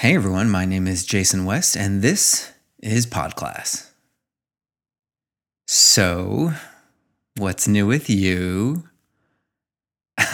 [0.00, 2.52] Hey everyone, my name is Jason West, and this
[2.82, 3.90] is Podclass.
[5.66, 6.54] So,
[7.36, 8.88] what's new with you?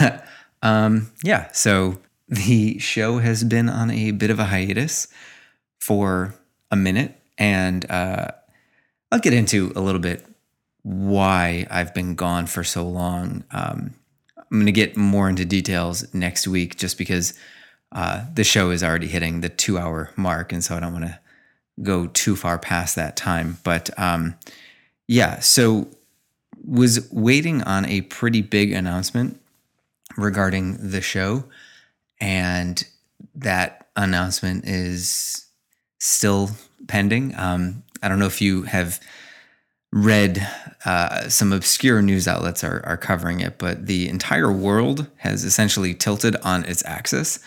[0.61, 1.99] um, yeah, so
[2.29, 5.09] the show has been on a bit of a hiatus
[5.81, 6.33] for
[6.71, 8.29] a minute, and uh,
[9.11, 10.25] I'll get into a little bit
[10.83, 13.43] why I've been gone for so long.
[13.51, 13.95] Um,
[14.37, 17.33] I'm going to get more into details next week just because
[17.91, 20.51] uh, the show is already hitting the two hour mark.
[20.51, 21.19] And so I don't want to
[21.81, 23.57] go too far past that time.
[23.63, 24.35] But um,
[25.07, 25.87] yeah, so
[26.65, 29.39] was waiting on a pretty big announcement
[30.17, 31.45] regarding the show.
[32.19, 32.83] And
[33.35, 35.45] that announcement is
[35.99, 36.51] still
[36.87, 37.33] pending.
[37.35, 38.99] Um, I don't know if you have
[39.91, 40.45] read
[40.85, 45.93] uh, some obscure news outlets are, are covering it, but the entire world has essentially
[45.93, 47.39] tilted on its axis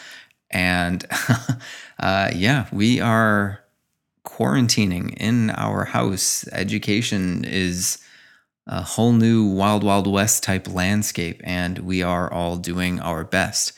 [0.50, 1.04] and
[1.98, 3.60] uh, yeah, we are
[4.24, 6.46] quarantining in our house.
[6.52, 7.98] Education is
[8.66, 13.72] a whole new wild, wild west type landscape, and we are all doing our best.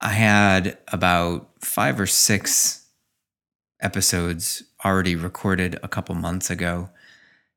[0.00, 2.86] I had about five or six
[3.80, 6.90] episodes already recorded a couple months ago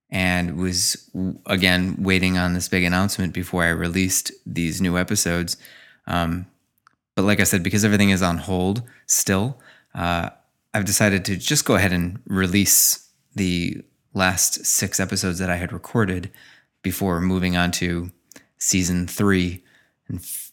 [0.09, 1.09] and was
[1.45, 5.57] again waiting on this big announcement before I released these new episodes.
[6.07, 6.45] Um,
[7.15, 9.59] but like I said, because everything is on hold still,
[9.93, 10.29] uh,
[10.73, 13.81] I've decided to just go ahead and release the
[14.13, 16.31] last six episodes that I had recorded
[16.81, 18.11] before moving on to
[18.57, 19.63] season three
[20.07, 20.51] and f-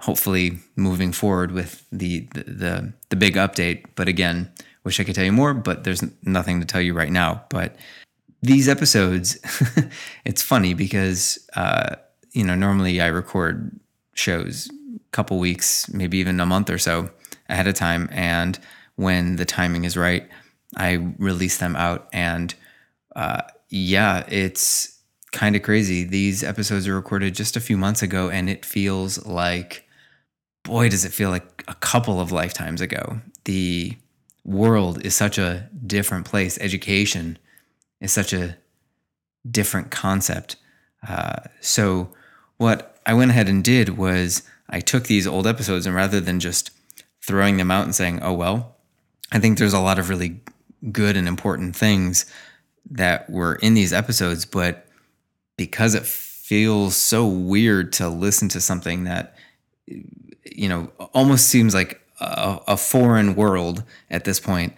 [0.00, 3.84] hopefully moving forward with the, the, the the big update.
[3.94, 4.50] But again,
[4.84, 7.44] wish I could tell you more, but there's nothing to tell you right now.
[7.50, 7.76] But
[8.42, 9.38] these episodes,
[10.24, 11.96] it's funny because uh,
[12.32, 13.78] you know normally I record
[14.14, 14.70] shows
[15.18, 17.10] couple weeks, maybe even a month or so
[17.48, 18.08] ahead of time.
[18.12, 18.56] And
[18.94, 20.28] when the timing is right,
[20.76, 22.08] I release them out.
[22.12, 22.54] And
[23.16, 24.96] uh, yeah, it's
[25.32, 26.04] kind of crazy.
[26.04, 29.88] These episodes are recorded just a few months ago, and it feels like,
[30.62, 33.20] boy, does it feel like a couple of lifetimes ago.
[33.44, 33.96] The
[34.44, 36.58] world is such a different place.
[36.60, 37.38] Education
[38.00, 38.56] is such a
[39.50, 40.54] different concept.
[41.08, 42.10] Uh, so,
[42.58, 46.40] what I went ahead and did was I took these old episodes and rather than
[46.40, 46.70] just
[47.22, 48.76] throwing them out and saying, oh, well,
[49.32, 50.40] I think there's a lot of really
[50.92, 52.26] good and important things
[52.90, 54.86] that were in these episodes, but
[55.56, 59.34] because it feels so weird to listen to something that,
[59.86, 64.74] you know, almost seems like a, a foreign world at this point,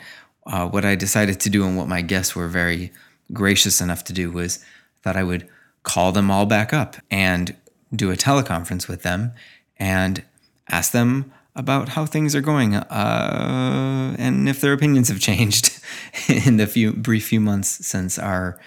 [0.47, 2.93] uh, what I decided to do and what my guests were very
[3.33, 4.65] gracious enough to do was
[5.03, 5.49] that I would
[5.83, 7.55] call them all back up and
[7.95, 9.33] do a teleconference with them
[9.81, 10.23] and
[10.69, 15.81] ask them about how things are going uh, and if their opinions have changed
[16.29, 18.61] in the few brief few months since our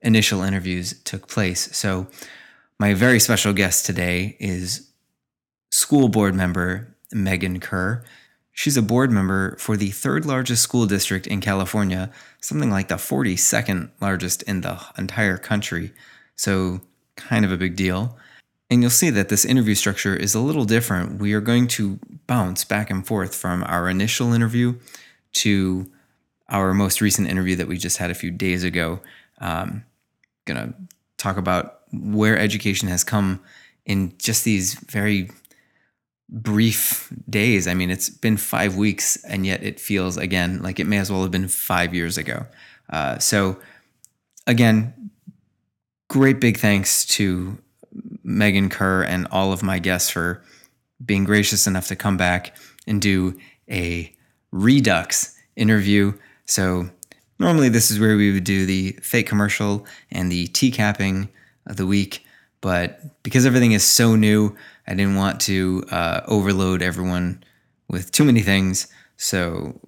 [0.00, 1.76] initial interviews took place.
[1.76, 2.06] So,
[2.78, 4.90] my very special guest today is
[5.70, 8.02] school board member Megan Kerr.
[8.52, 12.96] She's a board member for the third largest school district in California, something like the
[12.96, 15.92] 42nd largest in the entire country.
[16.34, 16.80] So,
[17.16, 18.16] kind of a big deal.
[18.72, 21.20] And you'll see that this interview structure is a little different.
[21.20, 24.76] We are going to bounce back and forth from our initial interview
[25.34, 25.92] to
[26.48, 29.00] our most recent interview that we just had a few days ago.
[29.42, 29.84] Um,
[30.46, 30.72] gonna
[31.18, 33.42] talk about where education has come
[33.84, 35.30] in just these very
[36.30, 37.68] brief days.
[37.68, 41.12] I mean, it's been five weeks, and yet it feels again like it may as
[41.12, 42.46] well have been five years ago.
[42.88, 43.58] Uh, so,
[44.46, 45.10] again,
[46.08, 47.58] great big thanks to
[48.24, 50.42] Megan Kerr and all of my guests for
[51.04, 52.56] being gracious enough to come back
[52.86, 53.38] and do
[53.70, 54.14] a
[54.50, 56.12] Redux interview.
[56.46, 56.90] So,
[57.38, 61.28] normally this is where we would do the fake commercial and the tea capping
[61.66, 62.24] of the week.
[62.60, 64.56] But because everything is so new,
[64.86, 67.42] I didn't want to uh, overload everyone
[67.88, 68.86] with too many things.
[69.16, 69.80] So,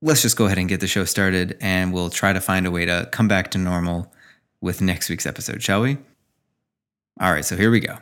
[0.00, 2.70] let's just go ahead and get the show started and we'll try to find a
[2.70, 4.12] way to come back to normal
[4.60, 5.96] with next week's episode, shall we?
[7.22, 7.92] All right, so here we go.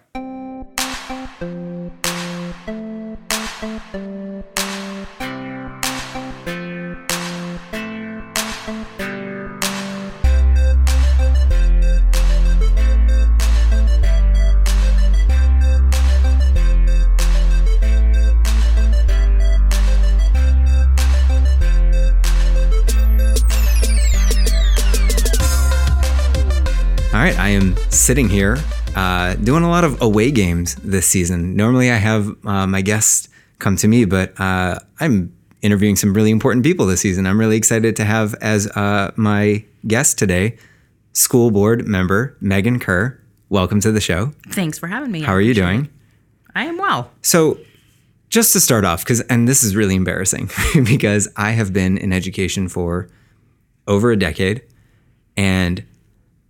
[27.12, 28.56] All right, I am sitting here
[28.96, 31.56] uh, doing a lot of away games this season.
[31.56, 33.28] Normally, I have uh, my guests
[33.58, 37.26] come to me, but uh, I'm interviewing some really important people this season.
[37.26, 40.56] I'm really excited to have as uh, my guest today,
[41.12, 43.20] school board member Megan Kerr.
[43.48, 44.32] Welcome to the show.
[44.48, 45.22] Thanks for having me.
[45.22, 45.88] How are you doing?
[46.54, 47.10] I am well.
[47.22, 47.58] So,
[48.28, 50.50] just to start off, because and this is really embarrassing
[50.84, 53.08] because I have been in education for
[53.86, 54.62] over a decade,
[55.36, 55.84] and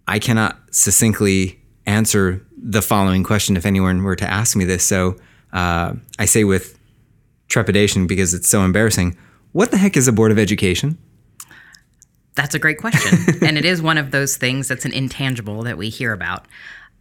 [0.06, 1.59] I cannot succinctly
[1.90, 4.84] answer the following question if anyone were to ask me this.
[4.84, 5.16] So
[5.52, 6.78] uh, I say with
[7.48, 9.16] trepidation because it's so embarrassing.
[9.52, 10.96] What the heck is a board of education?
[12.34, 13.42] That's a great question.
[13.46, 16.46] and it is one of those things that's an intangible that we hear about.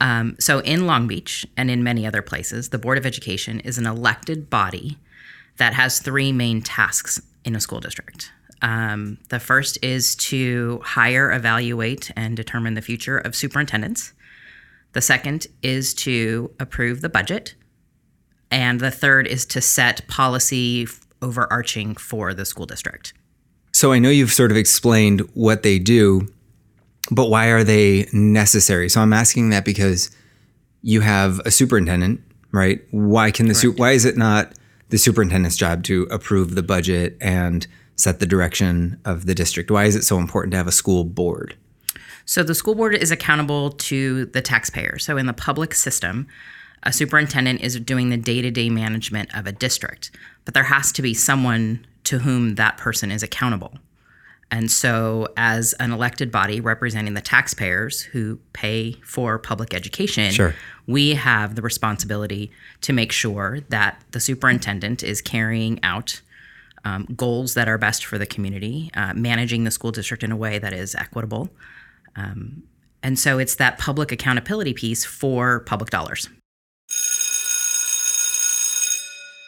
[0.02, 3.78] Um, so, in Long Beach and in many other places, the Board of Education is
[3.78, 4.98] an elected body
[5.58, 8.32] that has three main tasks in a school district.
[8.62, 14.14] Um, the first is to hire, evaluate, and determine the future of superintendents.
[14.94, 17.56] The second is to approve the budget.
[18.52, 20.88] And the third is to set policy
[21.22, 23.14] overarching for the school district.
[23.72, 26.28] So I know you've sort of explained what they do,
[27.12, 28.90] but why are they necessary?
[28.90, 30.10] So I'm asking that because
[30.82, 32.22] you have a superintendent,
[32.52, 32.82] right?
[32.92, 34.54] Why can the su- why is it not
[34.90, 39.70] the superintendent's job to approve the budget and set the direction of the district?
[39.70, 41.56] Why is it so important to have a school board?
[42.30, 45.00] So the school board is accountable to the taxpayer.
[45.00, 46.28] So in the public system,
[46.84, 50.12] a superintendent is doing the day-to-day management of a district,
[50.46, 53.80] but there has to be someone to whom that person is accountable.
[54.52, 60.54] And so, as an elected body representing the taxpayers who pay for public education, sure.
[60.86, 66.22] we have the responsibility to make sure that the superintendent is carrying out
[66.86, 70.38] um, goals that are best for the community, uh, managing the school district in a
[70.38, 71.50] way that is equitable.
[72.16, 72.64] Um,
[73.02, 76.30] and so, it's that public accountability piece for public dollars.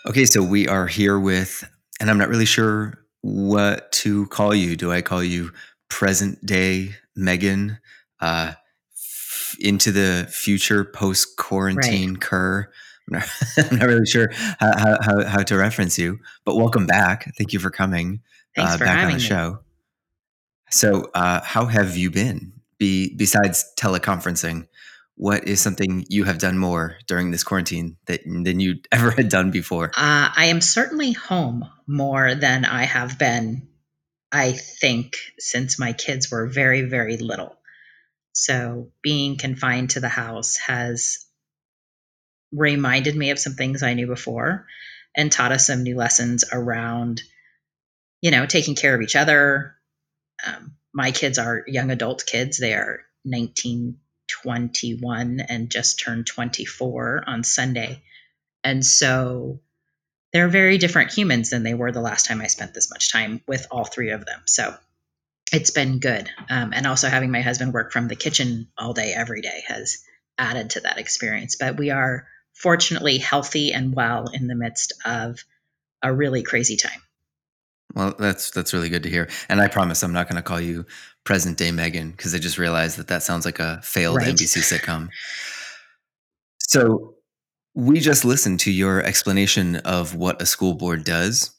[0.08, 1.64] Okay, so we are here with,
[2.00, 4.76] and I'm not really sure what to call you.
[4.76, 5.52] Do I call you
[5.90, 7.78] present day Megan,
[8.20, 8.54] uh,
[8.96, 12.22] f- into the future post quarantine right.
[12.22, 12.72] Kerr?
[13.12, 17.32] I'm not, I'm not, really sure how, how, how, to reference you, but welcome back.
[17.38, 18.22] Thank you for coming
[18.58, 19.60] uh, for back on the show.
[20.72, 22.54] So, uh, how have you been?
[22.78, 24.68] Be, besides teleconferencing,
[25.16, 29.30] what is something you have done more during this quarantine that, than you ever had
[29.30, 29.92] done before?
[29.96, 33.68] Uh, I am certainly home more than I have been,
[34.32, 37.56] I think, since my kids were very, very little.
[38.34, 41.26] So being confined to the house has
[42.52, 44.66] reminded me of some things I knew before
[45.16, 47.22] and taught us some new lessons around,
[48.22, 49.76] you know, taking care of each other.
[50.46, 52.58] Um, my kids are young adult kids.
[52.58, 53.98] They are 19,
[54.44, 58.02] 21 and just turned 24 on Sunday.
[58.64, 59.62] And so
[60.34, 63.42] they're very different humans than they were the last time I spent this much time
[63.48, 64.42] with all three of them.
[64.46, 64.76] So
[65.52, 66.30] it's been good.
[66.50, 70.04] Um, and also having my husband work from the kitchen all day, every day has
[70.38, 71.58] added to that experience.
[71.60, 75.44] But we are fortunately healthy and well in the midst of
[76.02, 77.02] a really crazy time.
[77.94, 79.30] Well, that's that's really good to hear.
[79.50, 80.86] And I promise I'm not going to call you
[81.24, 84.34] present day Megan because I just realized that that sounds like a failed right.
[84.34, 85.10] NBC sitcom.
[86.60, 87.16] So
[87.76, 91.54] we just listened to your explanation of what a school board does.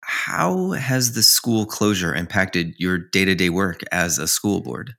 [0.00, 4.94] How has the school closure impacted your day to day work as a school board?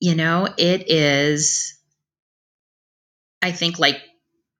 [0.00, 1.76] You know, it is,
[3.42, 4.00] I think, like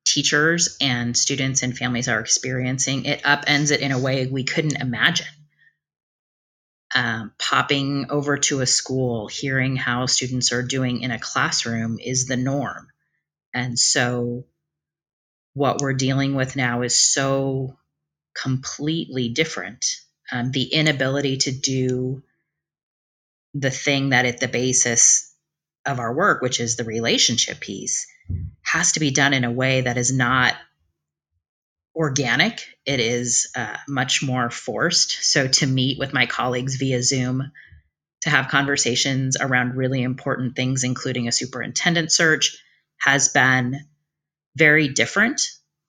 [0.04, 4.80] teachers and students and families are experiencing, it upends it in a way we couldn't
[4.80, 5.26] imagine.
[6.92, 12.26] Um, popping over to a school, hearing how students are doing in a classroom is
[12.26, 12.88] the norm.
[13.54, 14.44] And so,
[15.54, 17.76] what we're dealing with now is so
[18.34, 19.84] completely different.
[20.32, 22.22] Um, the inability to do
[23.54, 25.34] the thing that at the basis
[25.86, 28.06] of our work, which is the relationship piece,
[28.62, 30.54] has to be done in a way that is not
[31.94, 32.64] organic.
[32.86, 35.24] It is uh, much more forced.
[35.24, 37.50] So to meet with my colleagues via Zoom,
[38.22, 42.58] to have conversations around really important things, including a superintendent search,
[42.98, 43.80] has been
[44.56, 45.40] very different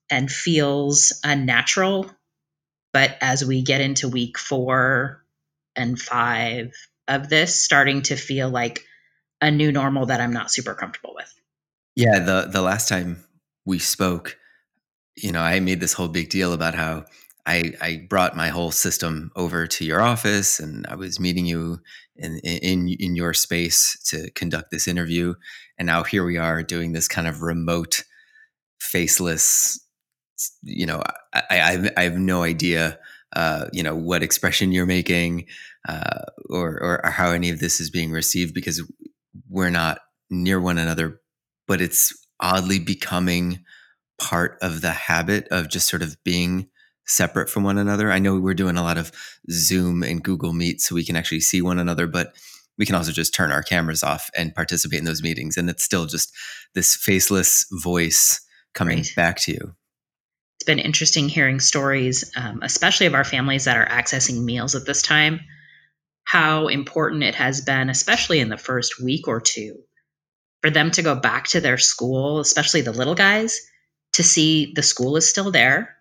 [0.10, 2.10] and feels unnatural.
[2.93, 5.24] But as we get into week four
[5.75, 6.74] and five
[7.07, 8.86] of this, starting to feel like
[9.41, 11.33] a new normal that I'm not super comfortable with.
[11.95, 13.24] Yeah, the the last time
[13.65, 14.38] we spoke,
[15.15, 17.05] you know, I made this whole big deal about how
[17.45, 21.79] I I brought my whole system over to your office and I was meeting you
[22.15, 25.36] in in in your space to conduct this interview.
[25.77, 28.03] And now here we are doing this kind of remote
[28.81, 29.79] faceless
[30.63, 31.01] you know
[31.33, 33.00] I I, I have no idea
[33.33, 35.45] uh, you know, what expression you're making,
[35.88, 38.83] uh, or, or or how any of this is being received because
[39.50, 41.20] we're not near one another,
[41.71, 43.63] but it's oddly becoming
[44.19, 46.67] part of the habit of just sort of being
[47.07, 48.11] separate from one another.
[48.11, 49.09] I know we're doing a lot of
[49.49, 52.35] Zoom and Google Meet so we can actually see one another, but
[52.77, 55.55] we can also just turn our cameras off and participate in those meetings.
[55.55, 56.33] And it's still just
[56.75, 59.13] this faceless voice coming right.
[59.15, 59.73] back to you.
[60.57, 64.85] It's been interesting hearing stories, um, especially of our families that are accessing meals at
[64.85, 65.39] this time,
[66.25, 69.85] how important it has been, especially in the first week or two,
[70.61, 73.61] for them to go back to their school, especially the little guys,
[74.13, 75.97] to see the school is still there,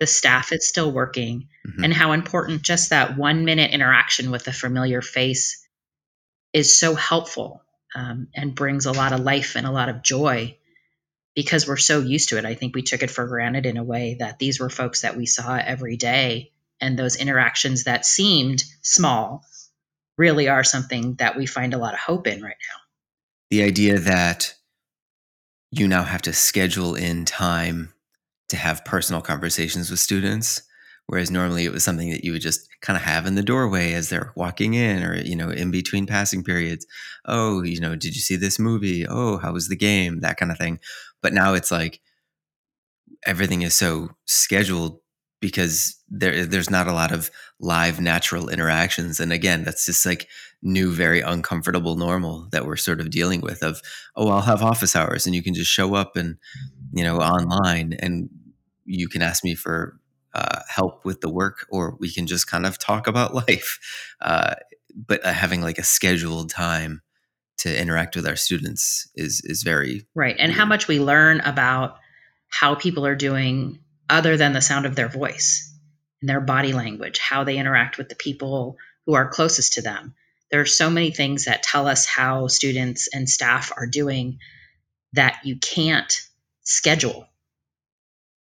[0.00, 1.84] the staff is still working, mm-hmm.
[1.84, 5.66] and how important just that one minute interaction with a familiar face
[6.52, 7.62] is so helpful
[7.94, 10.56] um, and brings a lot of life and a lot of joy
[11.34, 12.44] because we're so used to it.
[12.44, 15.16] I think we took it for granted in a way that these were folks that
[15.16, 16.52] we saw every day.
[16.80, 19.44] And those interactions that seemed small
[20.18, 22.85] really are something that we find a lot of hope in right now.
[23.50, 24.54] The idea that
[25.70, 27.92] you now have to schedule in time
[28.48, 30.62] to have personal conversations with students
[31.06, 33.92] whereas normally it was something that you would just kind of have in the doorway
[33.92, 36.86] as they're walking in or you know in between passing periods.
[37.24, 39.06] Oh you know did you see this movie?
[39.06, 40.20] Oh how was the game?
[40.20, 40.80] that kind of thing.
[41.22, 42.00] But now it's like
[43.24, 45.00] everything is so scheduled
[45.40, 50.28] because there there's not a lot of live natural interactions and again that's just like
[50.62, 53.80] new very uncomfortable normal that we're sort of dealing with of
[54.16, 56.36] oh I'll have office hours and you can just show up and
[56.92, 58.28] you know online and
[58.84, 59.98] you can ask me for
[60.34, 63.78] uh, help with the work or we can just kind of talk about life
[64.20, 64.54] uh,
[64.94, 67.02] but uh, having like a scheduled time
[67.58, 70.58] to interact with our students is is very right and weird.
[70.58, 71.96] how much we learn about
[72.48, 73.78] how people are doing
[74.08, 75.72] other than the sound of their voice
[76.20, 80.14] and their body language, how they interact with the people who are closest to them.
[80.50, 84.38] There are so many things that tell us how students and staff are doing
[85.12, 86.20] that you can't
[86.62, 87.26] schedule.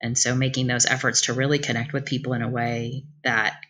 [0.01, 3.61] And so making those efforts to really connect with people in a way that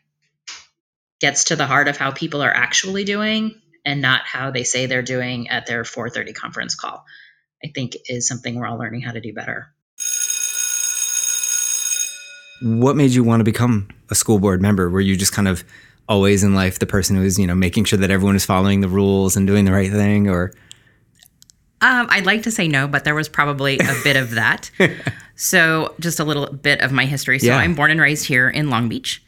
[1.19, 4.85] gets to the heart of how people are actually doing and not how they say
[4.85, 7.03] they're doing at their 4:30 conference call.
[7.63, 9.73] I think is something we're all learning how to do better
[12.61, 14.89] what made you want to become a school board member?
[14.89, 15.63] Were you just kind of
[16.07, 18.81] always in life the person who was, you know, making sure that everyone is following
[18.81, 20.53] the rules and doing the right thing or
[21.81, 24.69] um, I'd like to say no, but there was probably a bit of that.
[25.35, 27.39] so, just a little bit of my history.
[27.39, 27.57] So, yeah.
[27.57, 29.23] I'm born and raised here in Long Beach,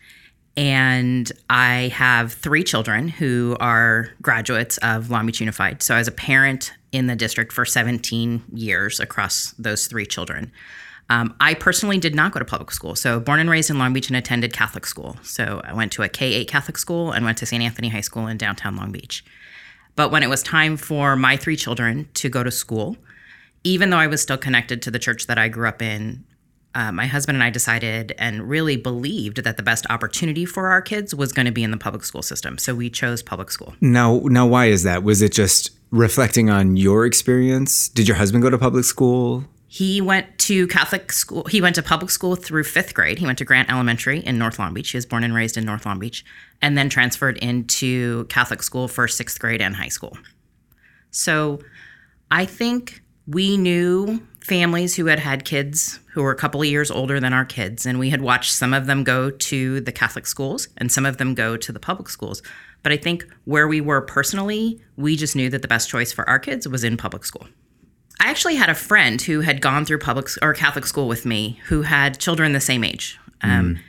[0.57, 5.81] and I have three children who are graduates of Long Beach Unified.
[5.81, 10.51] So, as a parent in the district for 17 years across those three children.
[11.11, 12.95] Um, I personally did not go to public school.
[12.95, 15.17] So, born and raised in Long Beach and attended Catholic school.
[15.23, 17.61] So, I went to a K 8 Catholic school and went to St.
[17.61, 19.25] Anthony High School in downtown Long Beach.
[19.97, 22.95] But when it was time for my three children to go to school,
[23.65, 26.23] even though I was still connected to the church that I grew up in,
[26.75, 30.81] uh, my husband and I decided and really believed that the best opportunity for our
[30.81, 32.57] kids was going to be in the public school system.
[32.57, 33.75] So we chose public school.
[33.81, 35.03] Now, now, why is that?
[35.03, 37.89] Was it just reflecting on your experience?
[37.89, 39.43] Did your husband go to public school?
[39.73, 41.45] He went to Catholic school.
[41.45, 43.19] He went to public school through fifth grade.
[43.19, 44.91] He went to Grant Elementary in North Long Beach.
[44.91, 46.25] He was born and raised in North Long Beach,
[46.61, 50.17] and then transferred into Catholic school for sixth grade and high school.
[51.11, 51.61] So
[52.29, 56.91] I think we knew families who had had kids who were a couple of years
[56.91, 60.27] older than our kids, and we had watched some of them go to the Catholic
[60.27, 62.43] schools and some of them go to the public schools.
[62.83, 66.27] But I think where we were personally, we just knew that the best choice for
[66.27, 67.47] our kids was in public school.
[68.21, 71.59] I actually had a friend who had gone through public or Catholic school with me
[71.65, 73.19] who had children the same age.
[73.41, 73.79] Um, mm.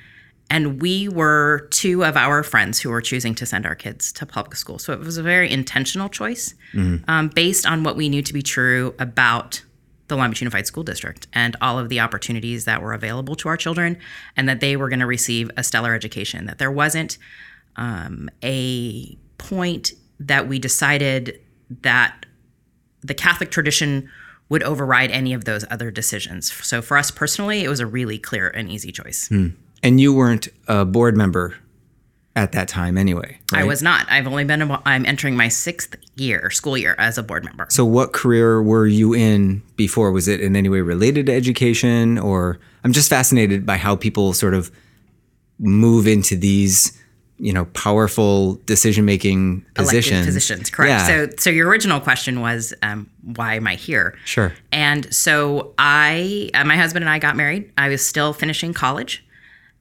[0.49, 4.25] And we were two of our friends who were choosing to send our kids to
[4.25, 4.79] public school.
[4.79, 7.07] So it was a very intentional choice mm.
[7.09, 9.63] um, based on what we knew to be true about
[10.09, 13.49] the Long Beach Unified School District and all of the opportunities that were available to
[13.49, 13.99] our children,
[14.37, 16.47] and that they were going to receive a stellar education.
[16.47, 17.19] That there wasn't
[17.77, 21.39] um, a point that we decided
[21.83, 22.27] that
[23.03, 24.11] the Catholic tradition
[24.53, 26.53] would override any of those other decisions.
[26.53, 29.29] So for us personally, it was a really clear and easy choice.
[29.29, 29.49] Hmm.
[29.83, 31.55] And you weren't a board member
[32.37, 33.39] at that time anyway.
[33.51, 33.63] Right?
[33.63, 34.07] I was not.
[34.11, 37.67] I've only been I'm entering my 6th year, school year as a board member.
[37.71, 40.13] So what career were you in before?
[40.13, 44.35] Was it in any way related to education or I'm just fascinated by how people
[44.35, 44.71] sort of
[45.59, 47.02] move into these
[47.47, 51.07] you know powerful decision making positions positions correct yeah.
[51.07, 56.49] so so your original question was um, why am i here sure and so i
[56.55, 59.25] uh, my husband and i got married i was still finishing college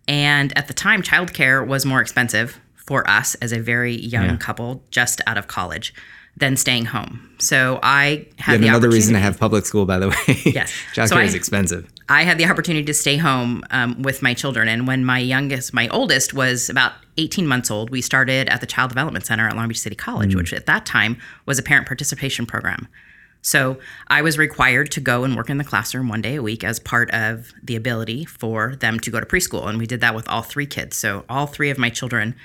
[0.07, 4.37] And at the time, childcare was more expensive for us as a very young Yeah.
[4.47, 5.93] couple just out of college
[6.41, 7.29] than staying home.
[7.39, 10.41] So I had another reason to have public school, by the way.
[10.45, 10.73] Yes.
[10.95, 11.83] Childcare So I- is expensive.
[12.11, 14.67] I had the opportunity to stay home um, with my children.
[14.67, 18.67] And when my youngest, my oldest, was about 18 months old, we started at the
[18.67, 21.15] Child Development Center at Long Beach City College, which at that time
[21.45, 22.89] was a parent participation program.
[23.41, 26.65] So I was required to go and work in the classroom one day a week
[26.65, 29.69] as part of the ability for them to go to preschool.
[29.69, 30.97] And we did that with all three kids.
[30.97, 32.35] So all three of my children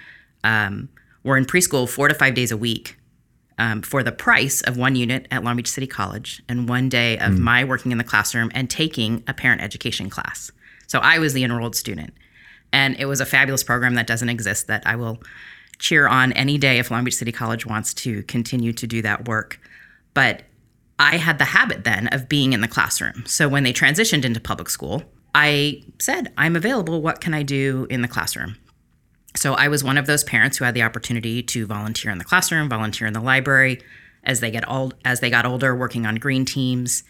[0.45, 0.91] um,
[1.25, 2.97] were in preschool four to five days a week
[3.59, 7.19] um, for the price of one unit at Long Beach City College and one day
[7.19, 10.51] of my working in the classroom and taking a parent education class.
[10.87, 12.15] So I was the enrolled student.
[12.73, 15.23] And it was a fabulous program that doesn't exist that I will
[15.79, 19.29] cheer on any day if Long Beach City College wants to continue to do that
[19.29, 19.61] work.
[20.15, 20.43] But
[20.99, 23.25] I had the habit then of being in the classroom.
[23.27, 25.03] So when they transitioned into public school,
[25.35, 27.03] I said, I'm available.
[27.03, 28.57] What can I do in the classroom?
[29.37, 32.25] So I was one of those parents who had the opportunity to volunteer in the
[32.25, 33.83] classroom, volunteer in the library
[34.25, 37.05] as they get old as they got older, working on green teams.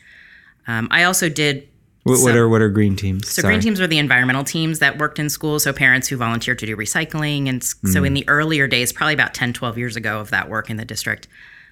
[0.66, 1.68] Um, I also did
[2.02, 3.28] What, what are what are green teams?
[3.30, 6.59] so green teams were the environmental teams that worked in schools, so parents who volunteered
[6.59, 7.49] to do recycling.
[7.49, 10.49] And s- so in the earlier days, probably about 10, 12 years ago of that
[10.49, 11.28] work in the district,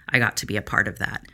[0.08, 1.26] I got to be a part of that.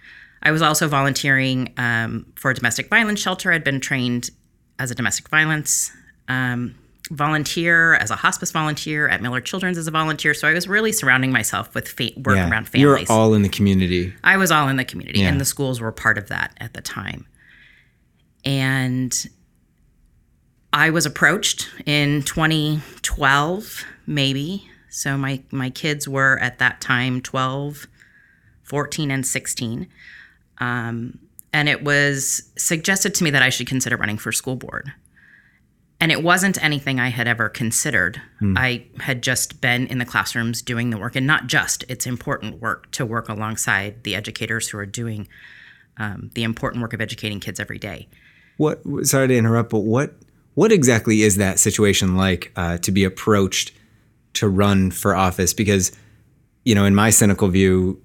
[0.43, 3.53] I was also volunteering um, for a domestic violence shelter.
[3.53, 4.31] I'd been trained
[4.79, 5.93] as a domestic violence
[6.29, 6.75] um,
[7.11, 10.33] volunteer, as a hospice volunteer, at Miller Children's as a volunteer.
[10.35, 12.49] So I was really surrounding myself with fa- work Yeah.
[12.51, 13.11] around families.
[13.11, 14.15] all in the community.
[14.25, 15.29] I was all in the community, Yeah.
[15.29, 17.27] and the schools were part of that at the time.
[18.45, 19.13] And
[20.73, 24.69] I was approached in 2012, maybe.
[24.89, 27.87] So my my kids were at that time 12,
[28.63, 29.89] 14, and 16.
[30.59, 31.19] Um,
[31.53, 34.93] and it was suggested to me that I should consider running for school board.
[36.01, 38.23] And it wasn't anything I had ever considered.
[38.57, 42.61] I had just been in the classrooms doing the work, and not just, it's important
[42.63, 45.29] work to work alongside the educators who are doing
[45.99, 48.09] um, the important work of educating kids every day.
[48.57, 48.81] What?
[49.03, 50.15] Sorry to interrupt, but what?
[50.55, 53.73] What exactly is that situation like uh, to be approached
[54.35, 55.53] to run for office?
[55.53, 55.93] Because,
[56.65, 58.03] you know, in my cynical view,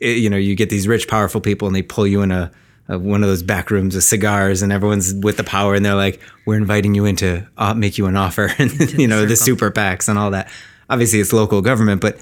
[0.00, 2.52] it, you know, you get these rich, powerful people, and they pull you in a,
[2.88, 5.94] a one of those back rooms with cigars, and everyone's with the power, and they're
[5.94, 9.36] like, "We're inviting you in to uh, make you an offer," and you know, the
[9.36, 10.50] super PACs and all that.
[10.90, 12.18] Obviously, it's local government, but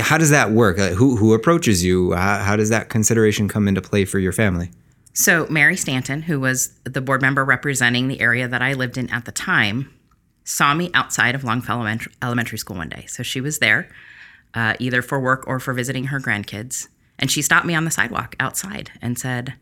[0.00, 0.78] how does that work?
[0.78, 2.12] Like, who who approaches you?
[2.12, 4.70] How, how does that consideration come into play for your family?
[5.12, 9.08] So, Mary Stanton, who was the board member representing the area that I lived in
[9.10, 9.90] at the time,
[10.44, 13.06] saw me outside of Longfellow Elementary, Elementary School one day.
[13.06, 13.88] So, she was there
[14.54, 16.88] uh, either for work or for visiting her grandkids.
[17.18, 19.54] And she stopped me on the sidewalk outside and said,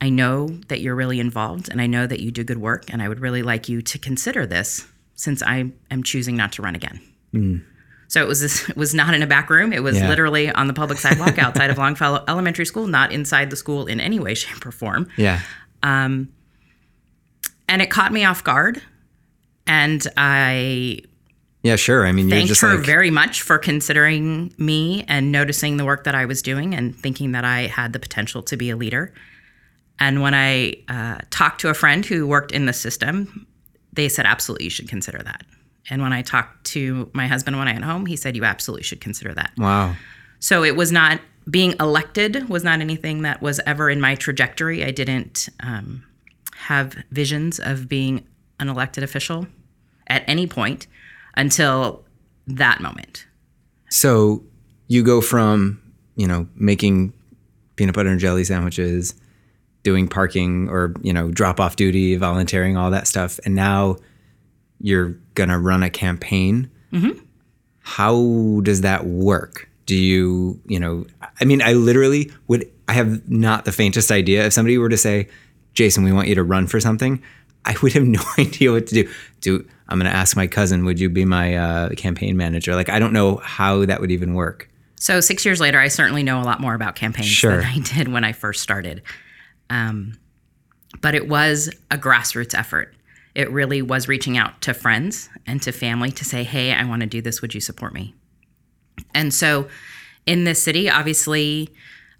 [0.00, 3.00] I know that you're really involved and I know that you do good work, and
[3.02, 6.74] I would really like you to consider this since I am choosing not to run
[6.74, 7.64] again.
[8.08, 9.72] So it was this, it was not in a back room.
[9.72, 10.08] It was Yeah.
[10.08, 13.98] literally on the public sidewalk outside of Longfellow Elementary School, not inside the school in
[14.00, 15.08] any way, shape, or form.
[15.16, 15.40] Yeah.
[15.82, 16.28] Um,
[17.68, 18.82] And it caught me off guard.
[19.66, 20.98] And I
[21.62, 22.06] Yeah, sure.
[22.06, 25.84] I mean, you're thanked just her like, very much for considering me and noticing the
[25.84, 28.76] work that I was doing and thinking that I had the potential to be a
[28.76, 29.14] leader.
[30.00, 33.46] And when I uh, talked to a friend who worked in the system,
[33.92, 35.44] they said, absolutely, you should consider that.
[35.90, 38.82] And when I talked to my husband when I went home, he said, you absolutely
[38.82, 39.52] should consider that.
[39.56, 39.94] wow.
[40.40, 44.84] So it was not being elected was not anything that was ever in my trajectory.
[44.84, 46.04] I didn't um,
[46.56, 48.26] have visions of being
[48.60, 49.46] an elected official
[50.06, 50.86] at any point
[51.36, 52.04] until
[52.46, 53.26] that moment.
[53.90, 54.42] So
[54.88, 55.80] you go from,
[56.16, 57.12] you know, making
[57.76, 59.14] peanut butter and jelly sandwiches,
[59.84, 63.38] doing parking or, you know, drop off duty, volunteering, all that stuff.
[63.44, 63.96] And now
[64.80, 66.68] you're going to run a campaign.
[67.80, 69.68] How does that work?
[69.86, 71.04] Do you, you know,
[71.40, 74.46] I mean, I literally would, I have not the faintest idea.
[74.46, 75.28] If somebody were to say,
[75.74, 77.22] Jason, we want you to run for something,
[77.66, 79.10] I would have no idea what to do.
[79.40, 82.74] Do I'm going to ask my cousin, would you be my uh, campaign manager?
[82.74, 84.70] Like, I don't know how that would even work.
[84.96, 87.58] So six years later, I certainly know a lot more about campaigns Sure.
[87.58, 89.02] than I did when I first started.
[89.70, 90.18] Um,
[91.00, 92.94] but it was a grassroots effort.
[93.34, 97.00] It really was reaching out to friends and to family to say, hey, I want
[97.00, 97.42] to do this.
[97.42, 98.14] Would you support me?
[99.12, 99.68] And so
[100.26, 101.74] in this city, obviously,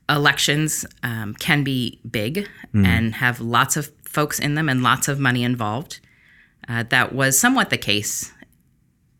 [0.09, 5.18] elections um, can be big and have lots of folks in them and lots of
[5.18, 6.00] money involved.
[6.68, 8.33] Uh, that was somewhat the case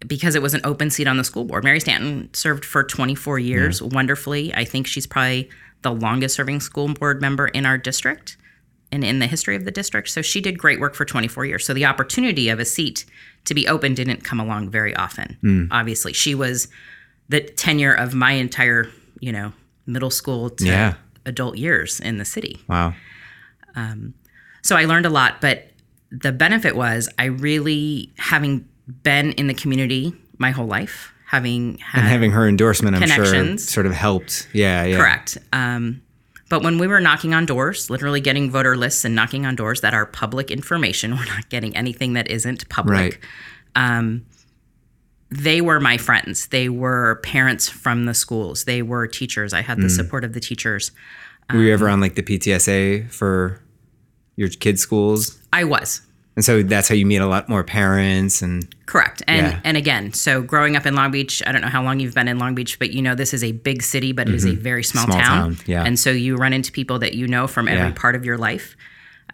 [0.07, 1.65] because it was an open seat on the school board.
[1.65, 4.53] Mary Stanton served for 24 years wonderfully.
[4.55, 5.49] I think she's probably
[5.83, 8.37] the longest serving school board member in our district
[8.93, 10.09] and in the history of the district.
[10.11, 11.67] So she did great work for 24 years.
[11.67, 13.05] So the opportunity of a seat
[13.45, 15.37] to be open didn't come along very often.
[15.41, 15.65] Hmm.
[15.71, 16.69] Obviously, she was
[17.29, 18.89] the tenure of my entire,
[19.21, 19.53] you know,
[19.87, 20.95] middle school to Yeah.
[21.27, 22.63] adult years in the city.
[22.69, 22.95] Wow.
[24.63, 25.71] So I learned a lot, but
[26.11, 28.67] the benefit was I really, having
[29.03, 33.59] been in the community my whole life, having had And having her endorsement, I'm sure,
[33.59, 34.49] sort of helped.
[34.53, 34.97] Yeah, yeah.
[34.99, 35.39] correct.
[35.53, 36.03] Um,
[36.51, 39.81] but when we were knocking on doors, literally getting voter lists and knocking on doors
[39.81, 43.21] that are public information, we're not getting anything that isn't public.
[43.77, 44.21] Right.
[45.31, 46.47] They were my friends.
[46.49, 48.65] They were parents from the schools.
[48.65, 49.53] They were teachers.
[49.53, 49.97] I had the Mm.
[49.97, 50.93] support of the teachers.
[51.53, 53.61] Were you ever on like the PTSA for
[54.37, 55.41] your kids' schools?
[55.53, 56.03] I was.
[56.37, 59.23] And so that's how you meet a lot more parents and Correct.
[59.29, 59.61] And Yeah.
[59.65, 62.29] and again, so growing up in Long Beach, I don't know how long you've been
[62.29, 64.55] in Long Beach, but you know this is a big city, but it is a
[64.55, 65.13] very small, Mm-hmm.
[65.13, 65.55] Small town.
[65.57, 65.85] town, yeah.
[65.85, 67.93] And so you run into people that you know from every Yeah.
[67.95, 68.77] part of your life.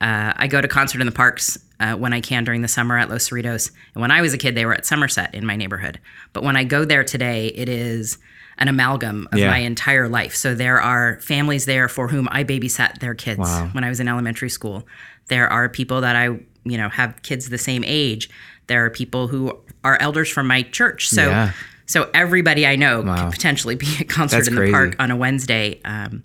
[0.01, 2.97] Uh, I go to concert in the parks uh, when I can during the summer
[2.99, 3.71] at Los Cerritos.
[3.95, 5.99] And when I was a kid, they were at Somerset in my neighborhood.
[6.33, 8.19] But when I go there today, it is
[8.59, 9.49] an amalgam of Yeah.
[9.51, 10.35] my entire life.
[10.35, 13.71] So there are families there for whom I babysat their kids Wow.
[13.73, 14.87] when I was in elementary school.
[15.29, 18.29] There are people that I, you know, have kids the same age.
[18.66, 21.09] There are people who are elders from my church.
[21.09, 21.53] So Yeah.
[21.87, 23.25] so everybody I know Wow.
[23.25, 24.70] could potentially be at concert That's in crazy.
[24.70, 25.81] the park on a Wednesday.
[25.85, 26.23] Um,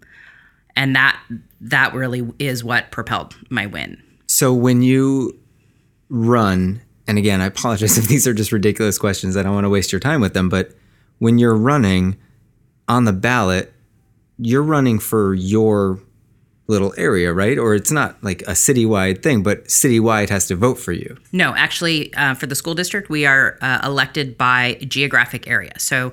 [0.76, 1.17] and that
[1.62, 4.02] that really is what propelled my win.
[4.28, 5.39] So when you
[6.10, 9.38] run, and again, I apologize if these are just ridiculous questions.
[9.38, 10.71] I don't want to waste your time with them, but
[11.19, 12.17] when you're running
[12.88, 13.74] on the ballot,
[14.38, 16.00] you're running for your
[16.67, 17.58] little area, right?
[17.58, 21.17] Or it's not like a citywide thing, but citywide has to vote for you.
[21.32, 25.73] No, actually, uh, for the school district, we are uh, elected by geographic area.
[25.78, 26.12] So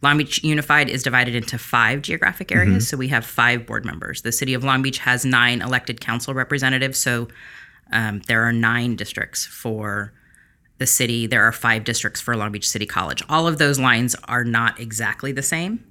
[0.00, 2.88] Long Beach Unified is divided into five geographic areas.
[2.88, 4.22] So we have five board members.
[4.22, 6.98] The city of Long Beach has nine elected council representatives.
[6.98, 7.26] So
[7.90, 10.12] um, there are nine districts for
[10.78, 11.26] the city.
[11.26, 13.24] There are five districts for Long Beach City College.
[13.28, 15.84] All of those lines are not exactly the same.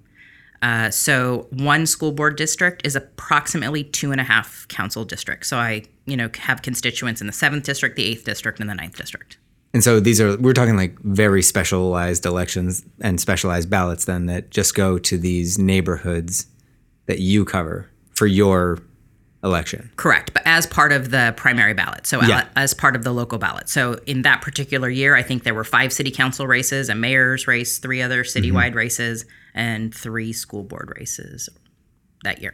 [0.62, 5.48] Uh, so one school board district is approximately two and a half council districts.
[5.48, 8.76] So I, you know, have constituents in the seventh district, the eighth district, and the
[8.76, 9.38] ninth district.
[9.74, 14.50] And so these are we're talking like very specialized elections and specialized ballots then that
[14.50, 16.48] just go to these neighborhoods
[17.06, 18.80] that you cover for your
[19.43, 19.91] election.
[19.98, 22.08] Correct, but as part of the primary ballot.
[22.08, 22.46] So Yeah.
[22.56, 23.70] as part of the local ballot.
[23.70, 27.46] So in that particular year, I think there were five city council races, a mayor's
[27.48, 29.26] race, three other citywide races,
[29.58, 31.50] and three school board races
[32.24, 32.54] that year.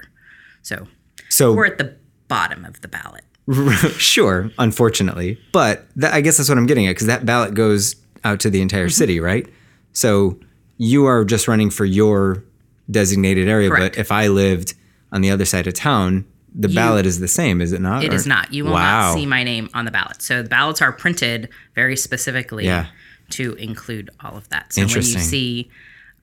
[0.63, 0.87] So
[1.29, 1.95] So we're at the
[2.27, 3.23] bottom of the ballot.
[3.99, 7.95] sure, unfortunately, but that, I guess that's what I'm getting at because that ballot goes
[8.23, 8.91] out to the entire Mm-hmm.
[8.91, 9.47] city, right?
[9.91, 10.39] So
[10.77, 12.43] you are just running for your
[12.89, 13.95] designated area, Correct.
[13.95, 14.73] but if I lived
[15.11, 18.03] on the other side of town, the ballot is the same, is it not?
[18.03, 18.53] It Or- is not.
[18.53, 19.09] You will wow.
[19.09, 20.21] not see my name on the ballot.
[20.21, 22.87] So the ballots are printed very specifically Yeah.
[23.31, 24.71] to include all of that.
[24.73, 25.69] So when you see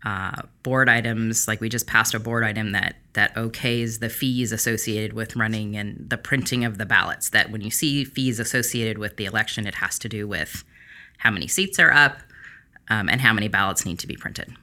[0.04, 4.52] uh, board items, like we just passed a board item that that okays the fees
[4.52, 7.30] associated with running and the printing of the ballots.
[7.30, 10.64] That when you see fees associated with the election, it has to do with
[11.18, 12.18] how many seats are up
[12.88, 14.54] um, and how many ballots need to be printed.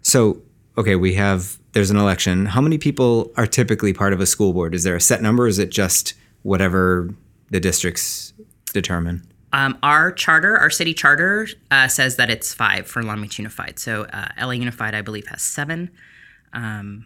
[0.00, 0.40] So,
[0.78, 2.46] okay, we have there's an election.
[2.46, 4.74] How many people are typically part of a school board?
[4.74, 5.46] Is there a set number?
[5.46, 7.10] Is it just whatever
[7.50, 8.32] the districts
[8.72, 9.27] determine?
[9.52, 13.78] Um, our charter, our city charter, uh, says that it's five for Long Beach Unified.
[13.78, 15.90] So uh, LA Unified, I believe, has seven.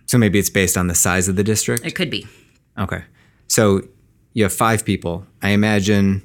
[0.06, 1.84] So maybe it's based on the size of the district.
[1.84, 2.26] It could be.
[2.78, 3.04] Okay.
[3.48, 3.82] So
[4.32, 5.26] you have five people.
[5.42, 6.22] I imagine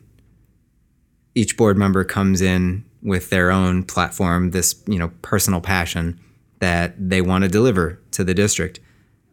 [1.36, 6.20] each board member comes in with their own platform, this, you know, personal passion
[6.60, 8.80] that they want to deliver to the district.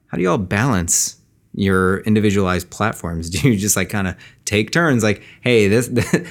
[0.08, 1.16] How do you all balance
[1.54, 3.30] your individualized platforms?
[3.34, 5.88] Do you just like kind of take turns like, "Hey, this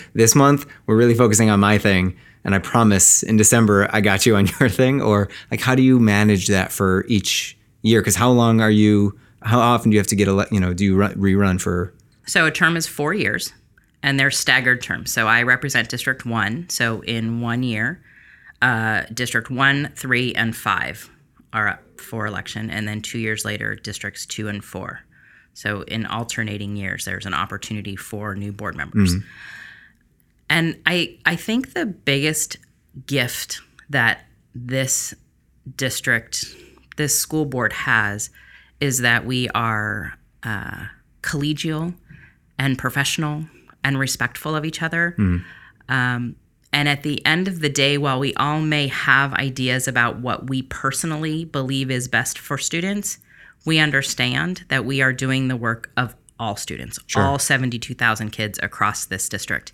[0.14, 4.26] this month we're really focusing on my thing and I promise in December I got
[4.26, 8.16] you on your thing?" Or like how do you manage that for each year cuz
[8.16, 10.86] how long are you how often do you have to get a you know, do
[10.86, 11.94] you run, rerun for
[12.26, 13.54] So a term is four years,
[14.02, 15.12] and they're staggered terms.
[15.12, 16.68] So I represent District One.
[16.70, 18.02] So in one year,
[18.62, 21.10] uh, District One, Three, and Five
[21.52, 25.02] are up for election, and then two years later, Districts Two and Four.
[25.54, 29.14] So in alternating years, there's an opportunity for new board members.
[30.50, 32.58] And I I think the biggest
[33.08, 35.14] gift that this
[35.78, 36.46] district,
[36.98, 38.30] this school board has,
[38.80, 40.86] is that we are uh,
[41.22, 41.94] collegial
[42.60, 43.46] and professional
[43.84, 45.16] and respectful of each other.
[45.90, 46.36] Um,
[46.72, 50.50] and at the end of the day, while we all may have ideas about what
[50.50, 53.20] we personally believe is best for students,
[53.66, 59.06] we understand that we are doing the work of all students, all 72,000 kids across
[59.06, 59.72] this district,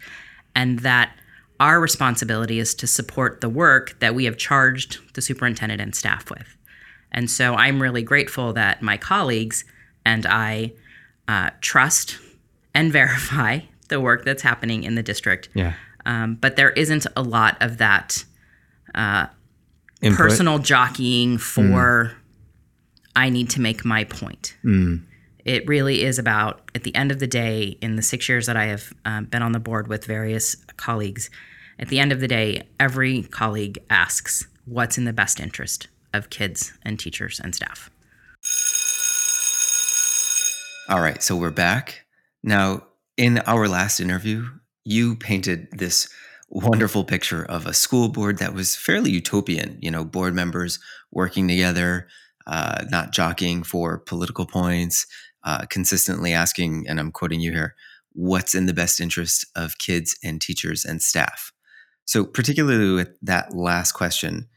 [0.55, 1.11] and that
[1.59, 6.29] our responsibility is to support the work that we have charged the superintendent and staff
[6.29, 6.55] with.
[7.11, 9.65] And so I'm really grateful that my colleagues
[10.05, 10.73] and I
[11.27, 12.17] uh, trust
[12.73, 15.49] and verify the work that's happening in the district.
[15.53, 15.73] Yeah.
[16.05, 18.23] Um, but there isn't a lot of that
[20.01, 20.17] Input?
[20.17, 22.13] personal jockeying for
[23.19, 24.55] I need to make my point.
[25.43, 28.55] It really is about, at the end of the day, in the six years that
[28.55, 31.29] I have um, been on the board with various colleagues,
[31.79, 36.29] at the end of the day, every colleague asks what's in the best interest of
[36.29, 37.89] kids and teachers and staff.
[40.87, 42.05] All right, so we're back.
[42.41, 44.45] Now, in our last interview,
[44.85, 46.07] you painted this
[46.47, 50.79] wonderful picture of a school board that was fairly utopian, you know, board members
[51.11, 52.07] working together,
[52.49, 55.05] uh, not jockeying for political points,
[55.43, 57.75] uh, consistently asking, and I'm quoting you here,
[58.13, 61.53] what's in the best interest of kids and teachers and staff?
[62.05, 64.47] So, particularly with that last question,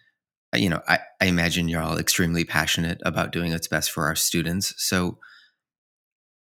[0.55, 4.07] uh, you know, I, I imagine you're all extremely passionate about doing what's best for
[4.07, 4.73] our students.
[4.79, 5.19] So,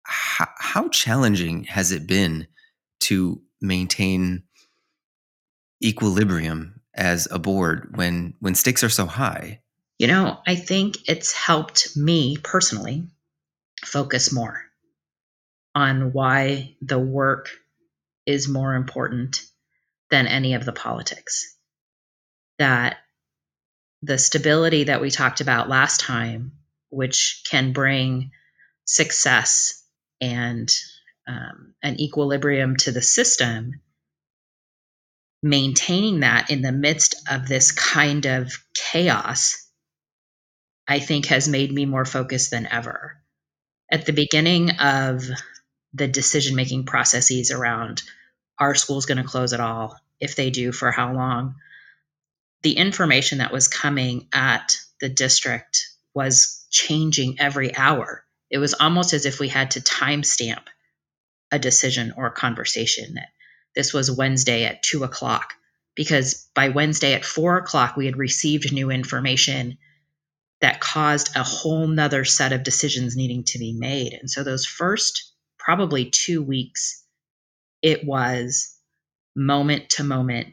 [0.03, 2.47] how, how challenging has it been
[3.01, 4.43] to maintain
[5.83, 9.61] equilibrium as a board when when stakes are so high?
[9.99, 13.03] You know, I think it's helped me personally
[13.83, 14.63] focus more
[15.75, 17.49] on why the work
[18.25, 19.45] is more important
[20.09, 21.53] than any of the politics.
[22.59, 22.97] That
[24.01, 26.53] the stability that we talked about last time,
[26.89, 28.31] which can bring
[28.85, 29.83] success
[30.21, 30.73] and
[31.27, 33.81] um, an equilibrium to the system,
[35.43, 39.68] maintaining that in the midst of this kind of chaos,
[40.89, 43.21] I think has made me more focused than ever.
[43.91, 45.23] At the beginning of
[45.93, 48.01] the decision making processes around
[48.57, 49.95] are schools going to close at all?
[50.19, 51.55] If they do, for how long?
[52.63, 58.25] The information that was coming at the district was changing every hour.
[58.49, 60.63] It was almost as if we had to timestamp
[61.51, 63.29] a decision or a conversation that
[63.75, 65.53] this was Wednesday at two o'clock,
[65.95, 69.77] because by Wednesday at four o'clock, we had received new information
[70.61, 74.13] that caused a whole nother set of decisions needing to be made.
[74.13, 77.03] And so those first probably two weeks,
[77.81, 78.75] it was
[79.35, 80.49] moment to moment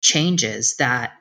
[0.00, 1.12] changes that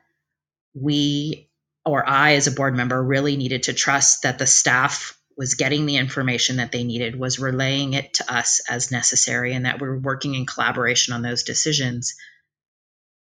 [0.76, 1.50] we
[1.86, 5.86] or I, as a board member, really needed to trust that the staff was getting
[5.86, 9.88] the information that they needed, was relaying it to us as necessary, and that we
[9.88, 12.16] were working in collaboration on those decisions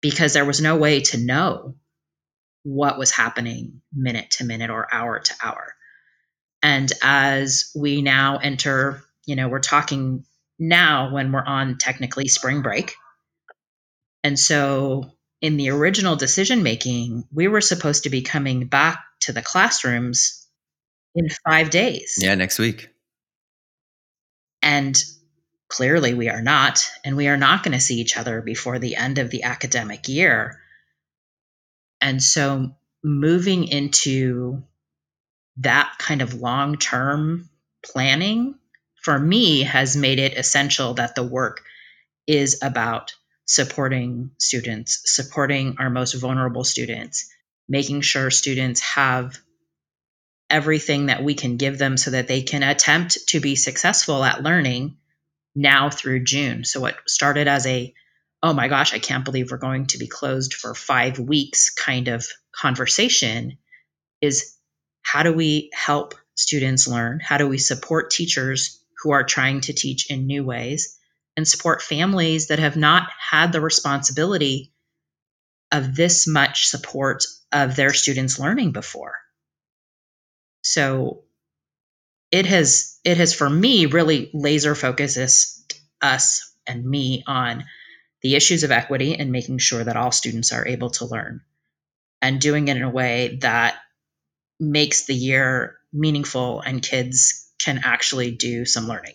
[0.01, 1.75] because there was no way to know
[2.65, 5.75] what was happening minute to minute or hour to hour.
[6.63, 10.25] And as we now enter, you know, we're talking
[10.59, 12.95] now when we're on technically spring break.
[14.23, 19.33] And so in the original decision making, we were supposed to be coming back to
[19.33, 20.47] the classrooms
[21.17, 22.17] in five days.
[22.19, 22.89] Yeah, next week.
[24.63, 24.97] And
[25.69, 26.89] clearly we are not.
[27.05, 30.09] And we are not going to see each other before the end of the academic
[30.09, 30.62] year.
[32.03, 34.65] And so moving into
[35.59, 37.49] that kind of long term
[37.85, 38.57] planning
[39.03, 41.63] for me has made it essential that the work
[42.27, 43.15] is about
[43.47, 47.31] supporting students, supporting our most vulnerable students,
[47.69, 49.39] making sure students have
[50.51, 54.43] everything that we can give them so that they can attempt to be successful at
[54.43, 54.97] learning
[55.55, 56.65] now through June.
[56.65, 57.95] So, what started as a,
[58.43, 62.09] oh my gosh, I can't believe we're going to be closed for five weeks kind
[62.09, 63.59] of conversation
[64.21, 64.57] is
[65.03, 67.21] how do we help students learn?
[67.21, 70.99] How do we support teachers who are trying to teach in new ways
[71.37, 74.73] and support families that have not had the responsibility
[75.71, 79.17] of this much support of their students learning before?
[80.63, 81.25] So
[82.31, 87.65] it has it has for me really laser focused us and me on
[88.23, 91.43] the issues of equity and making sure that all students are able to learn
[92.21, 93.77] and doing it in a way that
[94.61, 99.15] makes the year meaningful and kids can actually do some learning.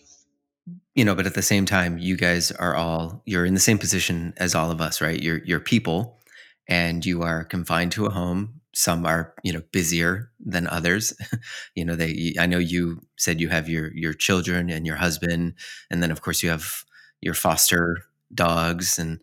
[0.93, 3.77] You know but at the same time you guys are all you're in the same
[3.77, 5.21] position as all of us right?
[5.21, 6.19] You're you're people
[6.67, 8.61] and you are confined to a home.
[8.73, 11.13] Some are you know busier than others.
[11.75, 15.53] You know they i know you said you have your your children and your husband
[15.91, 16.83] and then of course you have
[17.21, 19.19] your foster dogs and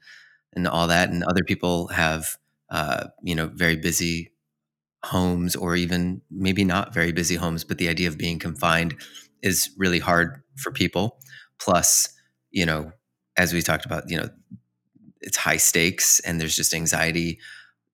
[0.55, 2.37] and all that and other people have
[2.71, 4.33] uh, you know very busy
[5.05, 8.95] homes or even maybe not very busy homes but the idea of being confined
[9.43, 11.19] is really hard for people.
[11.61, 12.09] Plus
[12.51, 12.93] you know
[13.39, 14.29] as we talked about you know
[15.21, 17.39] it's high stakes and there's just anxiety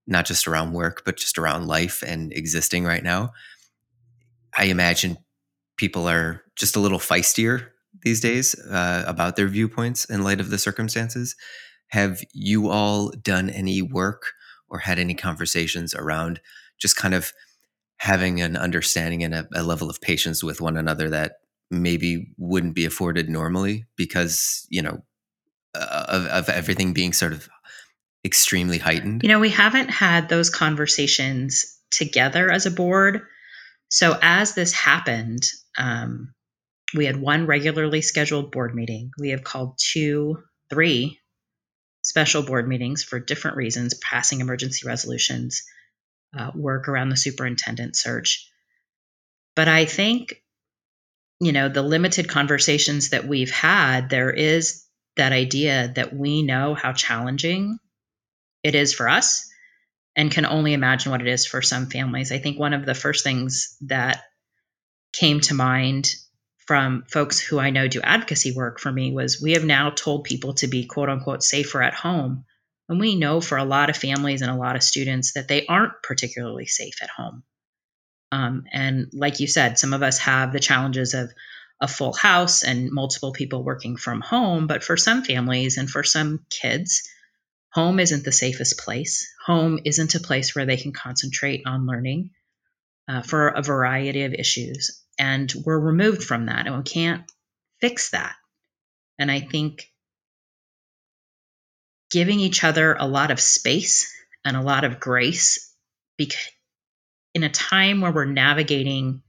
[0.07, 3.31] not just around work but just around life and existing right now.
[4.57, 5.17] I imagine
[5.77, 7.70] people are just a little feistier
[8.03, 11.35] these days uh, about their viewpoints in light of the circumstances
[11.89, 14.33] have you all done any work
[14.69, 16.39] or had any conversations around
[16.79, 17.33] just kind of
[17.97, 21.33] having an understanding and a, a level of patience with one another that
[21.69, 25.03] maybe wouldn't be afforded normally because you know
[25.75, 27.47] uh, of, of everything being sort of
[28.25, 33.21] extremely heightened You know, we haven't had those conversations together as a board.
[33.89, 36.33] So as this happened, um,
[36.95, 39.11] we had one regularly scheduled board meeting.
[39.17, 41.19] We have called two, three
[42.01, 45.63] special board meetings for different reasons, passing emergency resolutions,
[46.37, 48.49] uh, work around the superintendent search.
[49.55, 50.41] But I think,
[51.39, 54.85] you know, the limited conversations that we've had, there is
[55.17, 57.77] that idea that we know how challenging
[58.63, 59.47] it is for us
[60.15, 62.31] and can only imagine what it is for some families.
[62.31, 64.23] I think one of the first things that
[65.13, 66.09] came to mind
[66.71, 70.23] from folks who I know do advocacy work for me was we have now told
[70.23, 72.45] people to be quote unquote safer at home.
[72.87, 75.65] And we know for a lot of families and a lot of students that they
[75.65, 77.43] aren't particularly safe at home.
[78.31, 81.33] Um, and like you said, some of us have the challenges of
[81.81, 84.67] a full house and multiple people working from home.
[84.67, 87.03] But for some families and for some kids,
[87.73, 89.29] home isn't the safest place.
[89.45, 92.29] Home isn't a place where they can concentrate on learning
[93.09, 95.00] uh, for a variety of issues.
[95.21, 97.31] And we're removed from that and we can't
[97.79, 98.33] fix that.
[99.19, 99.83] And I think
[102.09, 104.11] giving each other a lot of space
[104.43, 105.71] and a lot of grace
[106.17, 106.49] because
[107.35, 109.21] in a time where we're navigating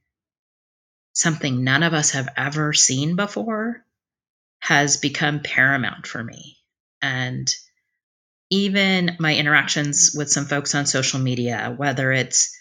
[1.12, 3.84] something none of us have ever seen before
[4.60, 6.56] has become paramount for me.
[7.02, 7.54] And
[8.48, 12.56] even my interactions with some folks on social media, whether it's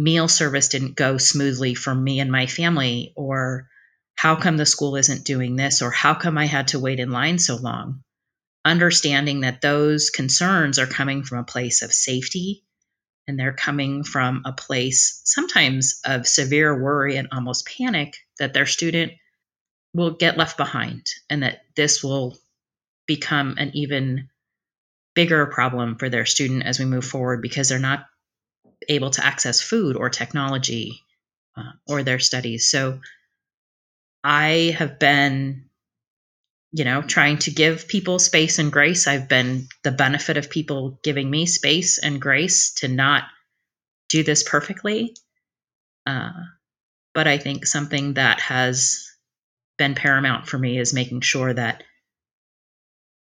[0.00, 3.68] meal service didn't go smoothly for me and my family, or
[4.16, 7.10] how come the school isn't doing this, or how come I had to wait in
[7.10, 8.02] line so long,
[8.64, 12.64] understanding that those concerns are coming from a place of safety
[13.28, 18.66] and they're coming from a place sometimes of severe worry and almost panic that their
[18.66, 19.12] student
[19.94, 22.36] will get left behind and that this will
[23.06, 24.28] become an even
[25.14, 28.06] bigger problem for their student as we move forward because they're not
[28.88, 31.02] able to access food or technology
[31.56, 32.70] uh, or their studies.
[32.70, 33.00] So
[34.22, 35.66] I have been,
[36.72, 39.06] you know, trying to give people space and grace.
[39.06, 43.24] I've been the benefit of people giving me space and grace to not
[44.08, 45.16] do this perfectly.
[46.06, 46.32] Uh,
[47.14, 49.10] but I think something that has
[49.78, 51.82] been paramount for me is making sure that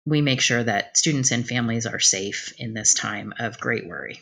[0.05, 4.21] we make sure that students and families are safe in this time of great worry.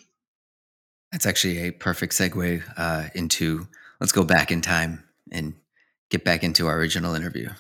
[1.12, 3.66] That's actually a perfect segue uh, into
[4.00, 5.54] let's go back in time and
[6.08, 7.50] get back into our original interview.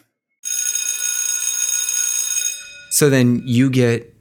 [2.90, 4.14] So then you get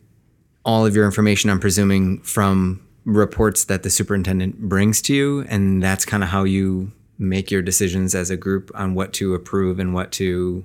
[0.63, 5.41] all of your information, I'm presuming, from reports that the superintendent brings to you.
[5.49, 9.33] And that's kind of how you make your decisions as a group on what to
[9.33, 10.63] approve and what to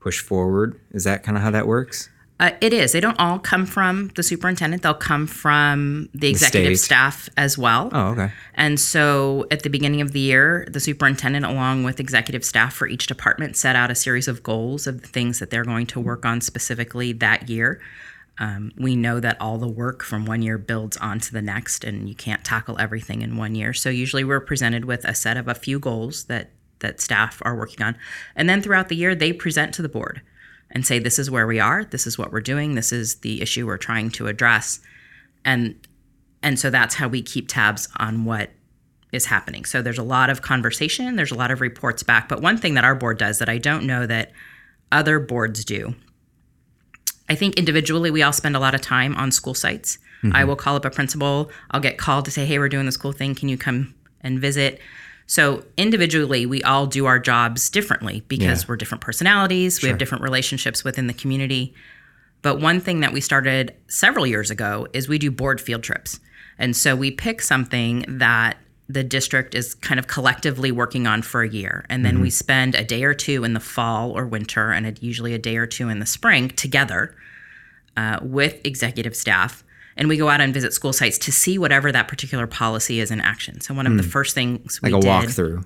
[0.00, 0.80] push forward.
[0.90, 2.08] Is that kind of how that works?
[2.40, 2.92] Uh, it is.
[2.92, 4.82] They don't all come from the superintendent.
[4.82, 6.84] They'll come from the executive state.
[6.84, 7.90] staff as well.
[7.92, 8.30] Oh, okay.
[8.54, 12.86] And so at the beginning of the year, the superintendent, along with executive staff for
[12.86, 16.00] each department, set out a series of goals of the things that they're going to
[16.00, 17.80] work on specifically that year.
[18.38, 22.08] Um, we know that all the work from one year builds onto the next, and
[22.08, 23.72] you can't tackle everything in one year.
[23.72, 27.56] So usually we're presented with a set of a few goals that that staff are
[27.56, 27.96] working on,
[28.36, 30.22] and then throughout the year they present to the board
[30.70, 31.84] and say, "This is where we are.
[31.84, 32.74] This is what we're doing.
[32.74, 34.80] This is the issue we're trying to address,"
[35.44, 35.74] and
[36.42, 38.50] and so that's how we keep tabs on what
[39.12, 39.64] is happening.
[39.64, 42.28] So there's a lot of conversation, there's a lot of reports back.
[42.28, 44.32] But one thing that our board does that I don't know that
[44.92, 45.94] other boards do,
[47.28, 49.98] I think individually we all spend a lot of time on school sites.
[50.22, 50.48] I mm-hmm.
[50.48, 53.12] will call up a principal, I'll get called to say, hey, we're doing this cool
[53.12, 53.34] thing.
[53.34, 54.80] Can you come and visit?
[55.28, 58.66] So individually, we all do our jobs differently because Yeah.
[58.66, 61.74] we're different personalities, we have different relationships within the community.
[62.40, 66.18] But one thing that we started several years ago is we do board field trips.
[66.58, 68.56] And so we pick something that
[68.88, 71.84] the district is kind of collectively working on for a year.
[71.90, 75.34] And then we spend a day or two in the fall or winter, and usually
[75.34, 77.14] a day or two in the spring together
[77.98, 79.62] uh, with executive staff.
[79.98, 83.10] And we go out and visit school sites to see whatever that particular policy is
[83.10, 83.60] in action.
[83.60, 85.64] So one of the first things we Like a did, walkthrough.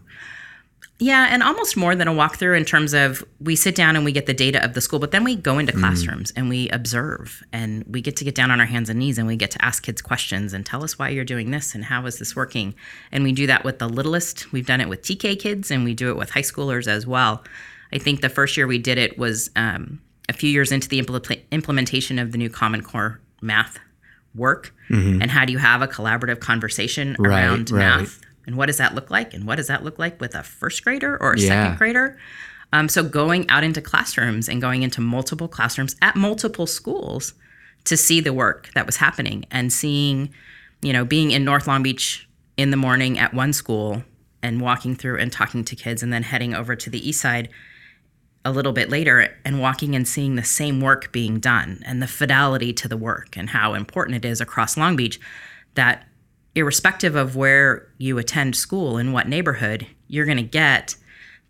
[0.98, 4.12] Yeah, and almost more than a walkthrough in terms of we sit down and we
[4.12, 7.42] get the data of the school, but then we go into classrooms and we observe
[7.52, 9.64] and we get to get down on our hands and knees and we get to
[9.64, 12.74] ask kids questions and tell us why you're doing this and how is this working.
[13.10, 14.52] And we do that with the littlest.
[14.52, 17.42] We've done it with TK kids and we do it with high schoolers as well.
[17.92, 21.02] I think the first year we did it was um, a few years into the
[21.02, 23.78] impl- implementation of the new Common Core math
[24.34, 24.74] work.
[24.88, 27.98] And how do you have a collaborative conversation Right, around right.
[28.00, 28.20] math?
[28.46, 29.32] And what does that look like?
[29.34, 31.48] And what does that look like with a first grader or a Yeah.
[31.48, 32.18] second grader?
[32.74, 37.34] Um, so going out into classrooms and going into multiple classrooms at multiple schools
[37.84, 40.30] to see the work that was happening and seeing,
[40.82, 44.04] you know, being in North Long Beach in the morning at one school
[44.42, 47.48] and walking through and talking to kids and then heading over to the east side
[48.44, 52.08] a little bit later and walking and seeing the same work being done and the
[52.08, 55.20] fidelity to the work and how important it is across Long Beach
[55.74, 56.06] that
[56.54, 60.96] irrespective of where you attend school in what neighborhood, you're going to get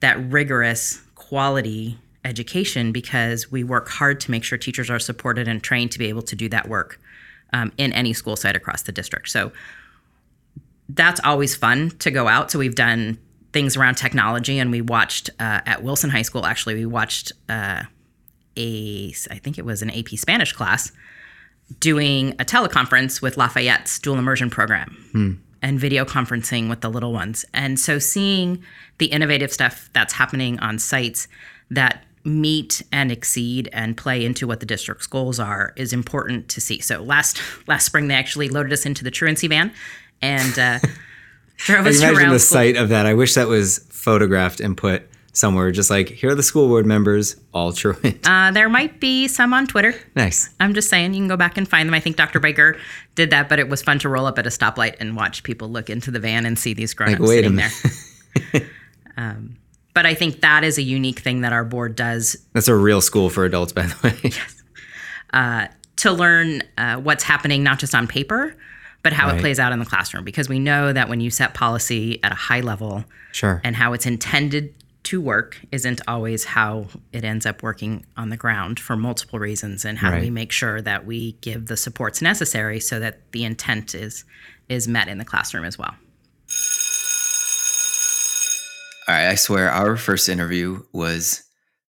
[0.01, 5.62] that rigorous quality education because we work hard to make sure teachers are supported and
[5.62, 7.01] trained to be able to do that work
[7.53, 9.28] um, in any school site across the district.
[9.28, 9.51] So
[10.88, 12.51] that's always fun to go out.
[12.51, 13.18] So we've done
[13.53, 16.46] things around technology, and we watched uh, at Wilson High School.
[16.46, 17.82] Actually, we watched uh,
[18.57, 20.92] a I think it was an AP Spanish class
[21.80, 27.44] doing a teleconference with Lafayette's dual immersion program and video conferencing with the little ones.
[27.55, 28.62] And so seeing
[28.98, 31.28] the innovative stuff that's happening on sites
[31.70, 36.61] that meet and exceed and play into what the district's goals are is important to
[36.61, 36.80] see.
[36.80, 39.72] So last last spring they actually loaded us into the truancy van
[40.20, 40.78] and uh,
[41.57, 42.57] drove us imagine around the school.
[42.57, 43.07] site of that.
[43.07, 45.70] I wish that was photographed and put somewhere.
[45.70, 48.28] Just like here are the school board members, all truant.
[48.28, 49.94] Uh, there might be some on Twitter.
[50.14, 50.50] nice.
[50.61, 51.94] I'm just saying, you can go back and find them.
[51.94, 52.40] I think Dr.
[52.40, 52.76] Baker
[53.14, 55.70] did that, but it was fun to roll up at a stoplight and watch people
[55.70, 57.70] look into the van and see these grown-ups Like, sitting there.
[59.16, 59.57] um,
[59.94, 63.00] but I think that is a unique thing that our board does That's a real
[63.03, 64.18] school for adults, by the way.
[64.24, 64.62] Yes.
[65.96, 68.57] To learn uh, what's happening, not just on paper,
[69.03, 69.36] but how Right.
[69.36, 70.24] it plays out in the classroom.
[70.24, 73.61] Because we know that when you set policy at a high level Sure.
[73.64, 74.74] and how it's intended
[75.05, 79.84] to work isn't always how it ends up working on the ground for multiple reasons.
[79.84, 83.44] And how do we make sure that we give the supports necessary so that the
[83.44, 84.24] intent is
[84.68, 85.94] is met in the classroom as well.
[89.09, 91.42] All right, I swear our first interview was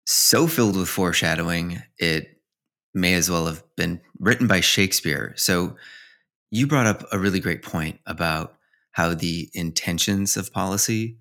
[0.05, 2.41] so filled with foreshadowing, it
[2.95, 5.33] may as well have been written by Shakespeare.
[5.37, 5.77] So
[6.51, 8.57] you brought up a really great point about
[8.93, 11.19] how the intentions of policy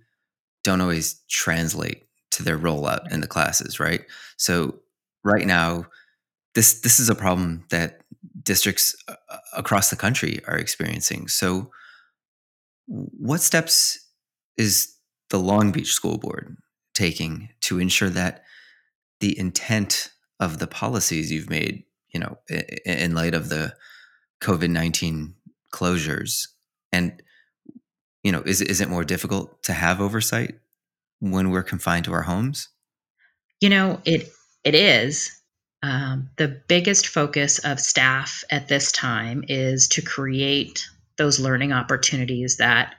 [0.63, 4.01] don't always translate to their rollout in the classes, right?
[4.37, 4.79] So
[5.23, 5.85] right now
[6.55, 8.01] this this is a problem that
[8.41, 9.15] districts uh,
[9.55, 11.27] across the country are experiencing.
[11.27, 11.71] So
[12.87, 13.99] what steps
[14.57, 14.95] is
[15.29, 16.57] the Long Beach School Board
[16.93, 18.43] taking to ensure that
[19.19, 22.37] the intent of the policies you've made, you know,
[22.85, 23.75] in light of the
[24.45, 25.33] COVID nineteen
[25.73, 26.47] closures,
[26.91, 27.21] and
[28.23, 30.55] you know, is is it more difficult to have oversight
[31.19, 32.69] when we're confined to our homes?
[33.59, 34.29] You know, it
[34.63, 35.31] it is.
[35.83, 40.87] Um, the biggest focus of staff at this time is to create
[41.17, 42.95] those learning opportunities that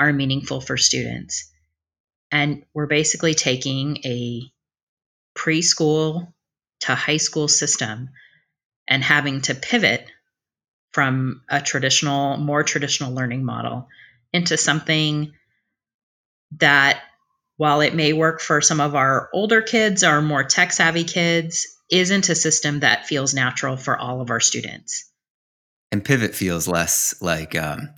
[0.00, 1.50] are meaningful for students.
[2.30, 4.42] And we're basically taking a
[5.36, 6.32] preschool
[6.80, 8.10] to high school system
[8.88, 10.06] and having to pivot
[10.94, 13.88] from a traditional, more traditional learning model
[14.32, 15.32] into something
[16.58, 17.02] that
[17.56, 21.66] while it may work for some of our older kids or more tech savvy kids,
[21.90, 25.10] isn't a system that feels natural for all of our students.
[25.90, 27.90] And pivot feels less like um,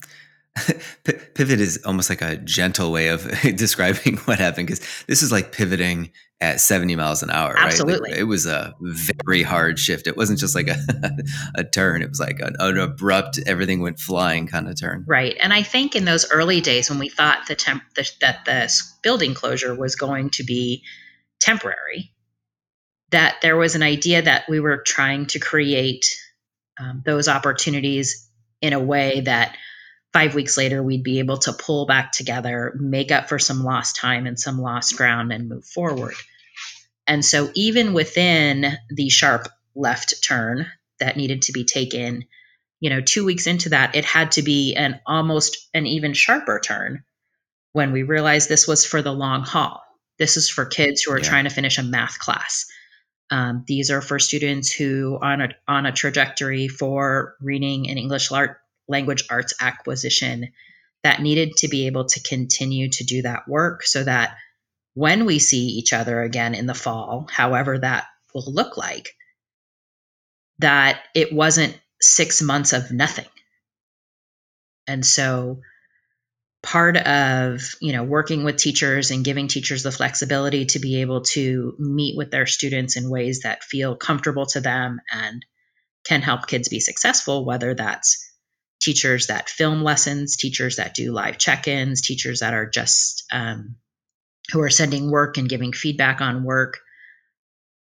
[1.05, 5.53] pivot is almost like a gentle way of describing what happened because this is like
[5.53, 6.11] pivoting
[6.41, 8.12] at 70 miles an hour right Like, Absolutely.
[8.12, 8.74] it was a
[9.24, 10.76] very hard shift it wasn't just like a,
[11.55, 15.37] a turn it was like an, an abrupt everything went flying kind of turn Right.
[15.41, 18.72] And I think in those early days when we thought the temp- the, that the
[19.03, 20.82] building closure was going to be
[21.41, 22.12] temporary,
[23.11, 26.07] that there was an idea that we were trying to create
[26.78, 28.28] um, those opportunities
[28.61, 29.57] in a way that
[30.17, 33.97] five weeks later we'd be able to pull back together, make up for some lost
[33.97, 36.14] time and some lost ground, and move forward.
[37.07, 40.67] And so, even within the sharp left turn
[41.01, 42.25] that needed to be taken,
[42.81, 46.61] you know, two weeks into that, it had to be an almost an even sharper
[46.61, 47.05] turn
[47.73, 49.83] when we realized this was for the long haul.
[50.19, 51.29] This is for kids who are Yeah.
[51.29, 52.64] trying to finish a math class.
[53.31, 58.31] Um, these are for students who on a on a trajectory for reading and English
[58.31, 60.53] lar- language arts acquisition
[61.03, 64.37] that needed to be able to continue to do that work so that
[64.95, 69.11] when we see each other again in the fall, however that will look like,
[70.59, 73.26] that it wasn't six months of nothing.
[74.87, 75.61] And so
[76.66, 81.20] part of you know working with teachers and giving teachers the flexibility to be able
[81.20, 85.45] to meet with their students in ways that feel comfortable to them and
[86.05, 88.26] can help kids be successful whether that's
[88.87, 93.76] teachers that film lessons teachers that do live check-ins teachers that are just um,
[94.53, 96.78] who are sending work and giving feedback on work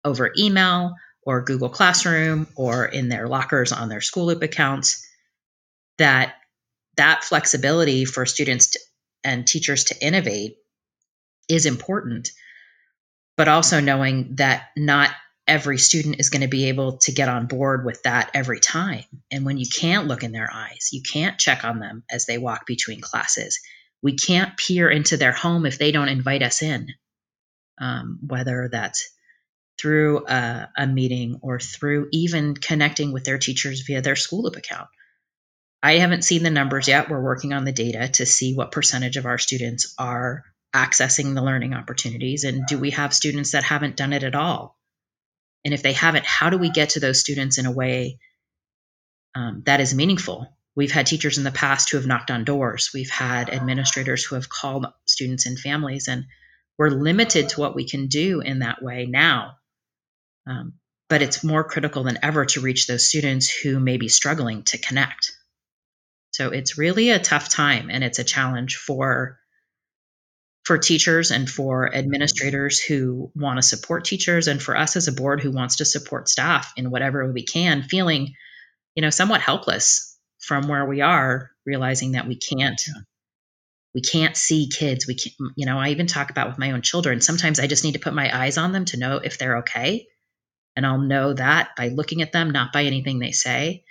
[0.04, 5.06] over email or google classroom or in their lockers on their school loop accounts
[5.98, 6.34] that
[6.98, 8.80] that flexibility for students to,
[9.24, 10.56] and teachers to innovate
[11.48, 12.30] is important,
[13.36, 15.10] but also knowing that not
[15.48, 19.04] every student is going to be able to get on board with that every time.
[19.30, 22.38] And when you can't look in their eyes, you can't check on them as they
[22.38, 23.58] walk between classes.
[24.02, 26.88] We can't peer into their home if they don't invite us in,
[27.80, 29.10] um, whether that's
[29.80, 34.56] through a, a meeting or through even connecting with their teachers via their school loop
[34.56, 34.88] account.
[35.82, 37.08] I haven't seen the numbers yet.
[37.08, 40.44] We're working on the data to see what percentage of our students are
[40.74, 42.44] accessing the learning opportunities.
[42.44, 44.77] And do we have students that haven't done it at all?
[45.64, 48.18] And if they haven't, how do we get to those students in a way
[49.34, 50.48] um, that is meaningful?
[50.76, 52.90] We've had teachers in the past who have knocked on doors.
[52.94, 56.26] We've had administrators who have called students and families, and
[56.78, 59.56] we're limited to what we can do in that way now.
[60.46, 60.74] Um,
[61.08, 64.78] but it's more critical than ever to reach those students who may be struggling to
[64.78, 65.32] connect.
[66.30, 69.37] So it's really a tough time and it's a challenge for
[70.68, 75.12] for teachers and for administrators who want to support teachers and for us as a
[75.12, 78.34] board who wants to support staff in whatever we can feeling
[78.94, 82.82] you know somewhat helpless from where we are realizing that we can't
[83.94, 85.06] we can't see kids.
[85.06, 87.82] We can't you know i even talk about with my own children sometimes i just
[87.82, 90.06] need to put my eyes on them to know if they're okay.
[90.76, 93.84] And i'll know that by looking at them not by anything they say.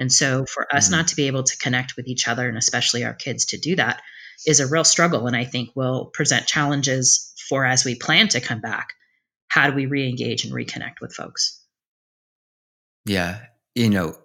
[0.00, 0.96] And so for us mm-hmm.
[0.96, 3.76] not to be able to connect with each other and especially our kids to do
[3.76, 4.02] that
[4.46, 5.26] is a real struggle.
[5.26, 8.90] And I think will present challenges for as we plan to come back.
[9.48, 11.62] How do we re engage and reconnect with folks?
[13.04, 13.40] Yeah.
[13.74, 14.18] You know,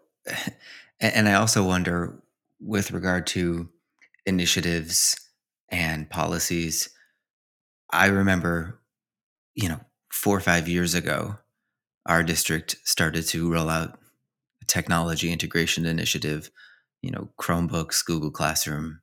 [0.99, 2.21] and I also wonder
[2.59, 3.69] with regard to
[4.25, 5.15] initiatives
[5.69, 6.89] and policies,
[7.91, 8.79] I remember,
[9.55, 9.79] you know,
[10.11, 11.37] four or five years ago,
[12.05, 13.99] our district started to roll out
[14.61, 16.49] a technology integration initiative,
[17.01, 19.00] you know, Chromebooks, Google Classroom,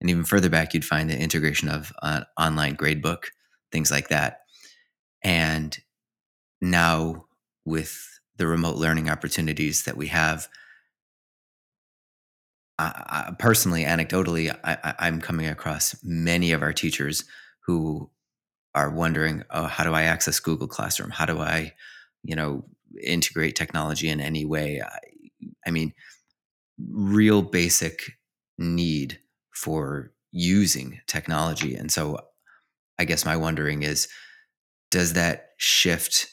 [0.00, 3.24] and even further back, you'd find the integration of an online gradebook,
[3.70, 4.40] things like that.
[5.22, 5.76] And
[6.60, 7.26] now,
[7.64, 10.48] with the remote learning opportunities that we have,
[12.78, 17.24] I, I, personally, anecdotally, I, am coming across many of our teachers
[17.66, 18.10] who
[18.74, 21.10] are wondering, oh, how do I access Google Classroom?
[21.10, 21.74] How do I,
[22.22, 22.64] you know,
[23.02, 24.80] integrate technology in any way.
[24.80, 24.98] I,
[25.66, 25.92] I mean,
[26.90, 28.12] real basic
[28.58, 29.18] need
[29.52, 31.74] for using technology.
[31.74, 32.18] And so
[32.98, 34.08] I guess my wondering is
[34.90, 36.28] does that shift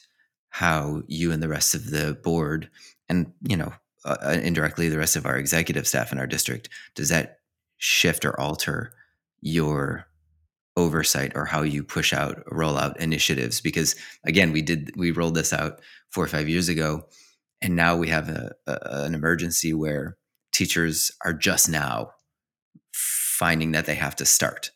[0.50, 2.68] how you and the rest of the board
[3.08, 3.72] and, you know,
[4.04, 7.40] uh, uh indirectly the rest of our executive staff in our district, does that
[7.78, 8.92] shift or alter
[9.40, 10.06] your
[10.78, 15.34] oversight or how you push out roll out initiatives because again we did we rolled
[15.34, 17.02] this out four or five years ago
[17.60, 20.16] and now we have a, a, an emergency where
[20.52, 22.10] teachers are just now
[23.38, 24.70] finding that they have to start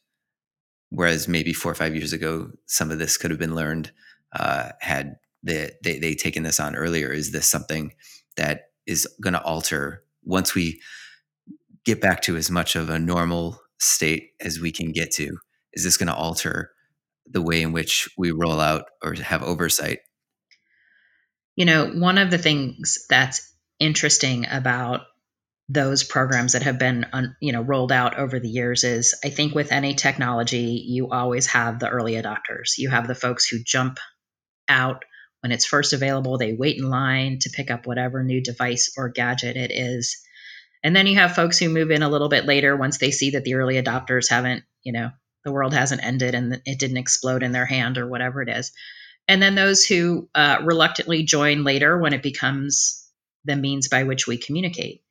[0.90, 3.90] whereas maybe four or five years ago some of this could have been learned
[4.34, 7.92] uh, had they, they, they taken this on earlier is this something
[8.36, 10.80] that is going to alter once we
[11.84, 15.36] get back to as much of a normal state as we can get to
[15.72, 16.72] is this going to alter
[17.26, 20.00] the way in which we roll out or have oversight?
[21.56, 25.02] You know, one of the things that's interesting about
[25.72, 27.06] those programs that have been
[27.40, 31.46] you know rolled out over the years is I think with any technology you always
[31.46, 32.76] have the early adopters.
[32.78, 33.98] You have the folks who jump
[34.68, 35.04] out
[35.40, 39.08] when it's first available, they wait in line to pick up whatever new device or
[39.08, 40.22] gadget it is.
[40.84, 43.30] And then you have folks who move in a little bit later once they see
[43.30, 45.10] that the early adopters haven't, you know,
[45.44, 48.72] the world hasn't ended and it didn't explode in their hand or whatever it is.
[49.26, 53.04] And then those who uh, reluctantly join later when it becomes
[53.44, 55.02] the means by which we communicate.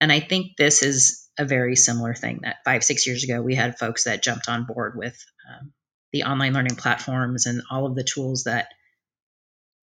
[0.00, 3.54] And I think this is a very similar thing that five, six years ago, we
[3.54, 5.72] had folks that jumped on board with um,
[6.12, 8.68] the online learning platforms and all of the tools that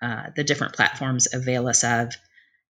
[0.01, 2.13] uh, the different platforms avail us of.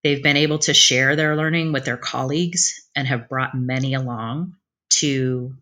[0.03, 4.55] They've been able to share their learning with their colleagues and have brought many along
[4.99, 5.55] to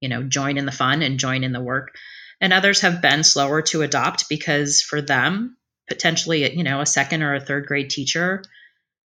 [0.00, 1.96] you know join in the fun and join in the work
[2.40, 5.56] and others have been slower to adopt because for them,
[5.88, 8.42] potentially, you know, a second or a third grade teacher,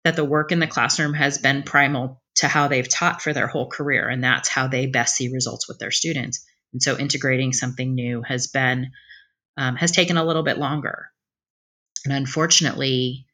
[0.03, 3.47] that the work in the classroom has been primal to how they've taught for their
[3.47, 4.09] whole career.
[4.09, 6.45] And that's how they best see results with their students.
[6.73, 8.91] And so integrating something new has been,
[9.57, 11.09] um, has taken a little bit longer.
[12.05, 13.27] And unfortunately,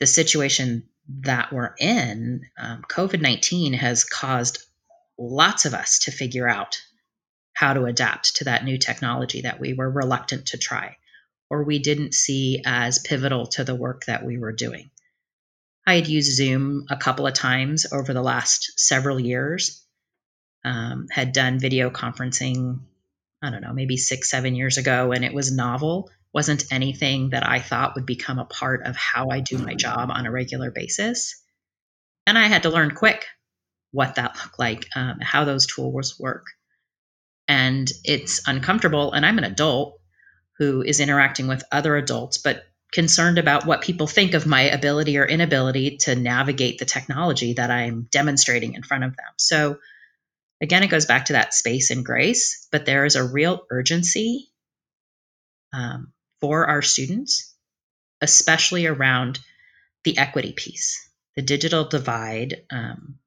[0.00, 0.88] the situation
[1.20, 4.64] that we're in, um, COVID 19 has caused
[5.18, 6.80] lots of us to figure out
[7.52, 10.96] how to adapt to that new technology that we were reluctant to try
[11.50, 14.90] or we didn't see as pivotal to the work that we were doing.
[15.86, 19.84] I had used Zoom a couple of times over the last several years,
[20.64, 22.80] um, had done video conferencing,
[23.42, 27.46] I don't know, maybe six, seven years ago, and it was novel, wasn't anything that
[27.46, 30.70] I thought would become a part of how I do my job on a regular
[30.70, 31.40] basis.
[32.26, 33.26] And I had to learn quick
[33.92, 36.46] what that looked like, um, how those tools work
[37.48, 39.12] and it's uncomfortable.
[39.12, 40.00] And I'm an adult
[40.58, 42.64] who is interacting with other adults, but
[42.94, 47.70] concerned about what people think of my ability or inability to navigate the technology that
[47.70, 49.32] I'm demonstrating in front of them.
[49.36, 49.78] So,
[50.62, 54.48] again, it goes back to that space and grace, but there is a real urgency
[55.72, 57.52] um, for our students,
[58.20, 59.40] especially around
[60.04, 61.10] the equity piece.
[61.34, 63.18] The digital divide um,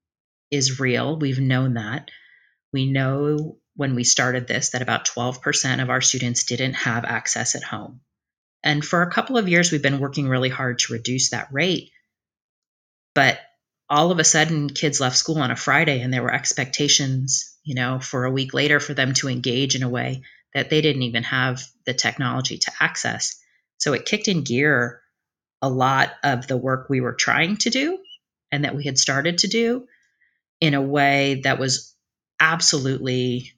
[0.50, 1.20] is real.
[1.20, 2.10] We've known that.
[2.72, 7.56] We know when we started this that about 12% of our students didn't have access
[7.56, 8.00] at home.
[8.64, 11.92] And for a couple of years, we've been working really hard to reduce that rate.
[13.14, 13.40] But
[13.90, 17.76] all of a sudden, kids left school on a Friday and there were expectations, you
[17.76, 21.04] know, for a week later for them to engage in a way that they didn't
[21.04, 23.40] even have the technology to access.
[23.78, 25.02] So it kicked in gear
[25.62, 28.00] a lot of the work we were trying to do
[28.52, 29.88] and that we had started to do
[30.60, 31.96] in a way that was
[32.40, 33.54] absolutely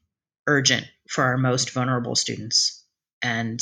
[0.47, 2.83] urgent for our most vulnerable students.
[3.21, 3.61] And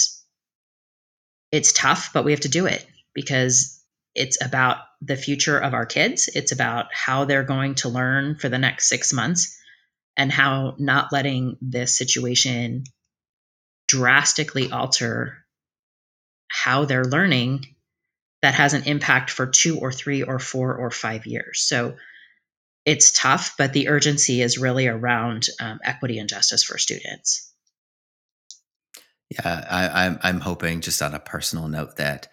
[1.52, 3.84] it's tough, but we have to do it because
[4.16, 6.30] it's about the future of our kids.
[6.34, 9.58] It's about how they're going to learn for the next six months
[10.16, 12.84] and how not letting this situation
[13.88, 15.46] drastically alter
[16.50, 17.66] how they're learning
[18.42, 21.62] that has an impact for two or three or four or five years.
[21.62, 21.96] So
[22.86, 27.47] it's tough, but the urgency is really around um, equity and justice for students.
[29.30, 32.28] Yeah, I, I'm I'm hoping just on a personal note that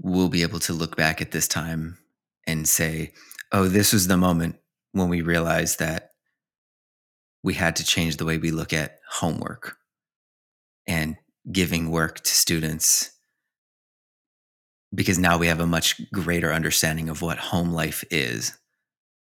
[0.00, 1.98] we'll be able to look back at this time
[2.46, 3.12] and say,
[3.52, 4.56] "Oh, this was the moment
[4.92, 6.12] when we realized that
[7.42, 9.76] we had to change the way we look at homework
[10.86, 11.16] and
[11.52, 13.10] giving work to students."
[14.94, 18.56] Because now we have a much greater understanding of what home life is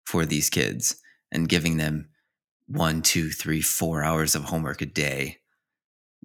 [0.07, 0.97] for these kids
[1.33, 2.11] and giving them
[2.69, 5.39] one, two, three, four hours of homework a day,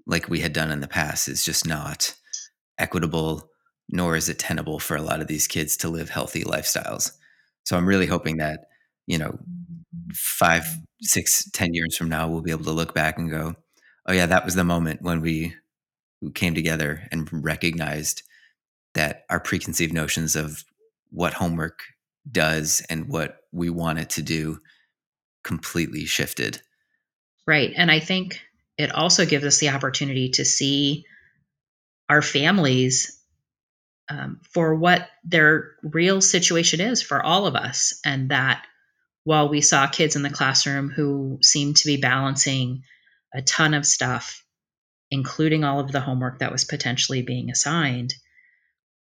[0.05, 2.13] like we had done in the past, is just not
[2.77, 3.49] equitable,
[3.89, 7.11] nor is it tenable for a lot of these kids to live healthy lifestyles.
[7.63, 8.65] So I'm really hoping that,
[9.07, 9.37] you know,
[10.13, 10.65] five,
[11.01, 13.55] six, ten years from now, we'll be able to look back and go,
[14.07, 15.53] oh, yeah, that was the moment when we
[16.33, 18.23] came together and recognized
[18.93, 20.63] that our preconceived notions of
[21.11, 21.83] what homework
[22.29, 24.59] does and what we want it to do
[25.43, 26.61] completely shifted.
[27.47, 27.73] Right.
[27.75, 28.41] And I think
[28.77, 31.05] it also gives us the opportunity to see
[32.09, 33.19] our families
[34.09, 37.99] um, for what their real situation is for all of us.
[38.05, 38.65] And that
[39.23, 42.83] while we saw kids in the classroom who seemed to be balancing
[43.33, 44.43] a ton of stuff,
[45.09, 48.13] including all of the homework that was potentially being assigned,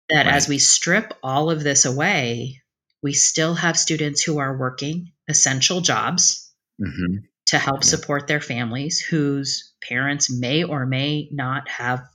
[0.09, 0.35] that right.
[0.35, 2.61] as we strip all of this away,
[3.01, 6.51] we still have students who are working essential jobs
[6.81, 7.17] mm-hmm.
[7.49, 7.89] To help yeah.
[7.89, 12.07] support their families whose parents may or may not have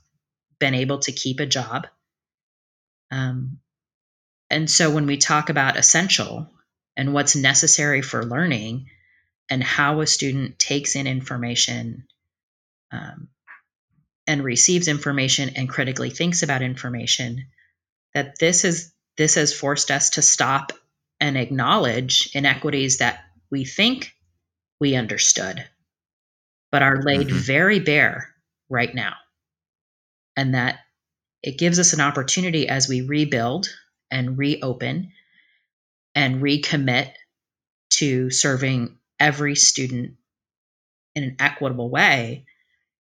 [0.59, 1.87] been able to keep a job.
[3.11, 3.59] Um,
[4.49, 6.49] and so when we talk about essential
[6.95, 8.89] and what's necessary for learning
[9.49, 12.05] and how a student takes in information
[12.91, 13.27] um,
[14.25, 17.47] and receives information and critically thinks about information,
[18.13, 20.71] that this is this has forced us to stop
[21.19, 24.14] and acknowledge inequities that we think
[24.79, 25.65] we understood,
[26.71, 27.37] but are laid mm-hmm.
[27.37, 28.33] very bare
[28.69, 29.13] right now.
[30.35, 30.79] And that
[31.41, 33.69] it gives us an opportunity as we rebuild
[34.11, 35.11] and reopen
[36.13, 37.11] and recommit
[37.91, 40.15] to serving every student
[41.13, 42.45] in an equitable way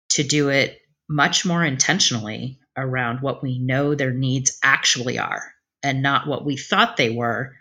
[0.09, 5.53] to do it much more intentionally around what we know their needs actually are
[5.83, 7.55] and not what we thought they were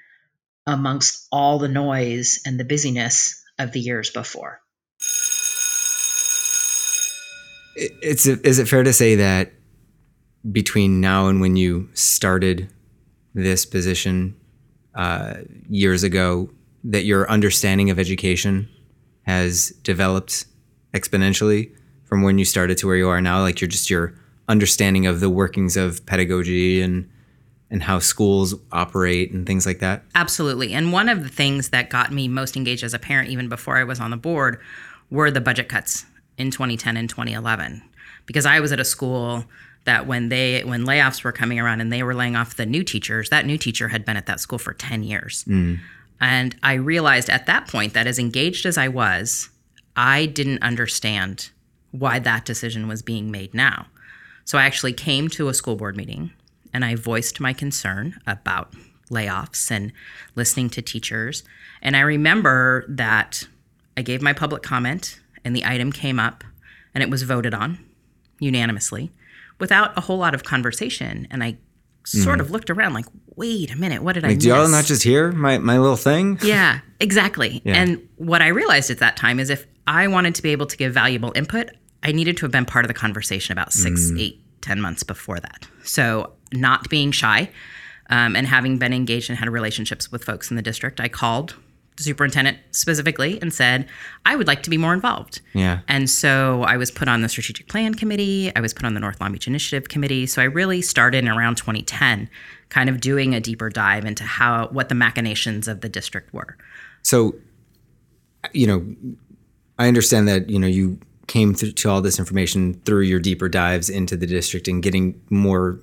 [0.67, 4.61] amongst all the noise and the busyness of the years before.
[7.77, 9.53] It's is it fair to say that
[10.51, 12.73] between now and when you started
[13.35, 14.35] this position
[14.95, 15.35] uh,
[15.69, 16.51] years ago,
[16.85, 18.69] that your understanding of education
[19.23, 20.47] has developed
[20.95, 21.71] exponentially
[22.05, 23.41] from when you started to where you are now?
[23.41, 24.15] Like you're just your
[24.49, 27.11] understanding of the workings of pedagogy and
[27.71, 30.05] and how schools operate and things like that?
[30.15, 30.73] Absolutely.
[30.73, 33.77] And one of the things that got me most engaged as a parent, even before
[33.77, 34.61] I was on the board,
[35.11, 36.05] were the budget cuts
[36.39, 37.83] in 2010 and 2011.
[38.27, 39.45] Because I was at a school
[39.85, 42.83] that when they when layoffs were coming around and they were laying off the new
[42.85, 45.45] teachers, that new teacher had been at that school for 10 years.
[45.45, 45.79] Mm.
[46.21, 49.51] And I realized at that point that as engaged as I was,
[49.97, 51.51] I didn't understand
[51.93, 53.87] why that decision was being made now.
[54.45, 56.31] So I actually came to a school board meeting
[56.77, 58.75] and I voiced my concern about
[59.11, 59.93] layoffs and
[60.35, 61.43] listening to teachers.
[61.81, 63.49] And I remember that
[63.97, 66.45] I gave my public comment and the item came up
[66.95, 67.79] and it was voted on
[68.41, 69.11] unanimously
[69.59, 71.27] without a whole lot of conversation.
[71.31, 71.57] And I
[72.05, 73.07] sort of looked around like,
[73.37, 74.35] wait a minute, what did I Mm-hmm.
[74.37, 74.43] Miss?
[74.45, 76.39] do y'all not just hear my, my little thing?
[76.43, 77.63] Yeah, exactly.
[77.65, 77.75] Yeah.
[77.75, 80.77] And what I realized at that time is if I wanted to be able to
[80.77, 81.71] give valuable input,
[82.03, 85.41] I needed to have been part of the conversation about six, eight, ten months before
[85.41, 85.67] that.
[85.85, 87.51] So not being shy
[88.11, 91.57] um, and having been engaged and had relationships with folks in the district, I called
[91.97, 93.89] the superintendent specifically and said,
[94.27, 95.41] I would like to be more involved.
[95.55, 95.81] Yeah.
[95.89, 98.53] And so I was put on the strategic plan committee.
[98.55, 100.27] I was put on the North Long Beach Initiative committee.
[100.27, 102.29] So I really started in around 2010,
[102.69, 106.57] kind of doing a deeper dive into how what the machinations of the district were.
[107.03, 107.35] So,
[108.53, 109.15] you know,
[109.79, 113.49] I understand that, you know, you came through to all this information through your deeper
[113.49, 115.81] dives into the district and getting more,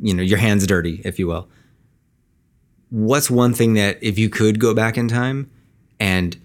[0.00, 1.48] you know, your hands dirty, if you will.
[2.90, 5.50] What's one thing that if you could go back in time
[5.98, 6.36] and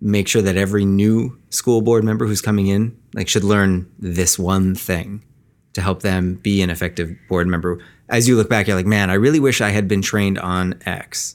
[0.00, 4.38] make sure that every new school board member who's coming in like should learn this
[4.38, 5.24] one thing
[5.72, 9.10] to help them be an effective board member as you look back you're like man
[9.10, 11.34] i really wish i had been trained on x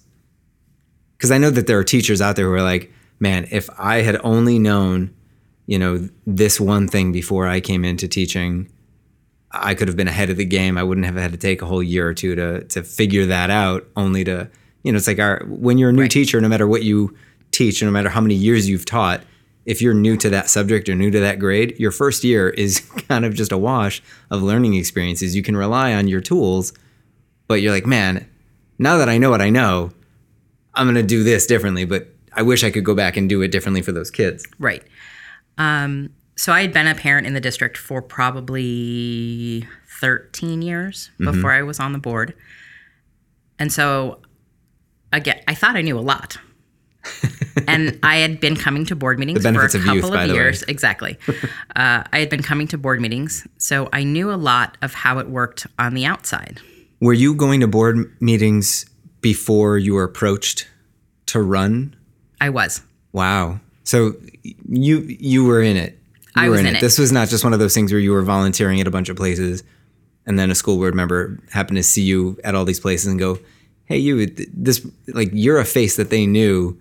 [1.23, 4.01] because I know that there are teachers out there who are like, man, if I
[4.01, 5.15] had only known,
[5.67, 8.69] you know, this one thing before I came into teaching,
[9.53, 10.77] I could have been ahead of the game.
[10.77, 13.49] I wouldn't have had to take a whole year or two to to figure that
[13.49, 13.85] out.
[13.95, 14.49] Only to,
[14.83, 16.11] you know, it's like our when you're a new Right.
[16.11, 17.15] teacher, no matter what you
[17.51, 19.23] teach, and no matter how many years you've taught,
[19.65, 22.79] if you're new to that subject or new to that grade, your first year is
[23.07, 24.01] kind of just a wash
[24.31, 25.35] of learning experiences.
[25.35, 26.73] You can rely on your tools,
[27.47, 28.27] but you're like, man,
[28.79, 29.91] now that I know what I know,
[30.73, 33.41] I'm going to do this differently, but I wish I could go back and do
[33.43, 34.47] it differently for those kids.
[34.57, 34.81] Right.
[35.59, 39.67] Um, so I had been a parent in the district for probably
[39.99, 42.33] 13 years before I was on the board.
[43.59, 44.19] And so
[45.11, 46.37] again, I thought I knew a lot.
[47.67, 50.33] and I had been coming to board meetings for a couple youth, of by the
[50.33, 50.39] way.
[50.39, 50.63] years.
[50.63, 51.17] Exactly.
[51.75, 55.19] uh, I had been coming to board meetings, so I knew a lot of how
[55.19, 56.61] it worked on the outside.
[57.01, 58.85] Were you going to board meetings
[59.21, 60.67] before you were approached
[61.27, 61.95] to run?
[62.39, 62.81] I was.
[63.11, 63.59] Wow.
[63.83, 64.13] So
[64.67, 65.99] you you were in it.
[66.35, 66.81] You I were was in it.
[66.81, 69.09] This was not just one of those things where you were volunteering at a bunch
[69.09, 69.63] of places
[70.25, 73.19] and then a school board member happened to see you at all these places and
[73.19, 73.39] go,
[73.85, 76.79] "Hey, you this like you're a face that they knew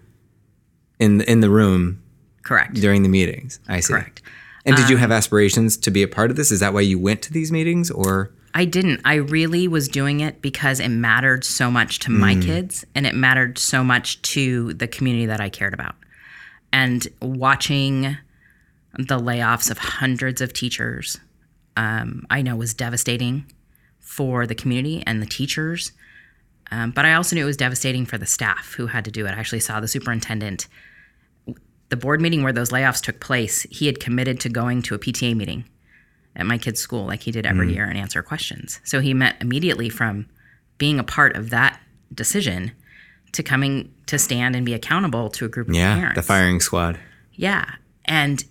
[0.99, 2.03] in in the room
[2.43, 2.75] Correct.
[2.75, 3.95] during the meetings." I see.
[3.95, 4.23] Correct.
[4.65, 6.53] And did you um, have aspirations to be a part of this?
[6.53, 9.01] Is that why you went to these meetings or I didn't.
[9.05, 12.45] I really was doing it because it mattered so much to my mm.
[12.45, 15.95] kids and it mattered so much to the community that I cared about.
[16.73, 18.19] And watching
[18.97, 21.19] the layoffs of hundreds of teachers,
[21.77, 23.47] um, I know was devastating
[24.01, 25.93] for the community and the teachers.
[26.71, 29.27] Um, but I also knew it was devastating for the staff who had to do
[29.27, 29.31] it.
[29.31, 30.69] I actually saw the superintendent.
[31.89, 34.99] The board meeting where those layoffs took place, he had committed to going to a
[34.99, 35.65] PTA meeting
[36.35, 38.81] at my kid's school like he did every year and answer questions.
[38.85, 40.27] So he met immediately from
[40.79, 41.79] being a part of that
[42.15, 42.73] decision
[43.33, 46.17] to coming to stand and be accountable to a group of yeah, parents.
[46.17, 46.99] the firing squad?
[47.35, 47.67] Yeah.
[48.07, 48.45] And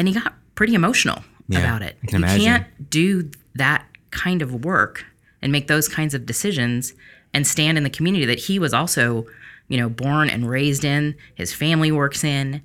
[0.00, 1.98] and he got pretty emotional Yeah, about it.
[2.06, 2.44] Can you imagine.
[2.46, 5.04] can't do that kind of work
[5.42, 6.94] and make those kinds of decisions
[7.34, 9.26] and stand in the community that he was also,
[9.68, 12.62] you know, born and raised in, his family works in,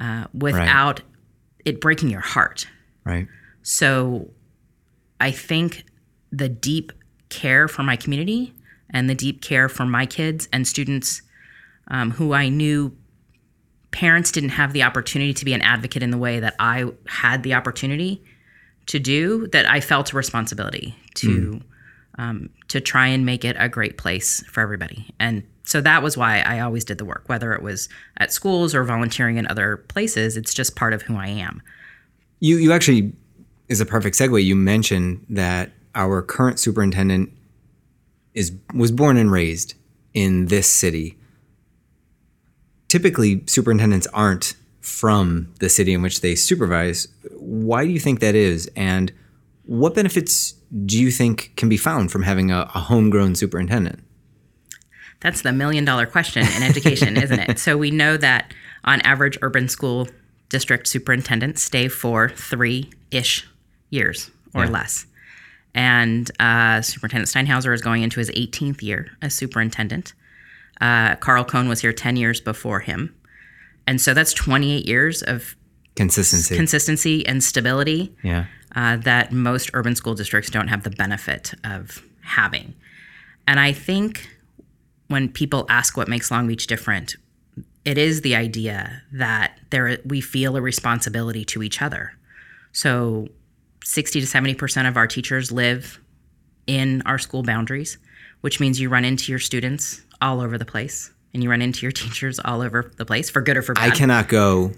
[0.00, 1.00] uh, without
[1.64, 2.66] it breaking your heart.
[3.04, 3.28] Right.
[3.62, 4.30] So
[5.20, 5.84] I think
[6.32, 6.90] the deep
[7.28, 8.54] care for my community
[8.90, 11.22] and the deep care for my kids and students
[11.88, 12.96] um, who I knew
[13.92, 17.42] parents didn't have the opportunity to be an advocate in the way that I had
[17.44, 18.24] the opportunity
[18.86, 21.60] to do, that I felt a responsibility to.
[22.18, 25.06] Um, to try and make it a great place for everybody.
[25.18, 27.88] And so that was why I always did the work, whether it was
[28.18, 30.36] at schools or volunteering in other places.
[30.36, 31.62] It's just part of who I am.
[32.40, 33.14] You you actually
[33.68, 34.44] is a perfect segue.
[34.44, 37.32] You mentioned that our current superintendent
[38.34, 39.74] is was born and raised
[40.12, 41.16] in this city.
[42.92, 47.08] Typically, superintendents aren't from the city in which they supervise.
[47.38, 48.70] Why do you think that is?
[48.76, 49.10] And
[49.64, 50.52] what benefits
[50.84, 54.04] do you think can be found from having a, a homegrown superintendent?
[55.20, 57.58] That's the million dollar question in education, isn't it?
[57.58, 58.52] So we know that
[58.84, 60.06] on average, urban school
[60.50, 63.48] district superintendents stay for three ish
[63.88, 64.70] years or Yeah.
[64.70, 65.06] less.
[65.74, 70.12] And uh, Superintendent Steinhauser is going into his 18th year as superintendent.
[70.82, 73.14] Uh, Carl Cohn was here 10 years before him.
[73.86, 75.54] And so that's 28 years of
[75.94, 76.56] Consistency.
[76.56, 78.46] consistency and stability yeah.
[78.74, 82.74] uh, that most urban school districts don't have the benefit of having.
[83.46, 84.28] And I think
[85.06, 87.14] when people ask what makes Long Beach different,
[87.84, 92.12] it is the idea that there we feel a responsibility to each other.
[92.72, 93.28] So
[93.84, 96.00] 60 to 70% of our teachers live
[96.66, 97.98] in our school boundaries,
[98.40, 101.82] which means you run into your students all over the place and you run into
[101.82, 103.92] your teachers all over the place for good or for bad.
[103.92, 104.72] I cannot go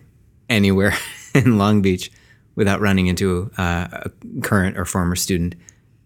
[0.49, 0.95] anywhere
[1.35, 2.11] in Long Beach
[2.57, 4.11] without running into uh, a
[4.43, 5.55] current or former student.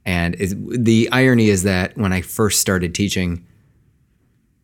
[0.05, 3.45] And the irony is that when I first started teaching,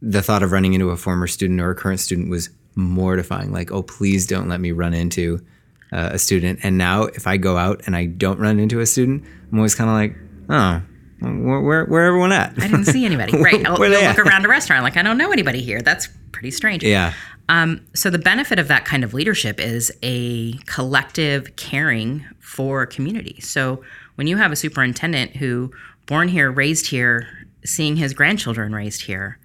[0.01, 3.53] the thought of running into a former student or a current student was mortifying.
[3.53, 5.45] Like, oh, please don't let me run into
[5.93, 6.61] uh, a student.
[6.63, 9.75] And now, if I go out and I don't run into a student, I'm always
[9.75, 10.17] kind of like,
[10.49, 10.83] oh,
[11.25, 12.53] where, where, where everyone at?
[12.59, 13.33] I didn't see anybody.
[13.45, 13.67] Right.
[13.67, 15.83] I'll, you'll look around a restaurant like I don't know anybody here.
[15.83, 16.83] That's pretty strange.
[16.83, 17.13] yeah.
[17.49, 23.39] Um, so the benefit of that kind of leadership is a collective caring for community.
[23.41, 23.83] So
[24.15, 25.71] when you have a superintendent who
[26.07, 27.29] born here, raised here,
[27.65, 29.39] seeing his grandchildren raised here,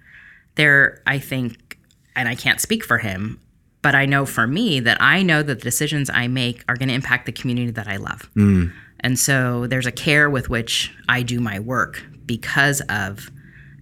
[0.54, 1.78] there I think
[2.16, 3.38] and I can't speak for him,
[3.82, 6.88] but I know for me that I know that the decisions I make are going
[6.88, 8.30] to impact the community that I love.
[9.00, 13.30] And so there's a care with which I do my work because of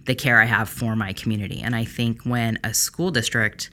[0.05, 1.61] the care I have for my community.
[1.61, 3.69] And I think when a school district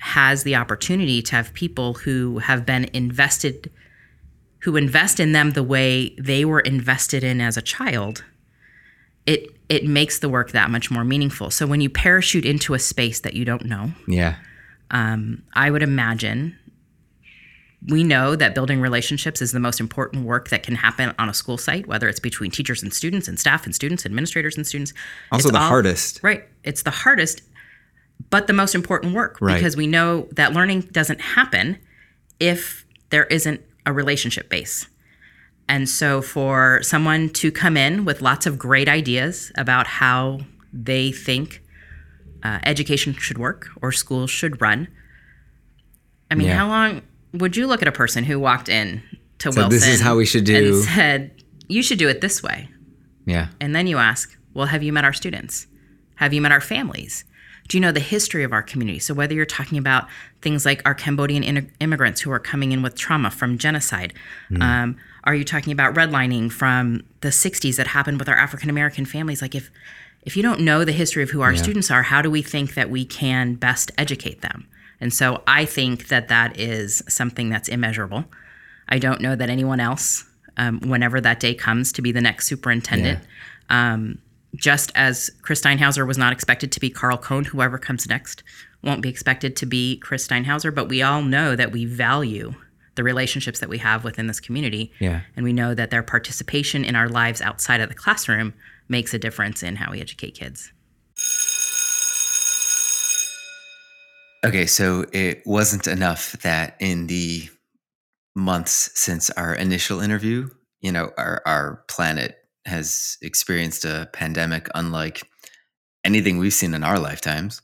[0.00, 3.70] has the opportunity to have people who have been invested,
[4.60, 8.24] who invest in them the way they were invested in as a child,
[9.26, 11.50] it it makes the work that much more meaningful.
[11.50, 14.36] So when you parachute into a space that you don't know, Yeah.
[14.92, 16.56] Um, I would imagine
[17.88, 21.34] we know that building relationships is the most important work that can happen on a
[21.34, 24.92] school site, whether it's between teachers and students and staff and students, administrators and students.
[25.30, 26.20] Also, It's the all- hardest.
[26.22, 26.44] Right.
[26.64, 27.42] It's the hardest,
[28.30, 29.54] but the most important work Right.
[29.54, 31.78] because we know that learning doesn't happen
[32.40, 34.88] if there isn't a relationship base.
[35.68, 40.40] And so for someone to come in with lots of great ideas about how
[40.72, 41.62] they think
[42.42, 44.88] uh, education should work or schools should run,
[46.30, 46.58] I mean, Yeah.
[46.58, 47.02] how long
[47.40, 49.02] would you look at a person who walked in
[49.38, 51.30] to So Wilson this is how we should do- and said,
[51.68, 52.68] you should do it this way?
[53.24, 53.48] Yeah.
[53.60, 55.66] And then you ask, well, have you met our students?
[56.16, 57.24] Have you met our families?
[57.68, 59.00] Do you know the history of our community?
[59.00, 60.06] So, whether you're talking about
[60.40, 64.14] things like our Cambodian in- immigrants who are coming in with trauma from genocide,
[64.60, 69.04] um, are you talking about redlining from the 60s that happened with our African American
[69.04, 69.42] families?
[69.42, 69.70] Like, if
[70.22, 72.74] if you don't know the history of who our students are, how do we think
[72.74, 74.66] that we can best educate them?
[75.00, 78.24] And so, I think that that is something that's immeasurable.
[78.88, 80.24] I don't know that anyone else,
[80.56, 83.20] um, whenever that day comes to be the next superintendent,
[83.68, 84.18] um,
[84.54, 88.42] just as Chris Steinhauser was not expected to be Carl Cohn, whoever comes next
[88.82, 92.54] won't be expected to be Chris Steinhauser, but we all know that we value
[92.94, 94.92] the relationships that we have within this community.
[95.00, 95.20] Yeah.
[95.34, 98.54] And we know that their participation in our lives outside of the classroom
[98.88, 100.72] makes a difference in how we educate kids.
[104.44, 107.48] Okay, so it wasn't enough that in the
[108.34, 110.48] months since our initial interview,
[110.80, 115.28] you know, our, our planet has experienced a pandemic unlike
[116.04, 117.62] anything we've seen in our lifetimes.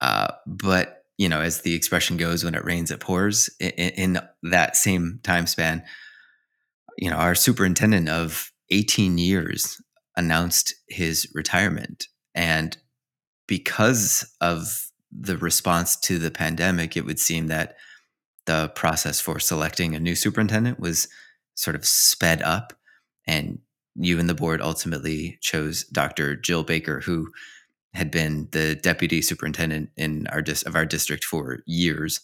[0.00, 3.50] Uh, but, you know, as the expression goes, when it rains, it pours.
[3.60, 5.84] In, in that same time span,
[6.96, 9.80] you know, our superintendent of 18 years
[10.16, 12.08] announced his retirement.
[12.34, 12.76] And
[13.46, 17.76] because of the response to the pandemic, it would seem that
[18.46, 21.08] the process for selecting a new superintendent was
[21.54, 22.72] sort of sped up.
[23.26, 23.58] And
[23.94, 26.36] you and the board ultimately chose Dr.
[26.36, 27.30] Jill Baker, who
[27.94, 32.20] had been the deputy superintendent in our dis- of our district for years.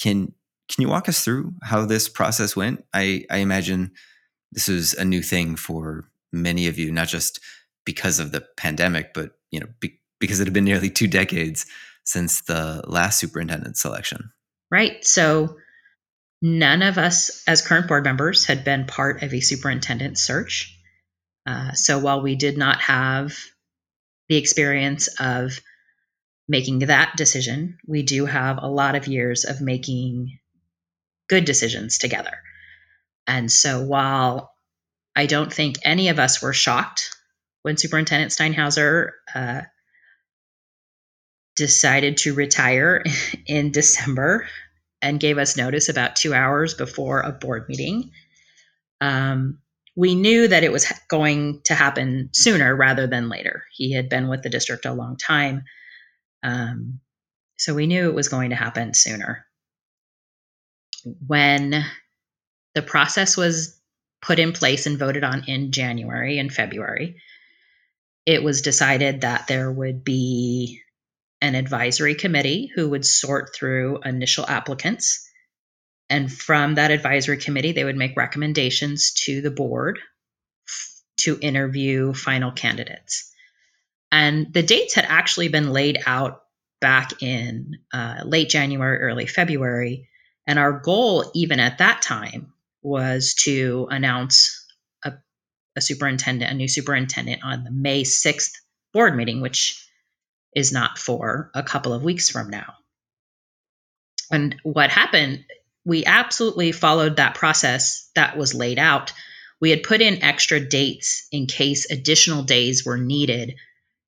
[0.00, 0.32] Can
[0.68, 2.84] can you walk us through how this process went?
[2.94, 3.90] I, I imagine
[4.52, 7.40] this was a new thing for many of you, not just
[7.84, 11.66] because of the pandemic, but you know, be, because it had been nearly two decades
[12.10, 14.32] since the last superintendent selection.
[14.70, 15.04] Right.
[15.04, 15.56] So
[16.42, 20.76] none of us, as current board members, had been part of a superintendent search.
[21.46, 23.36] Uh, so while we did not have
[24.28, 25.60] the experience of
[26.48, 30.38] making that decision, we do have a lot of years of making
[31.28, 32.36] good decisions together.
[33.26, 34.52] And so while
[35.14, 37.16] I don't think any of us were shocked
[37.62, 39.62] when Superintendent Steinhauser uh,
[41.60, 43.04] decided to retire
[43.46, 44.48] in December
[45.02, 48.12] and gave us notice about two hours before a board meeting.
[49.02, 49.58] Um,
[49.94, 53.64] we knew that it was going to happen sooner rather than later.
[53.72, 55.64] He had been with the district a long time.
[56.42, 57.00] Um,
[57.58, 59.44] so we knew it was going to happen sooner.
[61.26, 61.84] When
[62.74, 63.78] the process was
[64.22, 67.20] put in place and voted on in January and February,
[68.24, 70.80] it was decided that there would be
[71.40, 75.26] an advisory committee who would sort through initial applicants.
[76.08, 79.98] And from that advisory committee, they would make recommendations to the board
[81.18, 83.32] to interview final candidates.
[84.12, 86.42] And the dates had actually been laid out
[86.80, 90.08] back in uh, late January, early February.
[90.46, 94.66] And our goal, even at that time, was to announce
[95.04, 95.12] a,
[95.76, 98.52] a superintendent, a new superintendent on the May 6th
[98.92, 99.86] board meeting, which
[100.54, 102.74] is not for a couple of weeks from now.
[104.30, 105.44] And what happened,
[105.84, 109.12] we absolutely followed that process that was laid out.
[109.60, 113.56] We had put in extra dates in case additional days were needed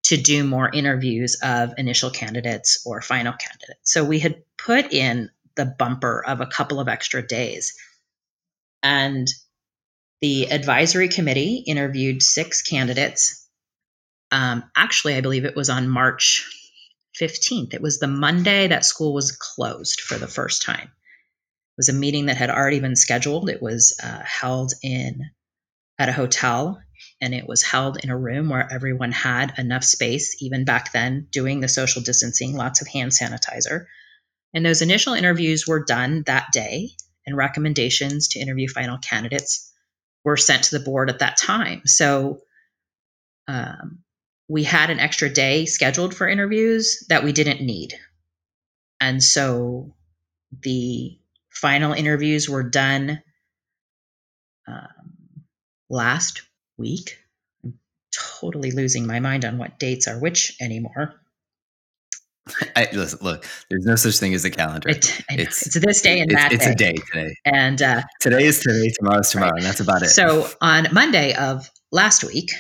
[0.05, 3.93] to do more interviews of initial candidates or final candidates.
[3.93, 7.75] So we had put in the bumper of a couple of extra days.
[8.83, 9.29] And
[10.21, 13.42] the advisory committee interviewed six candidates
[14.33, 16.51] um, actually, I believe it was on March
[17.21, 17.75] 15th.
[17.75, 20.89] It was the Monday that school was closed for the first time.
[20.89, 23.51] It was a meeting that had already been scheduled.
[23.51, 25.31] It was uh, held in
[25.99, 26.81] at a hotel
[27.21, 31.29] and it was held in a room where everyone had enough space, even back then,
[31.31, 33.85] doing the social distancing, lots of hand sanitizer.
[34.55, 36.91] And those initial interviews were done that day,
[37.27, 39.73] and recommendations to interview final candidates
[40.25, 41.83] were sent to the board at that time.
[41.85, 42.41] So
[43.47, 44.03] um,
[44.53, 47.95] we had an extra day scheduled for interviews that we didn't need.
[49.01, 49.95] And so
[50.61, 53.23] the final interviews were done
[54.69, 55.47] um,
[55.89, 56.43] last
[56.77, 57.17] week.
[57.65, 57.79] I'm
[58.15, 61.15] totally losing my mind on what dates are which anymore.
[62.77, 64.91] I, listen, look, there's no such thing as a calendar.
[64.91, 66.73] It, it's, it's this day and it's, that it's day.
[66.73, 67.35] a day today.
[67.47, 69.61] And uh, today is today, tomorrow's tomorrow, right.
[69.61, 70.11] and that's about it.
[70.11, 72.51] So on Monday of last week,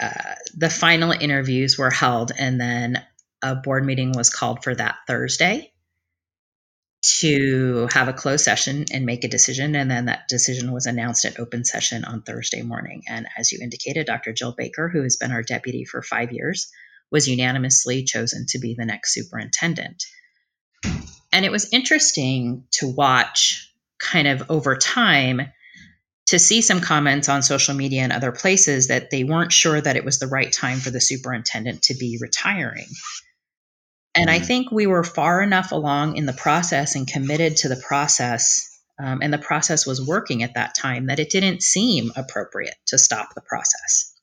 [0.00, 3.04] uh, the final interviews were held, and then
[3.42, 5.72] a board meeting was called for that Thursday
[7.00, 9.74] to have a closed session and make a decision.
[9.76, 13.04] And then that decision was announced at open session on Thursday morning.
[13.08, 14.32] And as you indicated, Dr.
[14.32, 16.72] Jill Baker, who has been our deputy for five years,
[17.10, 20.04] was unanimously chosen to be the next superintendent.
[21.32, 25.42] And it was interesting to watch kind of over time
[26.28, 29.96] to see some comments on social media and other places that they weren't sure that
[29.96, 32.86] it was the right time for the superintendent to be retiring.
[34.14, 34.44] And I mm-hmm.
[34.44, 38.68] think we were far enough along in the process and committed to the process,
[38.98, 42.98] um, and the process was working at that time that it didn't seem appropriate to
[42.98, 44.14] stop the process.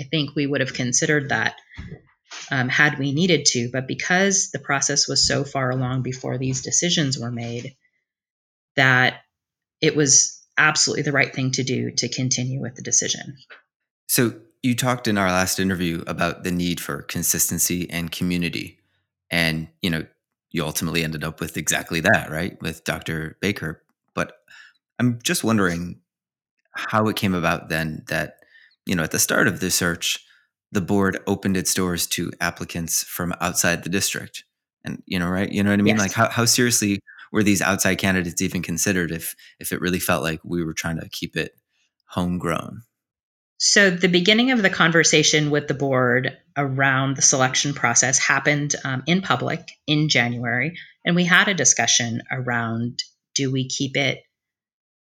[0.00, 1.54] I think we would have considered that
[2.50, 6.62] um, had we needed to, but because the process was so far along before these
[6.62, 7.76] decisions were made,
[8.74, 9.20] that
[9.80, 13.36] it was absolutely the right thing to do to continue with the decision.
[14.08, 18.78] So, you talked in our last interview about the need for consistency and community.
[19.30, 20.06] And, you know,
[20.52, 22.58] you ultimately ended up with exactly that, right?
[22.62, 23.36] With Dr.
[23.42, 23.82] Baker.
[24.14, 24.38] But
[24.98, 26.00] I'm just wondering
[26.70, 28.38] how it came about then that,
[28.86, 30.24] you know, at the start of the search,
[30.72, 34.44] the board opened its doors to applicants from outside the district.
[34.82, 35.50] And, you know, right?
[35.50, 35.96] You know what I mean?
[35.96, 36.00] Yes.
[36.00, 37.00] Like, how, how seriously
[37.34, 41.00] were these outside candidates even considered if if it really felt like we were trying
[41.00, 41.52] to keep it
[42.06, 42.82] homegrown?
[43.58, 49.02] So the beginning of the conversation with the board around the selection process happened um,
[49.06, 53.02] in public in January, and we had a discussion around:
[53.34, 54.22] do we keep it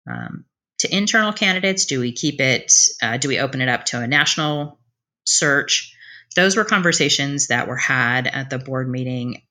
[0.08, 0.44] um,
[0.78, 1.86] to internal candidates?
[1.86, 2.72] Do we keep it?
[3.02, 4.78] Uh, do we open it up to a national
[5.24, 5.92] search?
[6.36, 9.42] Those were conversations that were had at the board meeting,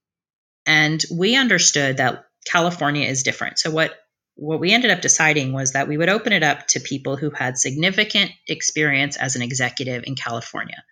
[0.65, 3.59] and we understood that California is different.
[3.59, 3.93] So what
[4.35, 7.29] what we ended up deciding was that we would open it up to people who
[7.29, 10.83] had significant experience as an executive in California.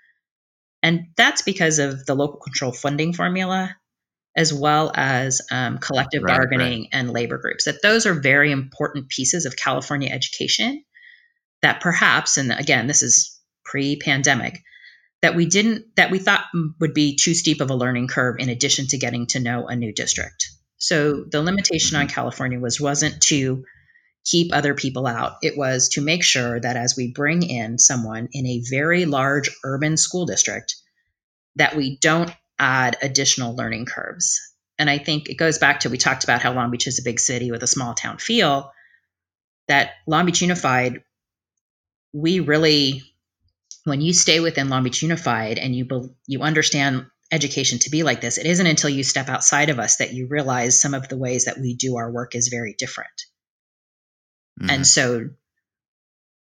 [0.83, 3.75] And that's because of the local control funding formula
[4.35, 7.65] as well as um, collective Right, bargaining and labor groups.
[7.65, 10.83] That those are very important pieces of California education
[11.61, 14.61] that perhaps, and again, this is pre-pandemic,
[15.21, 16.45] that we didn't that we thought
[16.79, 19.75] would be too steep of a learning curve in addition to getting to know a
[19.75, 20.49] new district.
[20.79, 23.65] So the limitation on California was wasn't to
[24.25, 25.33] keep other people out.
[25.41, 29.49] It was to make sure that as we bring in someone in a very large
[29.63, 30.75] urban school district
[31.55, 34.39] that we don't add additional learning curves.
[34.77, 37.03] And I think it goes back to we talked about how Long Beach is a
[37.03, 38.71] big city with a small town feel.
[39.67, 41.03] That Long Beach Unified,
[42.13, 43.03] we really,
[43.83, 48.03] when you stay within Long Beach Unified and you bel you understand education to be
[48.03, 51.07] like this, it isn't until you step outside of us that you realize some of
[51.07, 53.25] the ways that we do our work is very different.
[54.61, 54.71] Mhm.
[54.71, 55.29] And so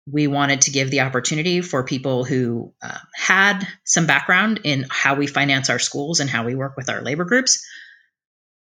[0.07, 5.15] we wanted to give the opportunity for people who uh, had some background in how
[5.15, 7.65] we finance our schools and how we work with our labor groups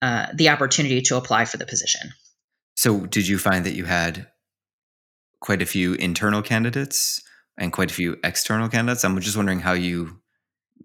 [0.01, 2.13] uh, the opportunity to apply for the position.
[2.77, 4.27] So, did you find that you had
[5.41, 7.23] quite a few internal candidates
[7.57, 9.05] and quite a few external candidates?
[9.05, 10.21] I'm just wondering how you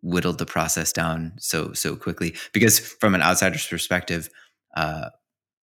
[0.02, 2.36] whittled the process down so so quickly.
[2.54, 4.30] Because from an outsider's perspective,
[4.76, 5.10] uh,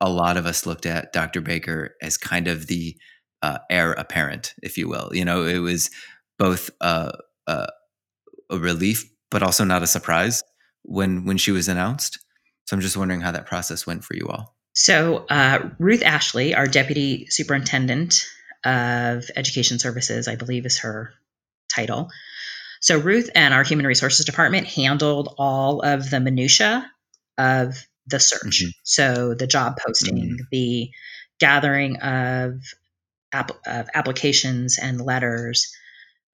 [0.00, 1.40] a lot of us looked at Dr.
[1.40, 2.96] Baker as kind of the
[3.42, 5.10] uh, heir apparent, if you will.
[5.12, 5.90] You know, it was
[6.38, 7.12] both uh,
[7.46, 7.66] uh,
[8.50, 10.42] a relief, but also not a surprise
[10.82, 12.18] when when she was announced.
[12.66, 14.56] So I'm just wondering how that process went for you all.
[14.74, 18.26] So, uh, Ruth Ashley, our deputy superintendent
[18.64, 21.14] of education services, I believe is her
[21.72, 22.10] title.
[22.80, 26.90] So, Ruth and our human resources department handled all of the minutia
[27.38, 28.64] of the search.
[28.64, 28.70] Mhm.
[28.84, 30.90] So, the job posting, the
[31.38, 32.60] gathering of,
[33.32, 35.72] app- of applications and letters.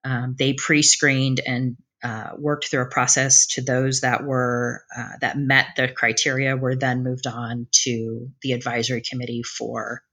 [0.03, 5.37] Um, they pre-screened and uh, worked through a process to those that were uh, that
[5.37, 10.03] met the criteria were then moved on to the advisory committee for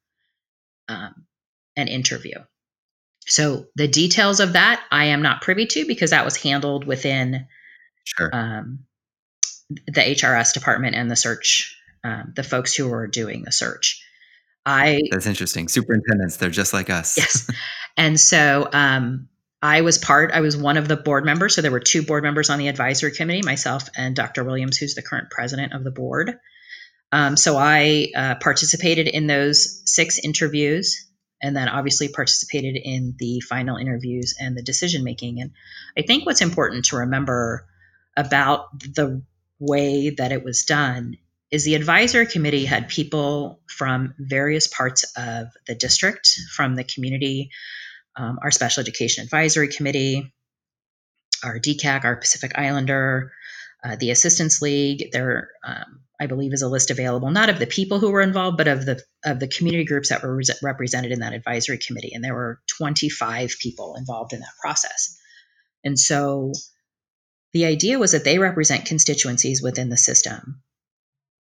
[0.88, 1.26] um,
[1.76, 2.38] an interview.
[3.30, 7.46] So the details of that I am not privy to because that was handled within
[8.04, 8.30] Sure.
[8.32, 8.80] um,
[9.86, 14.04] the HRS department and the search, um, the folks who were doing the search.
[14.66, 15.68] I That's interesting.
[15.68, 17.16] Superintendents, they're just like us.
[17.16, 17.50] yes,
[17.96, 19.28] and so um,
[19.62, 20.32] I was part.
[20.32, 21.54] I was one of the board members.
[21.54, 24.44] So there were two board members on the advisory committee, myself and Dr.
[24.44, 26.38] Williams, who's the current president of the board.
[27.12, 31.09] Um, so I uh, participated in those six interviews,
[31.42, 35.40] and then obviously participated in the final interviews and the decision making.
[35.40, 35.52] And
[35.96, 37.66] I think what's important to remember
[38.16, 39.22] about the
[39.58, 41.16] way that it was done
[41.50, 47.50] is the advisory committee had people from various parts of the district, from the community,
[48.16, 50.32] um, our special education advisory committee,
[51.42, 53.32] our DCAC, our Pacific Islander,
[53.82, 55.10] uh, the Assistance League.
[55.12, 58.58] There, um, I believe, is a list available not of the people who were involved,
[58.58, 62.12] but of the of the community groups that were re- represented in that advisory committee.
[62.14, 65.18] And there were 25 people involved in that process.
[65.84, 66.52] And so,
[67.52, 70.62] the idea was that they represent constituencies within the system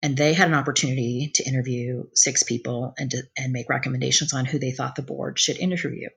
[0.03, 4.45] and they had an opportunity to interview six people and to, and make recommendations on
[4.45, 6.09] who they thought the board should interview.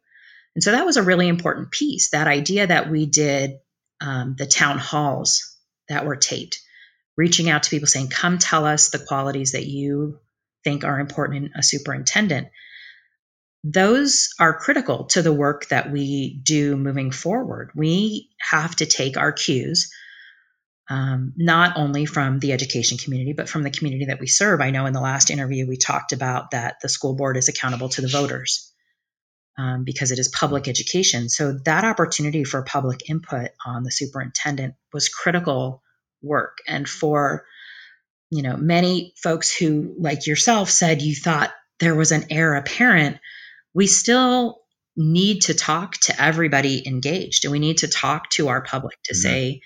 [0.56, 2.10] And so that was a really important piece.
[2.10, 3.60] That idea that we did
[4.02, 5.56] um, the town halls
[5.88, 6.60] that were taped,
[7.18, 10.20] reaching out to people saying, "Come tell us the qualities that you
[10.64, 12.48] think are important in a superintendent."
[13.64, 17.72] Those are critical to the work that we do moving forward.
[17.76, 19.92] We have to take our cues
[20.90, 24.62] um, not only from the education community, but from the community that we serve.
[24.62, 27.90] I know in the last interview we talked about that the school board is accountable
[27.90, 28.72] to the voters
[29.58, 31.30] um, because it is public education.
[31.30, 35.82] So that opportunity for public input on the superintendent was critical
[36.22, 36.58] work.
[36.68, 37.46] And for
[38.32, 43.18] you know many folks who, like yourself, said you thought there was an heir apparent,
[43.74, 44.62] we still
[44.98, 49.14] need to talk to everybody engaged, and we need to talk to our public to
[49.14, 49.18] Mhm.
[49.18, 49.62] say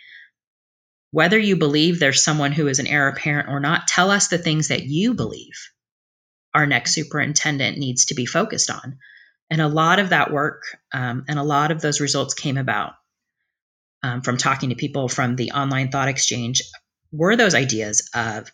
[1.12, 4.38] whether you believe there's someone who is an heir apparent or not, tell us the
[4.38, 5.56] things that you believe
[6.54, 8.98] our next superintendent needs to be focused on.
[9.50, 10.64] And a lot of that work
[10.94, 12.94] um, and a lot of those results came about
[14.04, 16.62] um, from talking to people from the online thought exchange
[17.12, 18.52] were those ideas of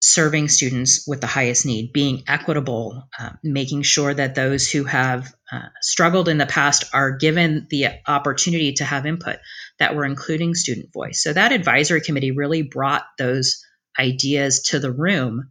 [0.00, 5.34] serving students with the highest need, being equitable, uh, making sure that those who have
[5.50, 9.36] uh, struggled in the past are given the opportunity to have input,
[9.78, 11.22] that we're including student voice.
[11.22, 13.64] So that advisory committee really brought those
[13.98, 15.50] ideas to the room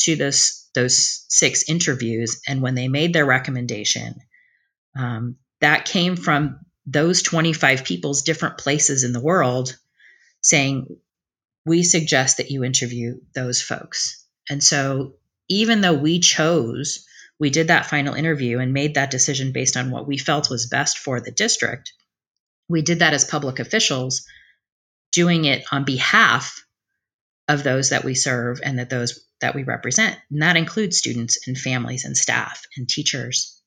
[0.00, 4.14] to this those six interviews, and when they made their recommendation,
[4.96, 9.76] um, that came from those 25 people's different places in the world
[10.40, 10.96] saying
[11.66, 14.24] we suggest that you interview those folks.
[14.48, 15.14] And so,
[15.50, 17.06] even though we chose,
[17.38, 20.66] we did that final interview and made that decision based on what we felt was
[20.66, 21.92] best for the district.
[22.68, 24.26] We did that as public officials,
[25.12, 26.64] doing it on behalf
[27.48, 30.18] of those that we serve and that those that we represent.
[30.30, 33.57] And that includes students and families and staff and teachers.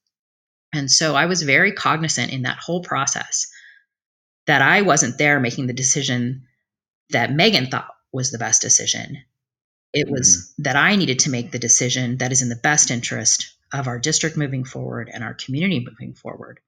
[0.74, 3.52] And so I was very cognizant in that whole process
[4.48, 6.48] that I wasn't there making the decision
[7.10, 9.18] that Megan thought was the best decision.
[9.94, 10.64] It was mm-hmm.
[10.64, 14.00] that I needed to make the decision that is in the best interest of our
[14.00, 16.60] district moving forward and our community moving forward.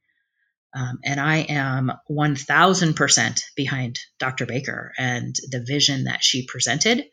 [0.75, 4.45] Um, and I am 1000% behind Dr.
[4.45, 7.05] Baker and the vision that she presented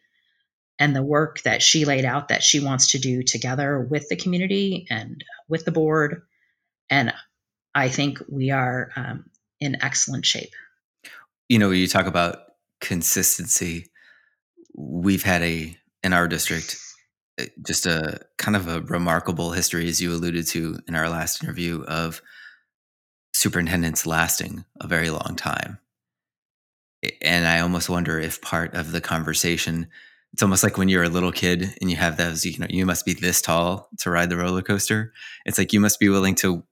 [0.78, 4.16] and the work that she laid out that she wants to do together with the
[4.16, 6.22] community and with the board.
[6.90, 7.12] And
[7.74, 9.30] I think we are um,
[9.60, 10.52] in excellent shape.
[11.48, 12.38] You know, you talk about
[12.80, 13.86] consistency.
[14.76, 16.76] We've had a, in our district,
[17.38, 21.42] eh, just a kind of a remarkable history, as you alluded to in our last
[21.42, 22.20] interview, of
[23.32, 25.78] superintendents lasting a very long time.
[27.22, 29.88] And I almost wonder if part of the conversation
[30.32, 32.86] it's almost like when you're a little kid and you have those, you know, you
[32.86, 35.12] must be this tall to ride the roller coaster.
[35.44, 36.62] It's like you must be willing to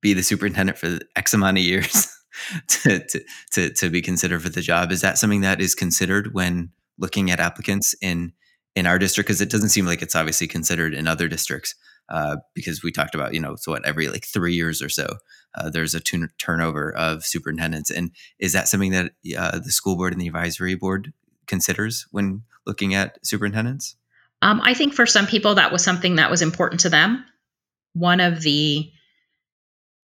[0.00, 2.08] be the superintendent for X amount of years
[2.68, 4.92] to, to, to, to be considered for the job.
[4.92, 8.32] Is that something that is considered when looking at applicants in
[8.74, 9.28] in our district?
[9.28, 11.74] Because it doesn't seem like it's obviously considered in other districts.
[12.10, 15.06] Uh, because we talked about, you know, so what every like three years or so,
[15.56, 17.90] uh, there's a t- turnover of superintendents.
[17.90, 21.12] And is that something that uh, the school board and the advisory board
[21.46, 23.94] considers when looking at superintendents?
[24.40, 27.24] Um, I think for some people that was something that was important to them.
[27.92, 28.90] One of the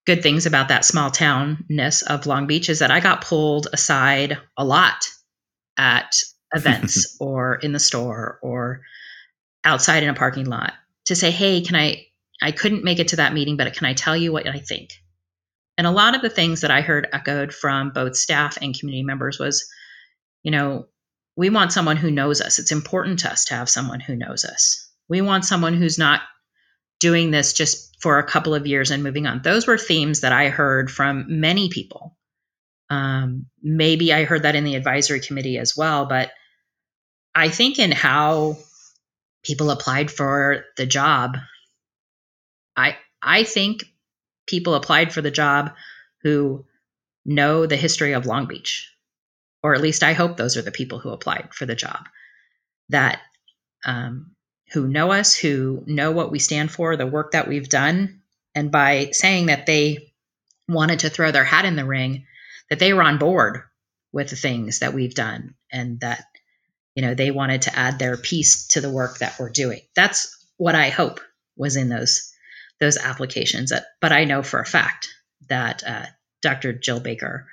[0.07, 4.39] good things about that small townness of Long Beach is that I got pulled aside
[4.57, 5.07] a lot
[5.77, 6.17] at
[6.55, 8.83] events or in the store or
[9.65, 10.73] outside in a parking lot
[11.07, 12.07] to say, "Hey, can I
[12.43, 14.91] I couldn't make it to that meeting, but can I tell you what I think?"
[15.77, 19.03] And a lot of the things that I heard echoed from both staff and community
[19.03, 19.69] members was,
[20.45, 20.87] you know,
[21.37, 22.59] we want someone who knows us.
[22.61, 24.89] It's important to us to have someone who knows us.
[25.09, 26.21] We want someone who's not
[27.01, 29.41] doing this just for a couple of years and moving on.
[29.41, 32.15] Those were themes that I heard from many people.
[32.91, 36.31] Um, maybe I heard that in the advisory committee as well, but
[37.35, 38.59] I think in how
[39.43, 41.39] people applied for the job,
[42.77, 43.85] I I think
[44.47, 45.73] people applied for the job
[46.25, 46.67] who
[47.25, 48.95] know the history of Long Beach
[49.63, 52.05] or at least I hope those are the people who applied for the job
[52.91, 53.23] that
[53.87, 54.34] um,
[54.75, 58.21] who know us, who know what we stand for, the work that we've done,
[58.55, 60.13] and by saying that they
[60.69, 62.27] wanted to throw their hat in the ring,
[62.69, 63.63] that they were on board
[64.13, 66.25] with the things that we've done, and that
[66.95, 69.81] you know they wanted to add their piece to the work that we're doing.
[69.95, 71.21] That's what I hope
[71.57, 72.33] was in those
[72.81, 73.73] those applications.
[74.01, 75.09] But I know for a fact
[75.49, 76.07] that uh,
[76.43, 76.73] Dr.
[76.73, 77.47] Jill Baker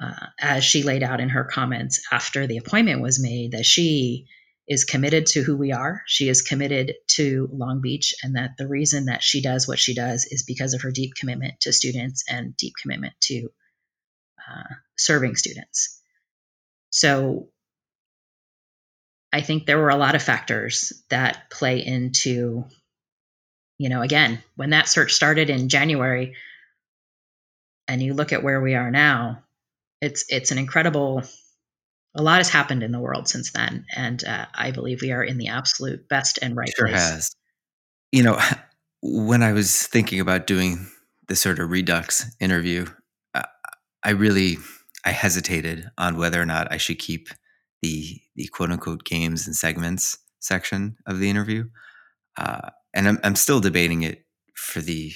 [0.00, 4.26] uh, as she laid out in her comments after the appointment was made, that she
[4.66, 6.02] is committed to who we are.
[6.06, 9.94] She is committed to Long Beach, and that the reason that she does what she
[9.94, 13.48] does is because of her deep commitment to students and deep commitment to
[14.50, 16.00] uh, serving students.
[16.90, 17.48] So
[19.32, 22.64] I think there were a lot of factors that play into,
[23.78, 26.36] you know, again, when that search started in January,
[27.86, 29.42] and you look at where we are now,
[30.00, 31.22] it's it's an incredible
[32.14, 35.22] a lot has happened in the world since then and uh, i believe we are
[35.24, 37.00] in the absolute best and right sure place.
[37.00, 37.36] has
[38.12, 38.38] you know
[39.02, 40.86] when i was thinking about doing
[41.28, 42.86] this sort of redux interview
[44.02, 44.56] i really
[45.04, 47.28] i hesitated on whether or not i should keep
[47.82, 51.68] the the quote unquote games and segments section of the interview
[52.36, 55.14] uh, and I'm, I'm still debating it for the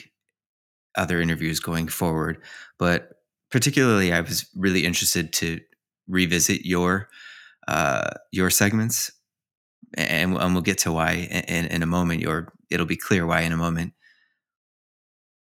[0.96, 2.42] other interviews going forward
[2.78, 3.18] but
[3.50, 5.60] particularly, I was really interested to
[6.08, 7.08] revisit your
[7.66, 9.12] uh, your segments,
[9.94, 12.26] and, and, we'll get to why in, in a moment.
[12.26, 13.92] Or it'll be clear why in a moment.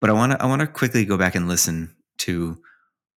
[0.00, 2.58] But I want to I want to quickly go back and listen to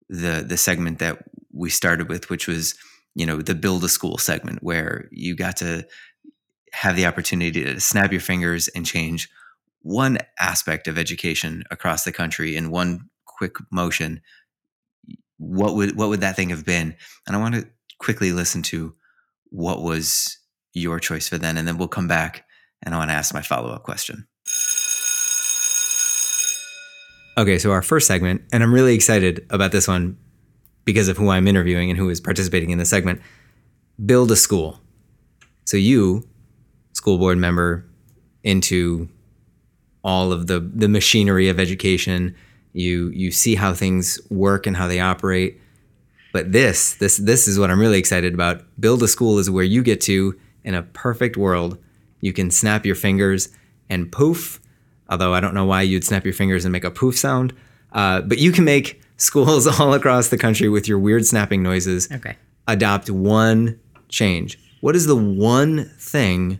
[0.09, 2.75] the the segment that we started with, which was
[3.15, 5.87] you know the build a school segment, where you got to
[6.73, 9.29] have the opportunity to snap your fingers and change
[9.81, 14.21] one aspect of education across the country in one quick motion
[15.43, 16.95] what would what would that thing have been?
[17.27, 17.67] And I want to
[17.99, 18.93] quickly listen to
[19.49, 20.37] what was
[20.73, 22.45] your choice for then, and then we'll come back
[22.83, 24.27] and I want to ask my follow up question.
[27.37, 30.17] Okay, so our first segment, and I'm really excited about this one
[30.85, 33.21] because of who I'm interviewing and who is participating in the segment.
[34.05, 34.79] build a school.
[35.65, 36.27] So you,
[36.93, 37.85] school board member,
[38.43, 39.07] into
[40.03, 42.35] all of the the machinery of education.
[42.73, 45.59] You you see how things work and how they operate.
[46.33, 48.63] But this this this is what I'm really excited about.
[48.79, 51.77] Build a school is where you get to in a perfect world,
[52.21, 53.49] you can snap your fingers
[53.89, 54.59] and poof.
[55.09, 57.53] Although I don't know why you'd snap your fingers and make a poof sound,
[57.91, 62.09] uh, but you can make schools all across the country with your weird snapping noises
[62.11, 62.37] Okay.
[62.67, 63.79] adopt one
[64.09, 64.57] change.
[64.81, 66.59] What is the one thing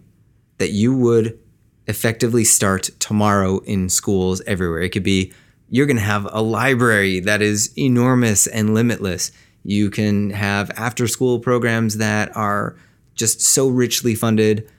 [0.57, 1.40] that you would
[1.88, 4.81] effectively start tomorrow in schools everywhere?
[4.81, 5.31] It could be
[5.69, 9.31] you're going to have a library that is enormous and limitless.
[9.64, 12.76] You can have after school programs that are
[13.15, 14.69] just so richly funded.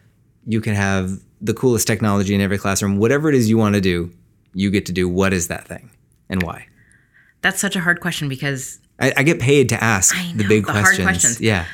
[0.47, 2.99] You can have the coolest technology in every classroom.
[2.99, 4.13] Whatever it is you want to do,
[4.53, 5.09] you get to do.
[5.09, 5.91] What is that thing
[6.29, 6.67] and why?
[7.41, 10.67] That's such a hard question because I, I get paid to ask I the big
[10.67, 11.05] the hard questions.
[11.05, 11.41] questions.
[11.41, 11.67] Yeah.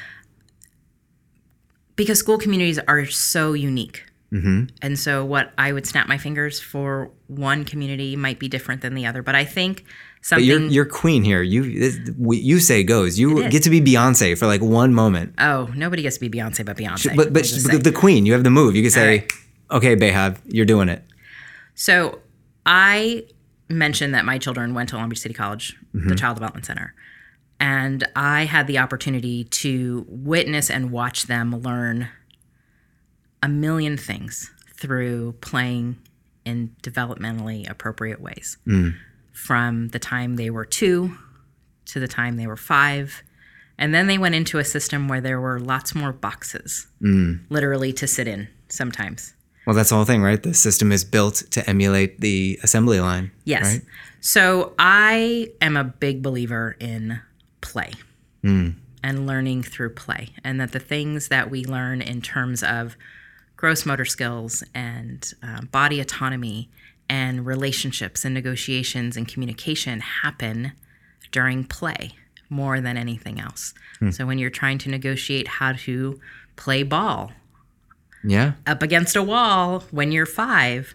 [1.97, 4.05] because school communities are so unique.
[4.33, 4.67] Mm-hmm.
[4.81, 8.95] And so, what I would snap my fingers for one community might be different than
[8.95, 9.23] the other.
[9.23, 9.83] But I think
[10.21, 10.47] But something.
[10.47, 11.43] you're you're queen here.
[11.43, 13.19] You you say goes.
[13.19, 15.35] You get to be Beyonce for like one moment.
[15.39, 17.17] oh, nobody gets to be Beyonce but Beyonce.
[17.17, 18.77] But but but the queen, you have the move.
[18.77, 19.33] You can say, right.
[19.73, 21.03] "Okay, Behab, you're doing it."
[21.75, 22.21] So
[22.67, 23.25] I
[23.69, 26.95] mentioned that my children went to Long Beach City College, the Child Development Center,
[27.59, 32.09] and I had the opportunity to witness and watch them learn
[33.43, 35.99] a million things through playing
[36.45, 38.59] in developmentally appropriate ways.
[38.67, 38.95] Mm.
[39.33, 41.17] From the time they were two
[41.87, 43.23] to the time they were five.
[43.79, 47.41] And then they went into a system where there were lots more boxes, mm.
[47.49, 49.35] literally to sit in sometimes.
[49.67, 50.43] Well, that's the whole thing, right?
[50.43, 53.31] The system is built to emulate the assembly line.
[53.45, 53.65] Yes.
[53.65, 53.83] Right?
[54.21, 57.21] So I am a big believer in
[57.61, 57.93] play
[58.43, 58.75] mm.
[59.03, 62.97] and learning through play, and that the things that we learn in terms of
[63.61, 66.71] gross motor skills and um, body autonomy
[67.11, 70.73] and relationships and negotiations and communication happen
[71.31, 72.13] during play
[72.49, 73.75] more than anything else.
[74.13, 76.19] So when you're trying to negotiate how to
[76.57, 77.33] play ball
[78.25, 78.53] Yeah.
[78.67, 80.95] up against a wall when you're five,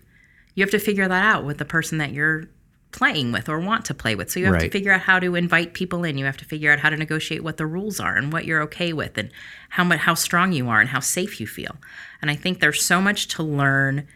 [0.56, 2.46] you have to figure that out with the person that you're
[2.96, 4.32] playing with or want to play with.
[4.32, 6.18] So you have to figure out how to invite people in.
[6.18, 8.62] You have to figure out how to negotiate what the rules are and what you're
[8.62, 9.30] okay with and
[9.70, 11.76] how much how strong you are and how safe you feel.
[12.22, 14.08] And I think there's so much to learn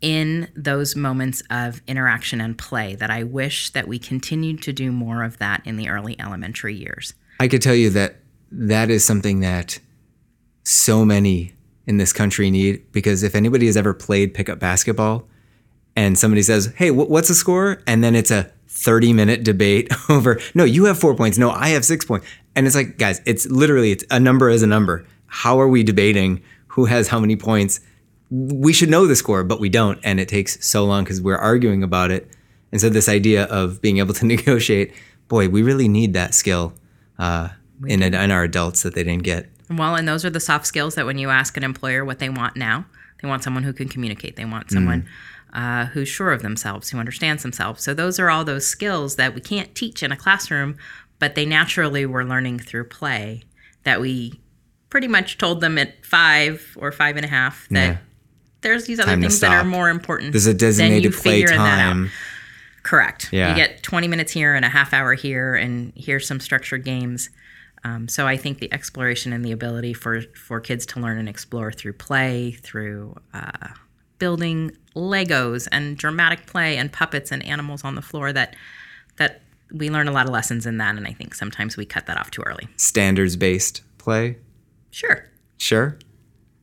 [0.00, 4.90] in those moments of interaction and play that I wish that we continued to do
[4.90, 7.14] more of that in the early elementary years.
[7.38, 8.16] I could tell you that
[8.50, 9.78] that is something that
[10.64, 11.54] so many
[11.86, 15.28] in this country need because if anybody has ever played pickup basketball
[15.96, 19.88] and somebody says, "Hey, wh- what's the score?" and then it's a 30 minute debate
[20.08, 21.38] over, "No, you have 4 points.
[21.38, 24.62] No, I have 6 points." And it's like, guys, it's literally it's a number is
[24.62, 25.04] a number.
[25.26, 27.80] How are we debating who has how many points?
[28.30, 31.36] We should know the score, but we don't and it takes so long cuz we're
[31.36, 32.30] arguing about it.
[32.72, 34.92] And so this idea of being able to negotiate,
[35.28, 36.74] boy, we really need that skill
[37.18, 37.48] uh,
[37.86, 39.48] in, in our adults that they didn't get.
[39.70, 42.28] Well, and those are the soft skills that when you ask an employer what they
[42.28, 42.86] want now,
[43.20, 44.36] they want someone who can communicate.
[44.36, 45.06] They want someone
[45.56, 47.82] uh, who's sure of themselves, who understands themselves.
[47.82, 50.76] So those are all those skills that we can't teach in a classroom,
[51.18, 53.42] but they naturally were learning through play
[53.84, 54.40] that we
[54.90, 57.96] pretty much told them at five or five and a half that Yeah.
[58.60, 60.32] there's these other Time things that are more important.
[60.32, 62.10] There's a designated play time.
[62.82, 63.30] Correct.
[63.32, 63.48] Yeah.
[63.50, 67.30] You get 20 minutes here and a half hour here, and here's some structured games.
[67.82, 71.28] Um, so I think the exploration and the ability for for kids to learn and
[71.28, 73.68] explore through play, through uh,
[74.18, 78.56] building Legos and dramatic play and puppets and animals on the floor that
[79.18, 82.06] that we learn a lot of lessons in that, and I think sometimes we cut
[82.06, 82.68] that off too early.
[82.76, 84.38] Standards based play.
[84.90, 85.24] Sure.
[85.58, 85.98] Sure.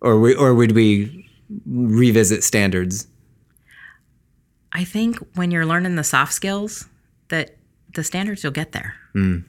[0.02, 1.30] Or we, or would we
[1.66, 3.08] revisit standards?
[4.72, 6.88] I think when you're learning the soft skills,
[7.28, 7.56] that
[7.94, 8.96] the standards you'll get there.
[9.14, 9.40] Hmm.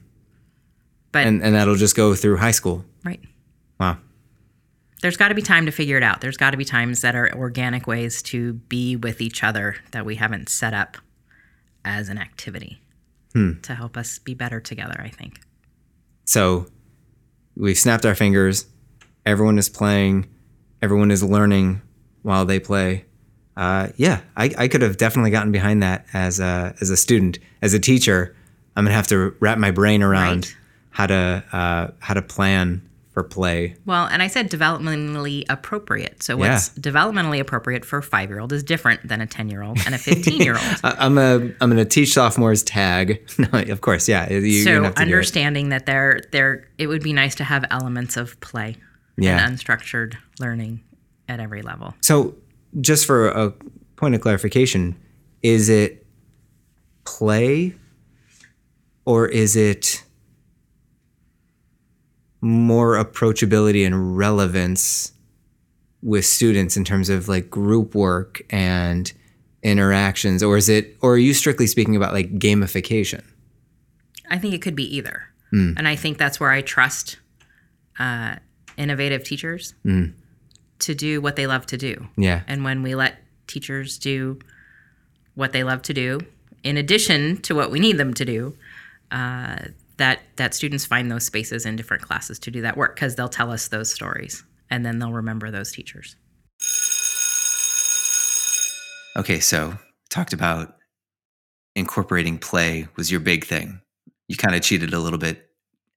[1.11, 2.85] But And and that'll just go through high school.
[3.03, 3.21] right.
[3.79, 3.97] Wow.
[5.05, 6.19] There's got to be time to figure it out.
[6.19, 10.03] There's got to be times that are organic ways to be with each other that
[10.03, 10.97] we haven't set up
[11.85, 12.81] as an activity
[13.35, 15.41] to help us be better together, I think.
[16.23, 16.65] So
[17.55, 18.65] we've snapped our fingers.
[19.27, 20.25] Everyone is playing.
[20.81, 21.81] Everyone is learning
[22.23, 23.05] while they play.
[23.55, 27.37] Uh, yeah, I, I could have definitely gotten behind that as a as a student.
[27.61, 28.35] As a teacher,
[28.75, 30.55] I'm gonna have to wrap my brain around Right.
[30.91, 32.81] how to uh, how to plan
[33.15, 33.77] for play.
[33.85, 36.21] Well, and I said developmentally appropriate.
[36.21, 40.61] So what's developmentally appropriate for a 5-year-old is different than a 10-year-old and a 15-year-old.
[40.83, 43.25] I, I'm a I'm gonna teach sophomores tag.
[43.39, 44.29] no, of course, yeah.
[44.29, 45.13] You, so gonna have to do it.
[45.13, 48.75] understanding that there there it would be nice to have elements of play
[49.17, 49.45] Yeah.
[49.47, 50.83] and unstructured learning
[51.29, 51.93] at every level.
[52.01, 52.35] So,
[52.81, 53.53] just for a
[53.95, 54.93] point of clarification,
[55.41, 56.05] is it
[57.05, 57.75] play
[59.05, 60.03] or is it
[62.45, 65.13] more approachability and relevance
[66.03, 69.11] with students in terms of like group work and
[69.63, 73.23] interactions or is it or are you strictly speaking about like gamification?
[74.29, 75.23] I think it could be either.
[75.77, 77.17] And I think that's where I trust
[77.97, 78.35] uh,
[78.77, 79.73] innovative teachers
[80.79, 82.07] to do what they love to do.
[82.17, 82.41] Yeah.
[82.45, 84.37] And when we let teachers do
[85.33, 86.19] what they love to do,
[86.61, 88.57] in addition to what we need them to do,
[89.11, 89.59] uh,
[89.97, 93.29] that that students find those spaces in different classes to do that work because they'll
[93.29, 96.15] tell us those stories and then they'll remember those teachers.
[99.17, 99.77] Okay, so
[100.09, 100.75] talked about
[101.75, 103.81] incorporating play was your big thing.
[104.27, 105.49] You kind of cheated a little bit,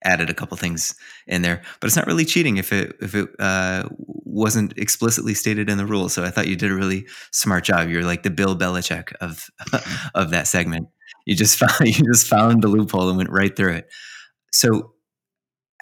[0.05, 0.95] added a couple things
[1.27, 5.69] in there, but it's not really cheating if it if it uh, wasn't explicitly stated
[5.69, 6.12] in the rules.
[6.12, 7.89] So I thought you did a really smart job.
[7.89, 9.49] You're like the Bill Belichick of
[10.15, 10.89] of that segment.
[11.29, 13.93] You just found you just found the loophole and went right through it.
[14.51, 14.95] So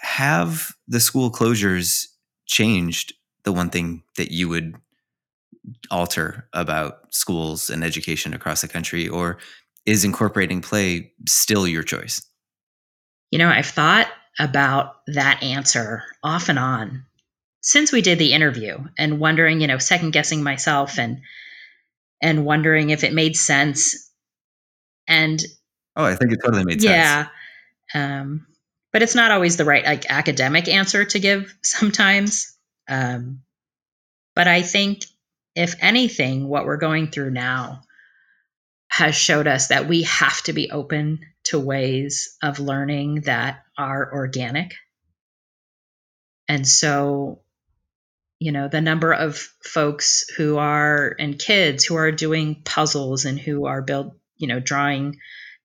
[0.01, 2.07] have the school closures
[2.47, 3.15] changed
[3.45, 4.75] the one thing that you would
[5.91, 9.39] alter about schools and education across the country or
[9.85, 12.21] is incorporating play still your choice
[13.31, 14.09] You know, I've thought
[14.39, 17.05] about that answer off and on
[17.61, 21.21] since we did the interview and wondering, you know, second guessing myself and
[22.23, 24.06] and wondering if it made sense.
[25.09, 25.43] And
[25.95, 27.27] oh i think it totally made sense yeah.
[27.95, 28.47] Um,
[28.93, 32.57] but it's not always the right like academic answer to give sometimes.
[32.89, 33.43] Um,
[34.35, 35.05] but I think
[35.55, 37.83] if anything, what we're going through now
[38.89, 44.13] has showed us that we have to be open to ways of learning that are
[44.13, 44.75] organic.
[46.49, 47.41] And so,
[48.39, 53.39] you know, the number of folks who are and kids who are doing puzzles and
[53.39, 55.19] who are build, you know, drawing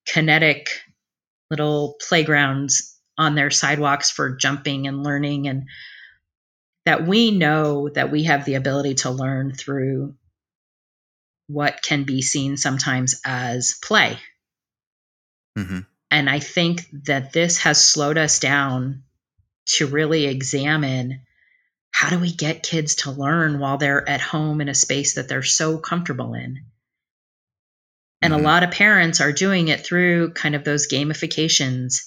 [0.05, 0.69] kinetic
[1.49, 5.67] little playgrounds on their sidewalks for jumping and learning and
[6.85, 10.15] that we know that we have the ability to learn through
[11.47, 14.17] what can be seen sometimes as play.
[15.57, 15.79] hmm
[16.09, 19.03] And I think that this has slowed us down
[19.77, 21.21] to really examine
[21.91, 25.27] how do we get kids to learn while they're at home in a space that
[25.27, 26.65] they're so comfortable in.
[28.21, 28.39] And Mhm.
[28.39, 32.03] a lot of parents are doing it through kind of those gamifications.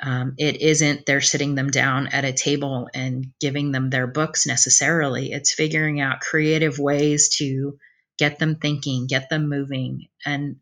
[0.00, 4.46] Um, it isn't they're sitting them down at a table and giving them their books
[4.46, 5.32] necessarily.
[5.32, 7.78] It's figuring out creative ways to
[8.18, 10.56] get them thinking, get them moving, and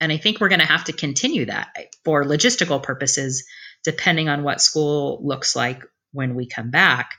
[0.00, 1.68] and I think we're going to have to continue that
[2.04, 3.44] for logistical purposes,
[3.84, 5.82] depending on what school looks like
[6.12, 7.14] when we come back.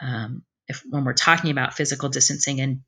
[0.00, 2.80] Um, if when we're talking about physical distancing and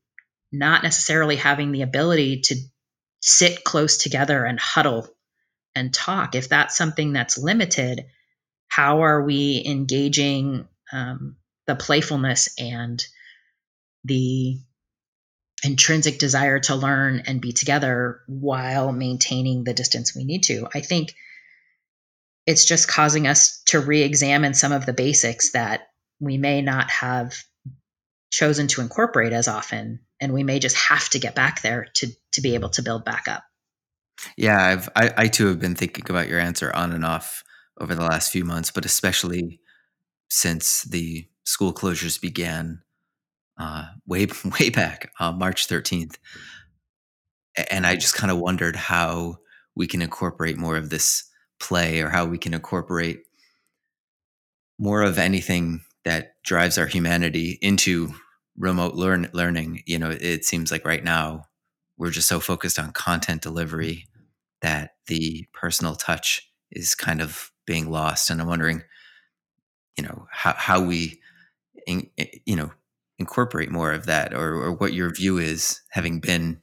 [0.52, 2.56] not necessarily having the ability to
[3.20, 5.08] sit close together and huddle
[5.74, 8.06] and talk, if that's something that's limited,
[8.68, 13.04] how are we engaging um, the playfulness and
[14.04, 14.58] the
[15.64, 20.68] intrinsic desire to learn and be together while maintaining the distance we need to?
[20.74, 21.14] I think
[22.46, 25.88] it's just causing us to re examine some of the basics that
[26.20, 27.36] we may not have
[28.30, 32.08] chosen to incorporate as often and we may just have to get back there to
[32.32, 33.44] to be able to build back up.
[34.36, 37.44] Yeah i've I, I too have been thinking about your answer on and off
[37.80, 39.60] over the last few months but especially
[40.28, 42.82] since the school closures began
[43.58, 44.26] uh, way
[44.60, 46.16] way back uh, march 13th
[47.70, 49.36] and i just kind of wondered how
[49.76, 51.24] we can incorporate more of this
[51.60, 53.22] play or how we can incorporate
[54.78, 58.12] more of anything that drives our humanity into
[58.58, 61.44] remote learn learning you know it seems like right now
[61.96, 64.24] we're just so focused on content delivery mm-hmm.
[64.62, 68.82] that the personal touch is kind of being lost and i'm wondering
[69.96, 71.20] you know how, how we
[71.86, 72.70] in, eh, you know
[73.18, 76.60] incorporate more of that or, or what your view is having been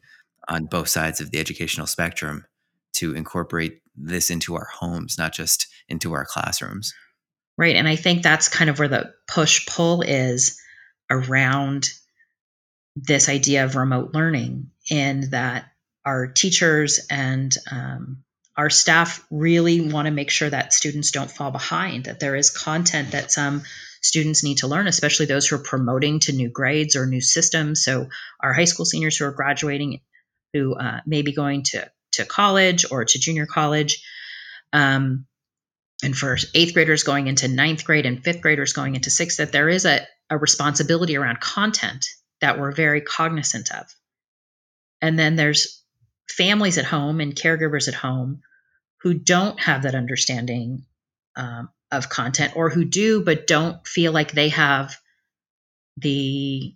[0.47, 2.45] on both sides of the educational spectrum
[2.93, 6.93] to incorporate this into our homes not just into our classrooms.
[7.57, 10.59] Right and i think that's kind of where the push pull is
[11.09, 11.89] around
[12.95, 15.65] this idea of remote learning in that
[16.05, 18.23] our teachers and um,
[18.55, 22.49] our staff really want to make sure that students don't fall behind that there is
[22.49, 23.63] content that some
[24.01, 27.83] students need to learn especially those who are promoting to new grades or new systems.
[27.83, 28.07] So
[28.39, 30.01] our high school seniors who are graduating
[30.53, 34.03] who uh, may be going to, to college or to junior college
[34.71, 35.25] um,
[36.03, 39.51] and for eighth graders going into ninth grade and fifth graders going into sixth, that
[39.51, 42.07] there is a, a responsibility around content
[42.41, 43.85] that we're very cognizant of.
[45.01, 45.83] And then there's
[46.29, 48.41] families at home and caregivers at home
[49.01, 50.85] who don't have that understanding
[51.35, 54.95] um, of content or who do but don't feel like they have
[55.97, 56.75] the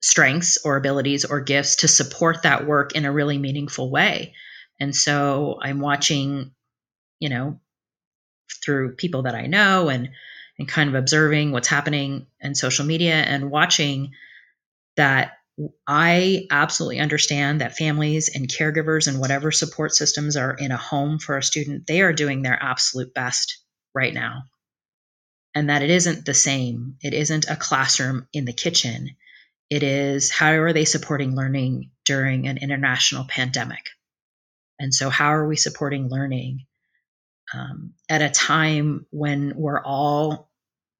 [0.00, 4.34] strengths or abilities or gifts to support that work in a really meaningful way.
[4.78, 6.52] And so I'm watching,
[7.18, 7.60] you know,
[8.64, 10.10] through people that I know and
[10.58, 14.12] and kind of observing what's happening in social media and watching
[14.96, 15.32] that
[15.86, 21.18] I absolutely understand that families and caregivers and whatever support systems are in a home
[21.18, 23.58] for a student, they are doing their absolute best
[23.94, 24.42] right now.
[25.54, 26.96] And that it isn't the same.
[27.00, 29.16] It isn't a classroom in the kitchen.
[29.70, 33.86] It is how are they supporting learning during an international pandemic?
[34.78, 36.66] And so, how are we supporting learning
[37.54, 40.45] um, at a time when we're all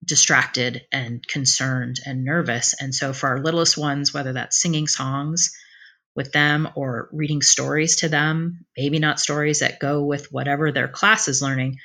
[0.06, 2.74] distracted and concerned and nervous.
[2.80, 5.52] And so, for our littlest ones, whether that's singing songs
[6.14, 10.88] with them or reading stories to them, maybe not stories that go with whatever their
[10.88, 11.78] class is learning,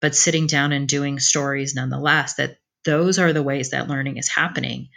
[0.00, 4.28] but sitting down and doing stories nonetheless, that those are the ways that learning is
[4.28, 4.88] happening.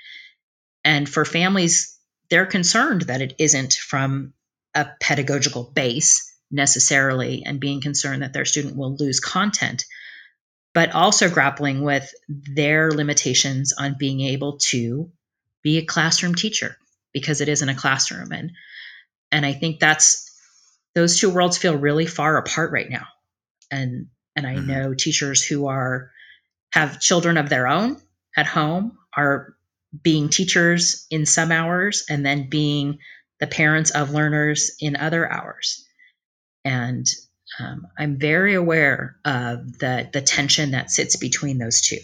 [0.84, 1.98] And for families,
[2.30, 4.34] they're concerned that it isn't from
[4.76, 9.86] a pedagogical base necessarily and being concerned that their student will lose content
[10.78, 15.12] but also grappling with their limitations on being able to
[15.64, 16.78] be a classroom teacher
[17.12, 18.32] because it isn't a classroom.
[18.32, 18.52] And
[19.32, 20.32] and I think that's
[20.94, 23.08] those two worlds feel really far apart right now.
[23.72, 24.68] And and I mm-hmm.
[24.68, 26.12] know teachers who are
[26.74, 28.00] have children of their own
[28.38, 29.56] at home are
[30.04, 33.00] being teachers in some hours and then being
[33.40, 35.88] the parents of learners in other hours.
[36.64, 37.08] And
[37.60, 42.00] um, I'm very aware of the the tension that sits between those two,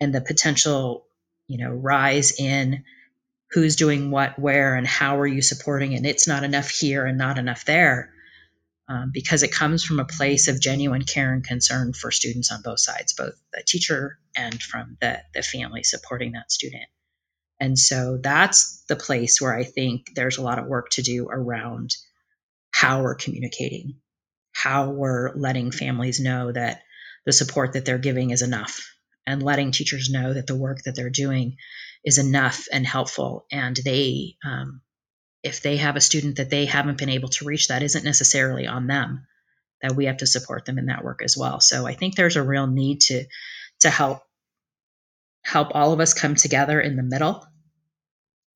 [0.00, 1.06] and the potential,
[1.48, 2.84] you know, rise in
[3.50, 5.94] who's doing what, where, and how are you supporting.
[5.94, 8.10] And it's not enough here and not enough there,
[8.88, 12.62] um, because it comes from a place of genuine care and concern for students on
[12.62, 16.84] both sides, both the teacher and from the the family supporting that student.
[17.60, 21.28] And so that's the place where I think there's a lot of work to do
[21.30, 21.94] around
[22.72, 24.00] how we're communicating
[24.52, 26.82] how we're letting families know that
[27.26, 28.94] the support that they're giving is enough
[29.26, 31.56] and letting teachers know that the work that they're doing
[32.04, 33.46] is enough and helpful.
[33.50, 34.82] And they um,
[35.42, 38.66] if they have a student that they haven't been able to reach that isn't necessarily
[38.66, 39.26] on them
[39.80, 41.60] that we have to support them in that work as well.
[41.60, 43.24] So i think there's a real need to
[43.80, 44.22] to help
[45.42, 47.44] help all of us come together in the middle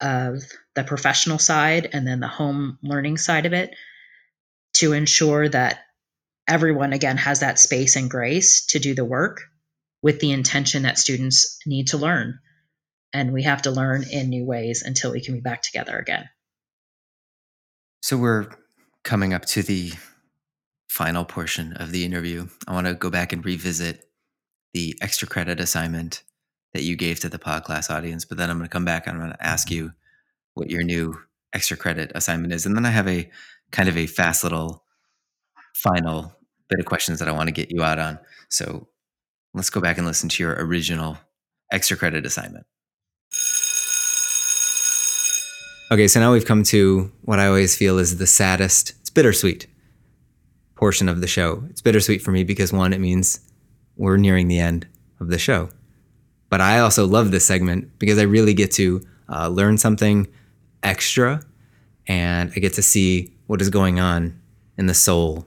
[0.00, 0.42] of
[0.74, 3.74] the professional side and then the home learning side of it
[4.74, 5.80] to ensure that
[6.48, 9.42] everyone again has that space and grace to do the work
[10.02, 12.38] with the intention that students need to learn.
[13.12, 16.28] And we have to learn in new ways until we can be back together again.
[18.02, 18.48] So we're
[19.02, 19.92] coming up to the
[20.88, 22.48] final portion of the interview.
[22.68, 24.08] I want to go back and revisit
[24.74, 26.22] the extra credit assignment
[26.74, 29.16] that you gave to the podcast audience but then i'm going to come back and
[29.16, 29.92] i'm going to ask you
[30.52, 31.18] what your new
[31.52, 32.66] extra credit assignment is.
[32.66, 33.30] And then i have a
[33.70, 34.84] kind of a fast little
[35.74, 36.35] final
[36.68, 38.18] bit of questions that I want to get you out on.
[38.48, 38.88] So
[39.54, 41.18] let's go back and listen to your original
[41.70, 42.66] extra credit assignment.
[45.90, 49.68] Okay, so now we've come to what I always feel is the saddest, it's bittersweet
[50.74, 51.64] portion of the show.
[51.70, 53.40] It's bittersweet for me because one, it means
[53.96, 54.86] we're nearing the end
[55.20, 55.70] of the show.
[56.48, 60.26] But I also love this segment because I really get to uh, learn something
[60.82, 61.42] extra
[62.06, 64.40] and I get to see what is going on
[64.76, 65.46] in the soul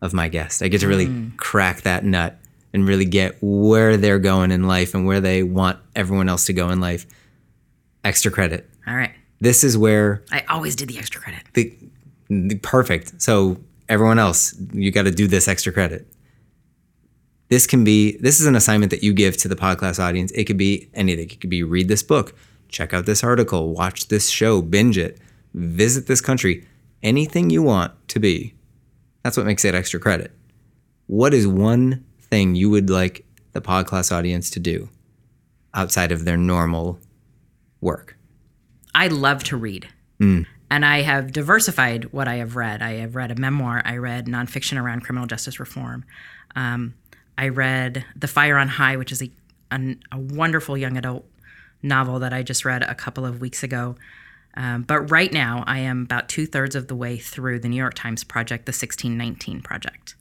[0.00, 0.62] of my guest.
[0.62, 1.36] I get to really mm.
[1.36, 2.38] crack that nut
[2.72, 6.52] and really get where they're going in life and where they want everyone else to
[6.52, 7.06] go in life.
[8.04, 8.68] Extra credit.
[8.86, 9.12] All right.
[9.40, 11.42] This is where I always did the extra credit.
[11.54, 11.74] The,
[12.28, 13.20] the perfect.
[13.20, 13.58] So
[13.88, 16.06] everyone else, you got to do this extra credit.
[17.48, 20.32] This can be this is an assignment that you give to the podcast audience.
[20.32, 21.30] It could be anything.
[21.30, 22.34] It could be read this book,
[22.68, 25.18] check out this article, watch this show, binge it,
[25.54, 26.66] visit this country,
[27.04, 28.55] anything you want to be
[29.26, 30.30] that's what makes it extra credit.
[31.08, 34.88] What is one thing you would like the podcast audience to do
[35.74, 37.00] outside of their normal
[37.80, 38.16] work?
[38.94, 39.88] I love to read.
[40.20, 40.46] Mm.
[40.70, 42.82] And I have diversified what I have read.
[42.82, 43.82] I have read a memoir.
[43.84, 46.04] I read nonfiction around criminal justice reform.
[46.54, 46.94] Um,
[47.36, 49.30] I read The Fire on High, which is a,
[49.72, 51.28] a, a, wonderful young adult
[51.82, 53.96] novel that I just read a couple of weeks ago.
[54.56, 57.76] Um, but right now, I am about two thirds of the way through the New
[57.76, 60.14] York Times project, the 1619 Project,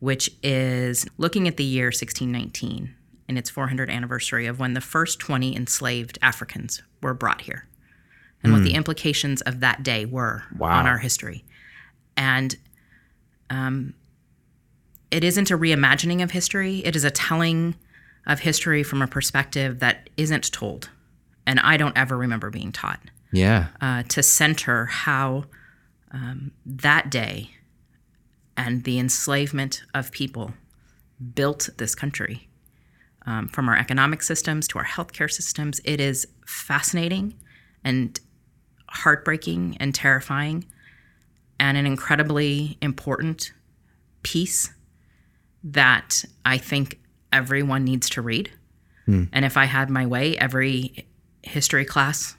[0.00, 2.94] which is looking at the year 1619
[3.28, 7.66] and its 400th anniversary of when the first 20 enslaved Africans were brought here
[8.42, 10.78] and what the implications of that day were Wow.
[10.78, 11.44] on our history.
[12.16, 12.56] And
[13.50, 13.94] um,
[15.10, 17.74] it isn't a reimagining of history, it is a telling
[18.26, 20.88] of history from a perspective that isn't told.
[21.46, 23.00] And I don't ever remember being taught
[23.32, 23.68] Yeah.
[23.80, 25.44] uh, to center how
[26.12, 27.50] um, that day
[28.56, 30.54] and the enslavement of people
[31.34, 32.48] built this country.
[33.26, 37.34] Um, from our economic systems to our healthcare systems, it is fascinating
[37.84, 38.18] and
[38.88, 40.64] heartbreaking and terrifying,
[41.58, 43.52] and an incredibly important
[44.22, 44.72] piece
[45.62, 46.98] that I think
[47.32, 48.50] everyone needs to read.
[49.32, 51.06] And if I had my way, every
[51.42, 52.36] history class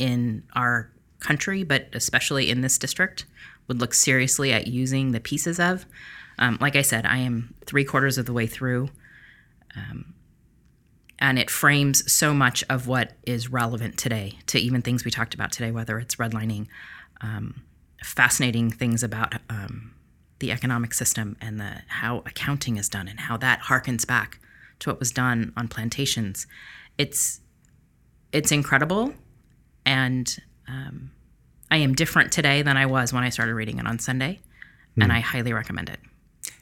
[0.00, 0.90] in our
[1.20, 3.26] country, but especially in this district,
[3.68, 5.86] would look seriously at using the pieces of.
[6.38, 8.88] Um, like I said, I am three quarters of the way through,
[9.76, 10.14] um,
[11.18, 15.34] and it frames so much of what is relevant today to even things we talked
[15.34, 16.66] about today, whether it's redlining,
[17.20, 17.62] um,
[18.02, 19.92] fascinating things about um,
[20.38, 24.40] the economic system and the how accounting is done and how that harkens back
[24.78, 26.46] to what was done on plantations.
[26.96, 27.40] It's
[28.32, 29.12] it's incredible,
[29.86, 30.38] and
[30.68, 31.10] um,
[31.70, 34.40] I am different today than I was when I started reading it on Sunday,
[35.00, 35.98] and I highly recommend it.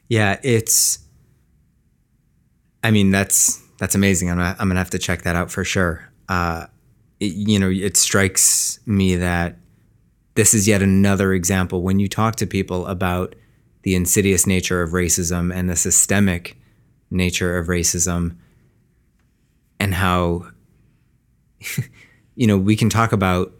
[0.09, 1.01] Yeah, it's.
[2.85, 4.31] I mean, that's that's amazing.
[4.31, 6.09] I'm I'm gonna have to check that out for sure.
[6.29, 6.67] Uh,
[7.21, 9.57] it- you know, it strikes me that
[10.35, 13.35] this is yet another example when you talk to people about
[13.83, 16.57] the insidious nature of racism and the systemic
[17.11, 18.37] nature of racism,
[19.81, 20.47] and how
[22.39, 23.53] you know we can talk about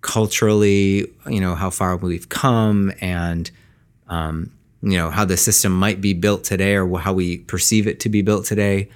[0.00, 3.50] culturally, you know, how far we've come and
[4.08, 4.52] um,
[4.82, 8.08] you know how the system might be built today or how we perceive it to
[8.08, 8.90] be built today.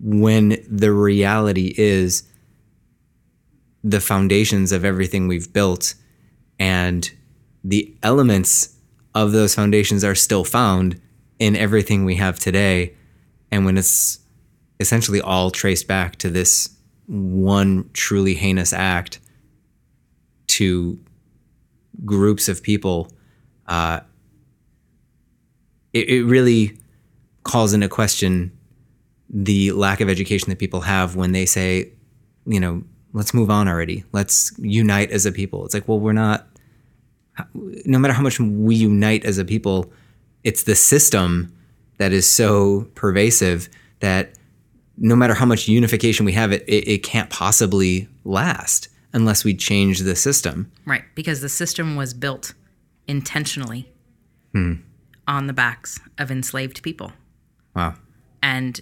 [0.00, 2.24] When the reality is
[3.84, 5.94] the foundations of everything we've built
[6.58, 7.08] and
[7.62, 8.76] the elements
[9.14, 11.00] of those foundations are still found
[11.38, 12.94] in everything we have today.
[13.52, 14.18] And when it's
[14.80, 16.77] essentially all traced back to this
[17.08, 19.18] one truly heinous act
[20.46, 20.98] to
[22.04, 23.10] groups of people
[23.66, 24.00] uh,
[25.92, 26.78] it, it really
[27.42, 28.52] calls into question
[29.30, 31.92] the lack of education that people have when they say,
[32.46, 32.82] you know,
[33.12, 34.04] let's move on already.
[34.12, 35.64] Let's unite as a people.
[35.64, 36.46] It's like, well, we're not,
[37.54, 39.92] no matter how much we unite as a people,
[40.44, 41.52] it's the system
[41.98, 43.68] that is so pervasive
[44.00, 44.37] that
[44.98, 49.54] no matter how much unification we have, it, it, it can't possibly last unless we
[49.54, 50.70] change the system.
[50.84, 52.54] Right, because the system was built
[53.06, 53.90] intentionally
[55.26, 57.12] on the backs of enslaved people.
[57.74, 57.94] Wow.
[58.42, 58.80] And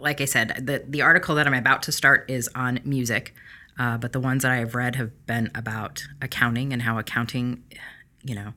[0.00, 3.34] like I said, the the article that I'm about to start is on music,
[3.78, 7.62] uh, but the ones that I have read have been about accounting and how accounting,
[8.22, 8.54] you know,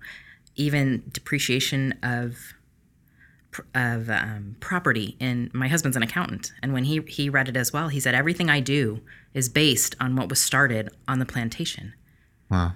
[0.56, 2.55] even depreciation of
[3.74, 5.16] of um, property.
[5.20, 8.16] And my husband's an accountant, and when he he read it as well, he said
[8.16, 9.02] everything I do
[9.34, 11.94] is based on what was started on the plantation.
[12.50, 12.74] Wow.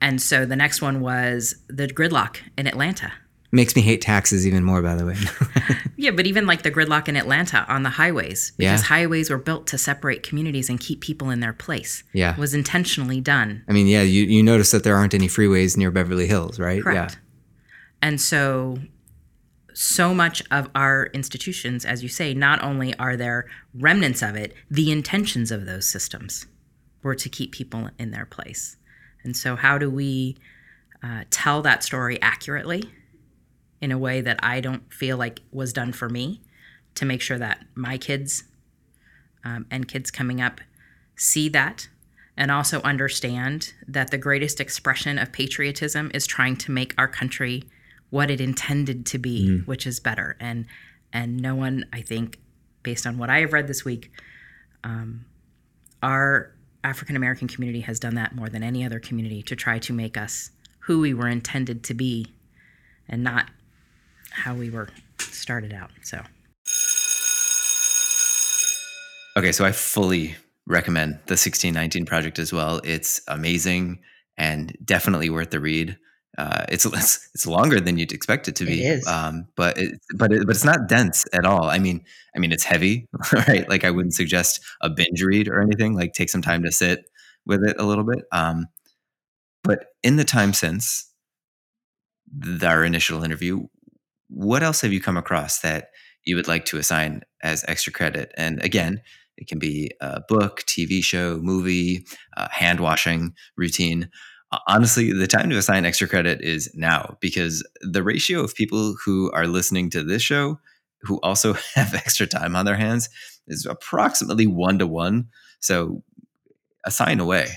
[0.00, 3.12] And so the next one was the gridlock in Atlanta.
[3.50, 5.16] Makes me hate taxes even more, by the way.
[6.00, 8.86] Yeah, but even like the gridlock in Atlanta on the highways, because Yeah.
[8.86, 12.04] highways were built to separate communities and keep people in their place.
[12.12, 12.36] Yeah.
[12.38, 13.64] Was intentionally done.
[13.68, 16.80] I mean, yeah, you, you notice that there aren't any freeways near Beverly Hills, right?
[16.80, 17.18] Correct.
[18.00, 18.78] And so
[19.80, 24.52] so much of our institutions, as you say, not only are there remnants of it,
[24.68, 26.46] the intentions of those systems
[27.04, 28.76] were to keep people in their place.
[29.22, 30.36] And so, how do we
[31.00, 32.90] uh, tell that story accurately
[33.80, 36.42] in a way that I don't feel like was done for me
[36.96, 38.42] to make sure that my kids
[39.44, 40.60] um, and kids coming up
[41.14, 41.88] see that
[42.36, 47.62] and also understand that the greatest expression of patriotism is trying to make our country
[48.10, 50.36] what it intended to be, which is better.
[50.40, 50.66] And
[51.12, 52.38] and no one, I think,
[52.82, 54.10] based on what I have read this week,
[54.84, 55.24] um,
[56.02, 56.52] our
[56.84, 60.16] African American community has done that more than any other community to try to make
[60.16, 62.26] us who we were intended to be,
[63.08, 63.50] and not
[64.30, 65.90] how we were started out.
[66.02, 66.22] So.
[69.36, 70.34] Okay, so I fully
[70.66, 72.80] recommend the 1619 project as well.
[72.84, 74.00] It's amazing
[74.36, 75.96] and definitely worth the read.
[76.38, 79.06] Uh, it's, it's it's longer than you'd expect it to be, It is.
[79.06, 81.64] Um, but it, but it, but it's not dense at all.
[81.64, 82.04] I mean,
[82.34, 83.68] I mean it's heavy, right?
[83.68, 85.94] Like I wouldn't suggest a binge read or anything.
[85.94, 87.10] Like take some time to sit
[87.44, 88.24] with it a little bit.
[88.32, 88.66] Um,
[89.64, 91.12] but in the time since,
[92.42, 93.66] th- our initial interview,
[94.28, 95.88] what else have you come across that
[96.24, 98.32] you would like to assign as extra credit?
[98.36, 99.00] And again,
[99.36, 102.04] it can be a book, TV show, movie,
[102.36, 104.10] uh, hand washing routine.
[104.66, 109.30] Honestly, the time to assign extra credit is now because the ratio of people who
[109.32, 110.58] are listening to this show
[111.02, 113.08] who also have extra time on their hands
[113.46, 115.28] is approximately one to one.
[115.60, 116.02] So
[116.84, 117.48] assign away.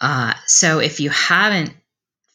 [0.00, 1.74] Uh, so if you haven't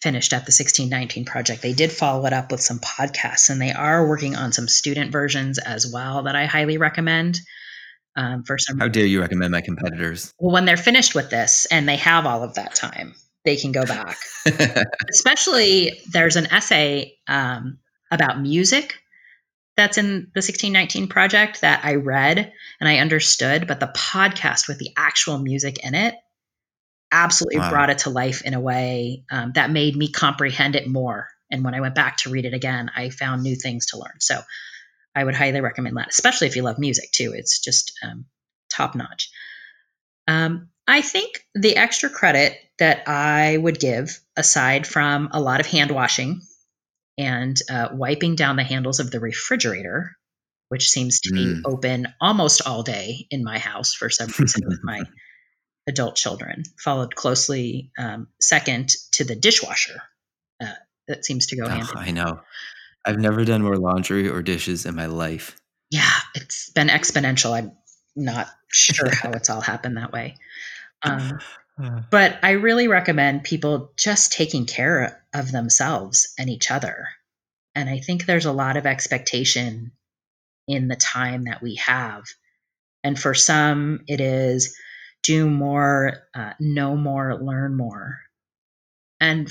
[0.01, 3.71] finished up the 1619 project, they did follow it up with some podcasts and they
[3.71, 7.39] are working on some student versions as well that I highly recommend.
[8.15, 10.33] Um, for some, how dare you recommend my competitors?
[10.39, 13.13] Well, when they're finished with this and they have all of that time,
[13.47, 14.17] they can go back.
[15.09, 17.79] Especially, there's an essay um,
[18.11, 18.95] about music
[19.77, 22.51] that's in the 1619 project that I read
[22.81, 26.15] and I understood, but the podcast with the actual music in it
[27.09, 27.69] absolutely wow.
[27.69, 31.29] brought it to life in a way um, that made me comprehend it more.
[31.49, 34.19] And when I went back to read it again, I found new things to learn.
[34.19, 34.41] So
[35.15, 37.31] I would highly recommend that, especially if you love music too.
[37.33, 38.25] It's just um,
[38.69, 39.29] top notch.
[40.27, 45.65] Um, I think the extra credit that I would give, aside from a lot of
[45.65, 46.41] hand washing
[47.17, 50.15] and uh, wiping down the handles of the refrigerator,
[50.69, 51.35] which seems to mm.
[51.35, 55.01] be open almost all day in my house for some reason with my
[55.87, 60.01] adult children, followed closely um, second to the dishwasher.
[60.61, 60.73] Uh,
[61.07, 61.87] that seems to go oh, hand.
[61.95, 62.41] I know.
[63.05, 65.55] I've never done more laundry or dishes in my life.
[65.89, 67.53] Yeah, it's been exponential.
[67.53, 67.71] I'm
[68.15, 70.35] not sure how it's all happened that way.
[71.03, 71.39] Um,
[72.09, 77.07] but I really recommend people just taking care of themselves and each other.
[77.75, 79.91] And I think there's a lot of expectation
[80.67, 82.23] in the time that we have.
[83.03, 84.75] And for some, it is
[85.21, 88.19] do more, uh, know more, learn more.
[89.19, 89.47] And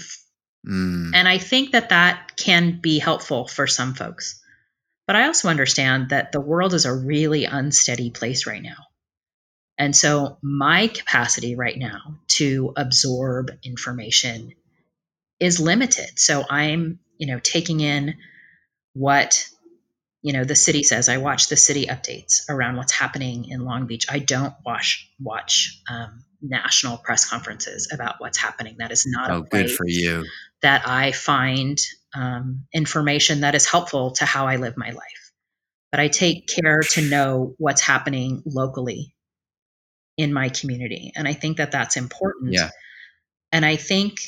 [0.67, 1.11] mm.
[1.15, 4.43] and I think that that can be helpful for some folks.
[5.07, 8.86] But I also understand that the world is a really unsteady place right now.
[9.79, 14.53] And so my capacity right now to absorb information
[15.39, 16.19] is limited.
[16.19, 18.15] So I'm, you know, taking in
[18.95, 19.47] what
[20.23, 21.09] you know the city says.
[21.09, 24.07] I watch the city updates around what's happening in long beach.
[24.11, 28.77] I don't watch watch um, national press conferences about what's happening.
[28.79, 30.25] That is not oh good for you.
[30.63, 31.79] that i find
[32.15, 35.33] um, information that is helpful to how i live my life.
[35.93, 39.15] But i take care to know what's happening locally
[40.17, 42.71] in my community and i think that that's important yeah
[43.53, 44.21] and i think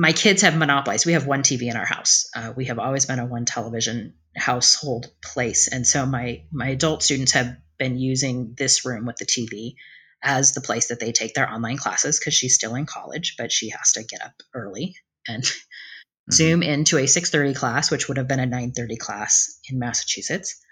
[0.00, 1.04] my kids have monopolized.
[1.04, 2.30] We have one TV in our house.
[2.34, 7.02] Uh, we have always been a one television household place, and so my my adult
[7.02, 9.74] students have been using this room with the TV
[10.22, 13.52] as the place that they take their online classes because she's still in college, but
[13.52, 14.96] she has to get up early
[15.28, 16.32] and mm-hmm.
[16.32, 20.62] zoom into a 6:30 class, which would have been a 9:30 class in Massachusetts.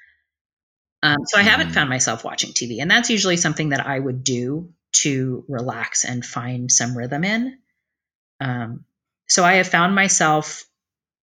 [1.02, 1.74] Um, so I haven't mm-hmm.
[1.74, 6.24] found myself watching TV, and that's usually something that I would do to relax and
[6.24, 7.58] find some rhythm in.
[8.40, 8.84] Um,
[9.28, 10.64] so I have found myself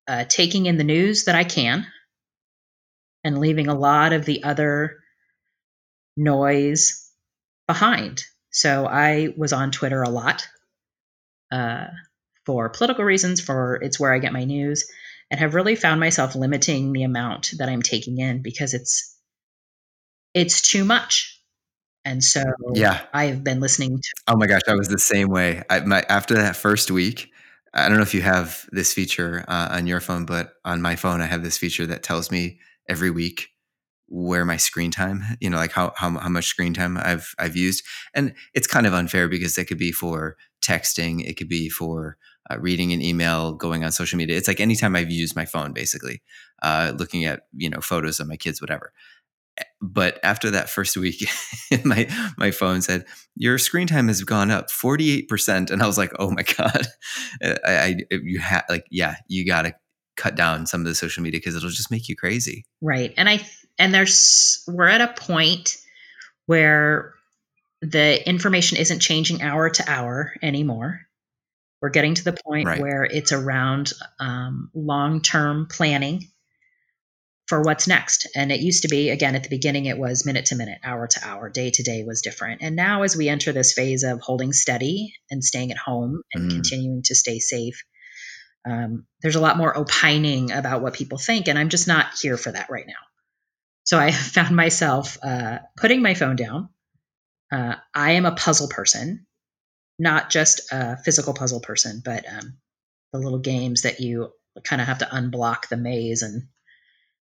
[0.08, 1.88] uh, taking in the news that I can
[3.24, 5.00] and leaving a lot of the other
[6.16, 7.10] noise
[7.68, 8.24] behind.
[8.52, 10.48] So I was on Twitter a lot
[11.52, 11.88] uh,
[12.46, 14.90] for political reasons, for it's where I get my news,
[15.32, 19.15] and have really found myself limiting the amount that I'm taking in because it's
[20.36, 21.42] it's too much.
[22.04, 22.44] And so
[22.76, 24.10] yeah, I've been listening to.
[24.28, 25.64] Oh my gosh, I was the same way.
[25.72, 27.32] I, my, after that first week,
[27.74, 30.96] I don't know if you have this feature uh, on your phone, but on my
[30.96, 33.48] phone, I have this feature that tells me every week
[34.08, 37.56] where my screen time, you know, like how, how, how much screen time I've, I've
[37.56, 37.84] used.
[38.14, 41.28] And it's kind of unfair because it could be for texting.
[41.28, 42.18] It could be for
[42.52, 44.38] uh, reading an email, going on social media.
[44.38, 46.22] It's like anytime I've used my phone, basically,
[46.62, 48.94] uh, looking at, you know, photos of my kids, whatever
[49.82, 51.28] but after that first week
[51.84, 52.08] my
[52.38, 53.06] my phone said
[53.36, 56.88] your screen time has gone up 48% and i was like oh my god.
[57.44, 59.74] I, I you have like yeah you got to
[60.16, 62.66] cut down some of the social media because it'll just make you crazy.
[62.82, 63.46] Right and i
[63.78, 65.78] and there's we're at a point
[66.46, 67.14] where
[67.82, 71.02] the information isn't changing hour to hour anymore.
[71.82, 72.80] We're getting to the point right.
[72.80, 76.30] where it's around um, long-term planning
[77.48, 78.28] for what's next.
[78.36, 81.08] And it used to be, again, at the beginning, it was minute to minute, hour
[81.08, 82.62] to hour, day to day was different.
[82.62, 86.50] And now, as we enter this phase of holding steady and staying at home and
[86.50, 86.54] mm.
[86.56, 87.84] continuing to stay safe,
[88.68, 91.48] um, there's a lot more opining about what people think.
[91.48, 92.94] And I'm just not here for that right now.
[93.84, 96.70] So I found myself uh, putting my phone down.
[97.52, 99.28] Uh, I am a puzzle person,
[100.00, 102.58] not just a physical puzzle person, but um,
[103.14, 104.32] the little games that you
[104.64, 106.48] kind of have to unblock the maze and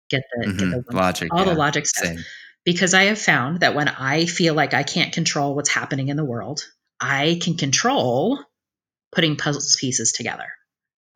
[0.09, 0.71] get the mm-hmm.
[0.71, 1.53] get the logic, all yeah.
[1.53, 2.07] the logic stuff.
[2.07, 2.25] Same.
[2.65, 6.15] Because I have found that when I feel like I can't control what's happening in
[6.15, 6.65] the world,
[6.99, 8.39] I can control
[9.13, 10.47] putting puzzle pieces together.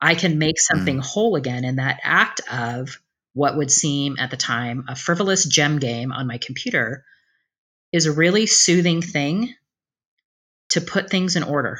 [0.00, 1.04] I can make something mm.
[1.04, 1.64] whole again.
[1.64, 3.00] in that act of
[3.32, 7.04] what would seem at the time a frivolous gem game on my computer
[7.92, 9.54] is a really soothing thing
[10.70, 11.78] to put things in order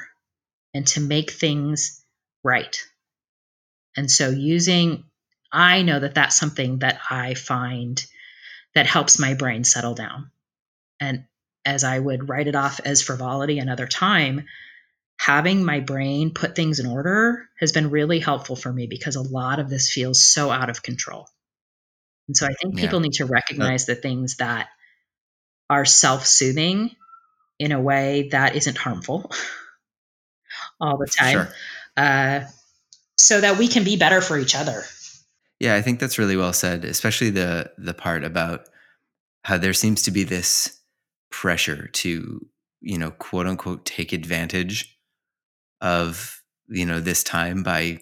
[0.74, 2.04] and to make things
[2.42, 2.82] right.
[3.96, 5.04] And so, using,
[5.52, 8.04] I know that that's something that I find
[8.74, 10.30] that helps my brain settle down.
[11.00, 11.24] And
[11.64, 14.46] as I would write it off as frivolity another time,
[15.18, 19.22] having my brain put things in order has been really helpful for me because a
[19.22, 21.28] lot of this feels so out of control.
[22.28, 23.04] And so I think people yeah.
[23.04, 24.68] need to recognize the things that
[25.70, 26.90] are self soothing
[27.58, 29.30] in a way that isn't harmful
[30.80, 31.32] all the time.
[31.32, 31.48] Sure.
[31.96, 32.40] Uh,
[33.16, 34.84] so that we can be better for each other.
[35.60, 38.68] Yeah, I think that's really well said, especially the the part about
[39.44, 40.80] how there seems to be this
[41.30, 42.46] pressure to,
[42.80, 44.98] you know, quote unquote take advantage
[45.80, 48.00] of, you know, this time by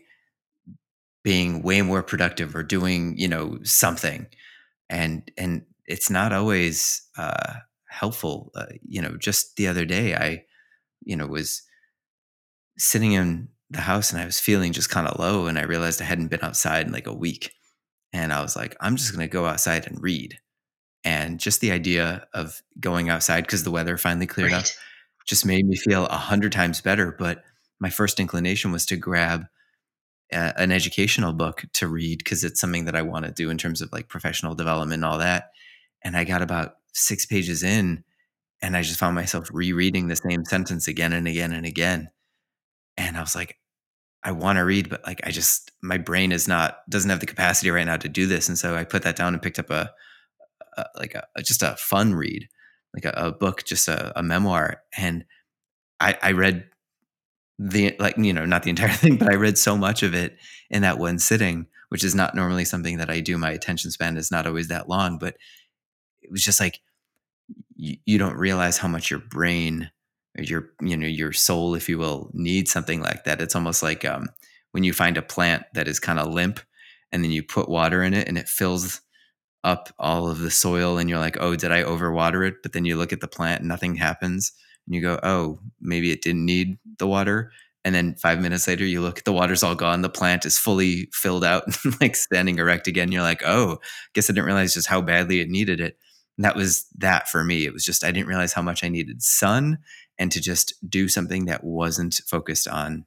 [1.24, 4.26] being way more productive or doing, you know, something.
[4.90, 7.54] And and it's not always uh
[7.88, 8.52] helpful.
[8.54, 10.44] Uh, you know, just the other day I,
[11.04, 11.62] you know, was
[12.78, 16.00] sitting in the house and I was feeling just kind of low and I realized
[16.00, 17.52] I hadn't been outside in like a week.
[18.12, 20.38] And I was like, I'm just going to go outside and read.
[21.04, 24.64] And just the idea of going outside because the weather finally cleared right.
[24.64, 24.66] up
[25.26, 27.14] just made me feel a hundred times better.
[27.16, 27.42] But
[27.80, 29.46] my first inclination was to grab
[30.32, 33.58] a, an educational book to read because it's something that I want to do in
[33.58, 35.50] terms of like professional development and all that.
[36.02, 38.04] And I got about six pages in
[38.62, 42.10] and I just found myself rereading the same sentence again and again and again
[42.96, 43.58] and I was like,
[44.22, 47.26] I want to read, but like I just my brain is not doesn't have the
[47.26, 49.70] capacity right now to do this, and so I put that down and picked up
[49.70, 49.90] a,
[50.76, 52.48] a like a just a fun read,
[52.92, 55.24] like a, a book, just a, a, memoir, and
[56.00, 56.68] I, I read
[57.58, 60.36] the like you know not the entire thing, but I read so much of it
[60.70, 63.38] in that one sitting, which is not normally something that I do.
[63.38, 65.36] My attention span is not always that long, but
[66.20, 66.80] it was just like
[67.76, 69.90] you, you don't realize how much your brain
[70.38, 73.40] your you know your soul if you will needs something like that.
[73.40, 74.28] It's almost like um,
[74.72, 76.60] when you find a plant that is kind of limp
[77.12, 79.00] and then you put water in it and it fills
[79.64, 82.56] up all of the soil and you're like oh did i overwater it?
[82.62, 84.52] But then you look at the plant and nothing happens
[84.86, 87.52] and you go oh maybe it didn't need the water.
[87.84, 90.02] And then five minutes later you look the water's all gone.
[90.02, 93.12] The plant is fully filled out and like standing erect again.
[93.12, 95.96] You're like oh I guess i didn't realize just how badly it needed it.
[96.36, 97.64] And that was that for me.
[97.64, 99.78] It was just i didn't realize how much i needed sun
[100.18, 103.06] and to just do something that wasn't focused on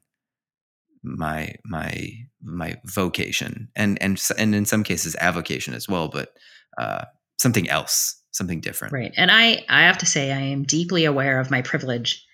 [1.02, 2.10] my my
[2.42, 6.34] my vocation and and and in some cases avocation as well but
[6.78, 7.04] uh,
[7.38, 11.40] something else something different right and i i have to say i am deeply aware
[11.40, 12.24] of my privilege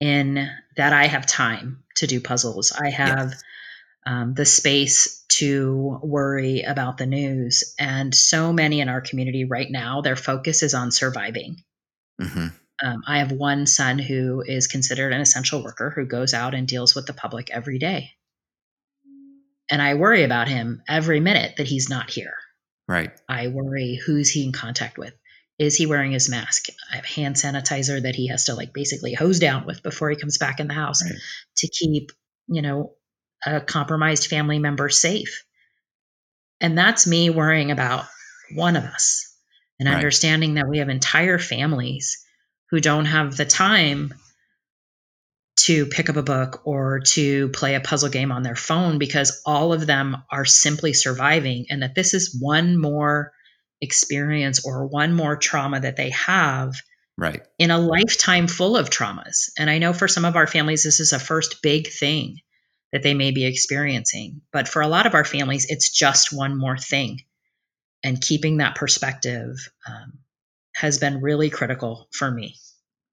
[0.00, 3.42] in that i have time to do puzzles i have yes.
[4.06, 9.70] um, the space to worry about the news and so many in our community right
[9.70, 11.56] now their focus is on surviving
[12.20, 12.48] mm-hmm.
[12.82, 16.68] Um, I have one son who is considered an essential worker who goes out and
[16.68, 18.10] deals with the public every day.
[19.70, 22.34] And I worry about him every minute that he's not here.
[22.86, 23.10] Right.
[23.28, 25.14] I worry who's he in contact with.
[25.58, 26.66] Is he wearing his mask?
[26.92, 30.16] I have hand sanitizer that he has to like basically hose down with before he
[30.16, 31.18] comes back in the house right.
[31.56, 32.12] to keep,
[32.46, 32.92] you know,
[33.44, 35.44] a compromised family member safe.
[36.60, 38.04] And that's me worrying about
[38.54, 39.34] one of us
[39.80, 39.96] and right.
[39.96, 42.24] understanding that we have entire families
[42.70, 44.12] who don't have the time
[45.56, 49.40] to pick up a book or to play a puzzle game on their phone because
[49.46, 53.32] all of them are simply surviving and that this is one more
[53.80, 56.74] experience or one more trauma that they have
[57.16, 57.42] right.
[57.58, 59.50] in a lifetime full of traumas.
[59.58, 62.38] And i know for some of our families this is a first big thing
[62.92, 66.56] that they may be experiencing but for a lot of our families it's just one
[66.56, 67.22] more thing
[68.04, 69.56] and keeping that perspective
[69.88, 70.18] um,
[70.76, 72.54] has been really critical for me.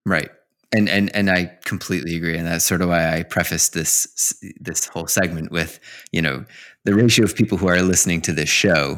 [0.05, 0.29] Right.
[0.75, 4.87] And and and I completely agree, and that's sort of why I prefaced this this
[4.87, 5.79] whole segment with
[6.11, 6.45] you know
[6.83, 8.97] the ratio of people who are listening to this show.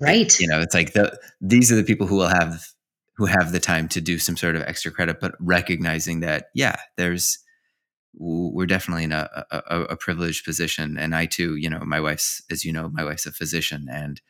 [0.00, 0.38] Right.
[0.40, 2.66] You know, it's like the these are the people who will have
[3.16, 6.76] who have the time to do some sort of extra credit, but recognizing that yeah,
[6.96, 7.38] there's
[8.14, 12.42] we're definitely in a, a, a privileged position, and I too, you know, my wife's
[12.50, 14.20] as you know, my wife's a physician, and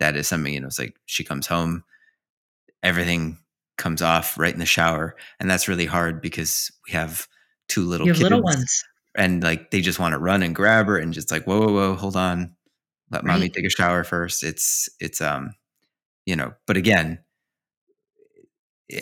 [0.00, 0.68] that is something you know.
[0.68, 1.84] It's like she comes home
[2.82, 3.38] everything
[3.78, 7.26] comes off right in the shower and that's really hard because we have
[7.68, 8.84] two little little ones.
[9.14, 11.72] and like they just want to run and grab her and just like whoa whoa
[11.72, 12.54] whoa hold on.
[13.10, 14.42] Let mommy take a shower first.
[14.42, 15.54] It's it's um
[16.24, 17.20] you know but again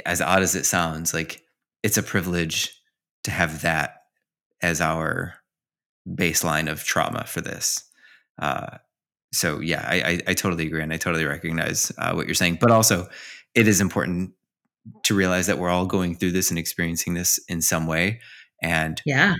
[0.05, 1.43] as odd as it sounds like
[1.83, 2.73] it's a privilege
[3.25, 4.03] to have that
[4.63, 5.35] as our
[6.09, 7.85] baseline of trauma for this.
[8.39, 8.79] Uh
[9.35, 12.59] so yeah i i, I totally agree and i totally recognize uh, what you're saying
[12.61, 13.09] but also
[13.55, 14.33] it is important
[15.05, 18.21] to realize that we're all going through this and experiencing this in some way
[18.63, 19.35] and Yeah.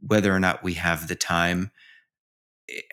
[0.00, 1.70] whether or not we have the time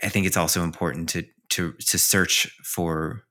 [0.03, 3.23] i think it's also important to to to search for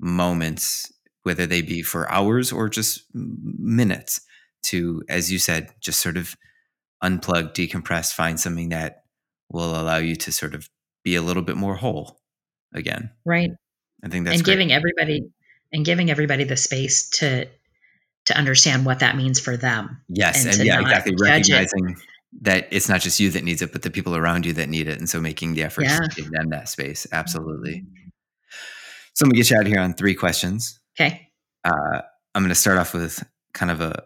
[0.00, 0.92] moments
[1.24, 4.20] whether they be for hours or just minutes
[4.62, 6.34] to as you said just sort of
[7.02, 9.02] unplug decompress find something that
[9.50, 10.68] will allow you to sort of
[11.04, 12.20] be a little bit more whole
[12.74, 13.50] again Right.
[14.04, 14.54] i think that's and great.
[14.54, 15.22] giving everybody
[15.72, 17.46] and giving everybody the space to
[18.26, 20.00] to understand what that means for them.
[20.08, 21.52] yes and and, yeah exactly judge it.
[21.54, 21.96] recognizing
[22.42, 24.86] that it's not just you that needs it but the people around you that need
[24.86, 25.98] it and so making the effort Yeah.
[26.00, 27.84] to give them that space absolutely
[29.14, 31.28] so i'm gonna get you out of here on three questions Okay.
[31.64, 32.00] uh,
[32.34, 33.22] I'm going to start off with
[33.54, 34.02] kind of a,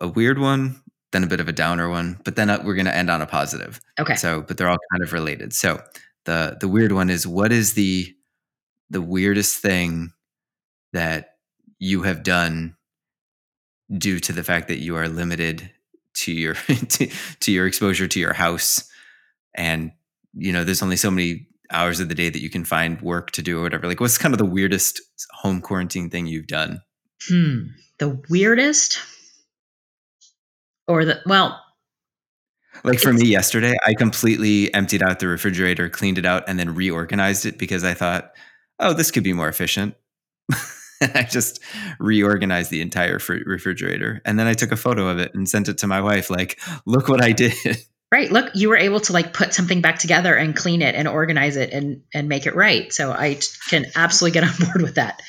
[0.00, 0.80] a, a weird one,
[1.12, 3.22] then a bit of a downer one, but then uh, we're going to end on
[3.22, 3.80] a positive.
[3.98, 4.14] Okay.
[4.16, 5.52] So, but they're all kind of related.
[5.52, 5.80] So,
[6.26, 8.12] the the weird one is what is the
[8.90, 10.12] the weirdest thing
[10.92, 11.36] that
[11.78, 12.76] you have done
[13.96, 15.70] due to the fact that you are limited
[16.14, 16.54] to your
[16.88, 17.10] to,
[17.40, 18.88] to your exposure to your house
[19.54, 19.92] and
[20.34, 23.30] you know there's only so many hours of the day that you can find work
[23.30, 25.00] to do or whatever like what's kind of the weirdest
[25.32, 26.80] home quarantine thing you've done
[27.28, 27.66] Hmm.
[27.98, 28.98] The weirdest
[30.88, 31.60] or the well,
[32.84, 36.74] Like for me yesterday, I completely emptied out the refrigerator, cleaned it out, and then
[36.74, 38.32] reorganized it because I thought,
[38.80, 39.94] oh, this could be more efficient.
[41.14, 41.60] I just
[41.98, 44.20] reorganized the entire fr- refrigerator.
[44.24, 46.60] And then I took a photo of it and sent it to my wife, like,
[46.86, 47.54] look what I did.
[48.12, 51.08] right, look, you were able to like put something back together and clean it and
[51.08, 52.92] organize it and and make it right.
[52.92, 55.22] So I can absolutely get on board with that.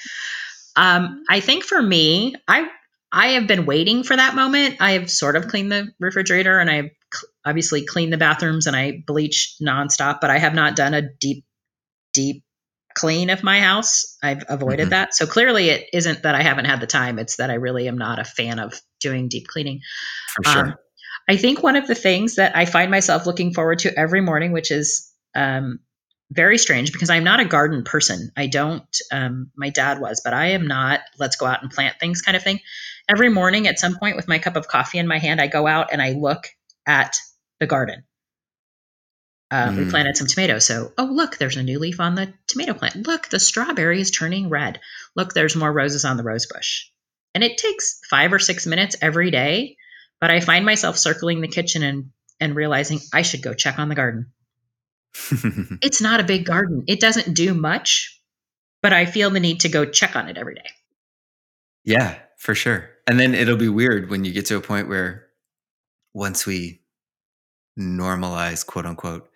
[0.76, 2.68] Um, I think for me, I
[3.12, 4.78] I have been waiting for that moment.
[4.80, 8.76] I have sort of cleaned the refrigerator and I've cl- obviously cleaned the bathrooms and
[8.76, 11.46] I bleach nonstop, but I have not done a deep,
[12.12, 12.43] deep
[12.96, 14.18] clean of my house.
[14.22, 14.92] I've avoided Mhm.
[14.92, 15.16] that.
[15.16, 17.20] So clearly it isn't that I haven't had the time.
[17.20, 19.82] It's that I really am not a fan of doing deep cleaning.
[20.36, 20.66] For sure.
[20.68, 20.76] Um,
[21.30, 24.52] I think one of the things that I find myself looking forward to every morning,
[24.52, 25.80] which is um,
[26.32, 28.32] very strange because I'm not a garden person.
[28.36, 32.00] I don't, um, my dad was, but I am not, let's go out and plant
[32.00, 32.60] things kind of thing.
[33.10, 35.68] Every morning at some point with my cup of coffee in my hand, I go
[35.68, 36.48] out and I look
[36.86, 37.16] at
[37.60, 38.04] the garden.
[39.54, 39.90] Uh, We Mm.
[39.92, 40.66] planted some tomatoes.
[40.66, 43.08] So, oh, look, there's a new leaf on the tomato plant.
[43.08, 44.80] Look, the strawberry is turning red.
[45.16, 46.88] Look, there's more roses on the rose bush.
[47.36, 49.78] And it takes five or six minutes every day
[50.22, 53.90] but I find myself circling the kitchen and and realizing I should go check on
[53.90, 54.32] the garden.
[55.82, 56.86] It's not a big garden.
[56.88, 58.22] It doesn't do much,
[58.82, 60.70] but I feel the need to go check on it every day.
[61.84, 62.90] yeah, for sure.
[63.06, 65.28] And then it'll be weird when you get to a point where
[66.14, 66.82] once we
[67.78, 69.30] normalize, quote unquote,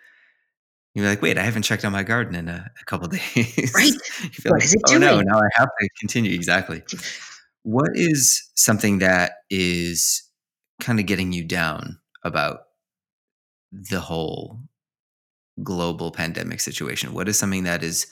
[1.01, 3.71] you're like, wait, I haven't checked on my garden in a, a couple days.
[3.75, 3.91] Right.
[3.93, 6.33] you feel What like, is it oh no, now I have to continue.
[6.33, 6.83] Exactly.
[7.63, 10.23] What is something that is
[10.81, 12.61] kind of getting you down about
[13.71, 14.59] the whole
[15.63, 17.13] global pandemic situation?
[17.13, 18.07] What is something that is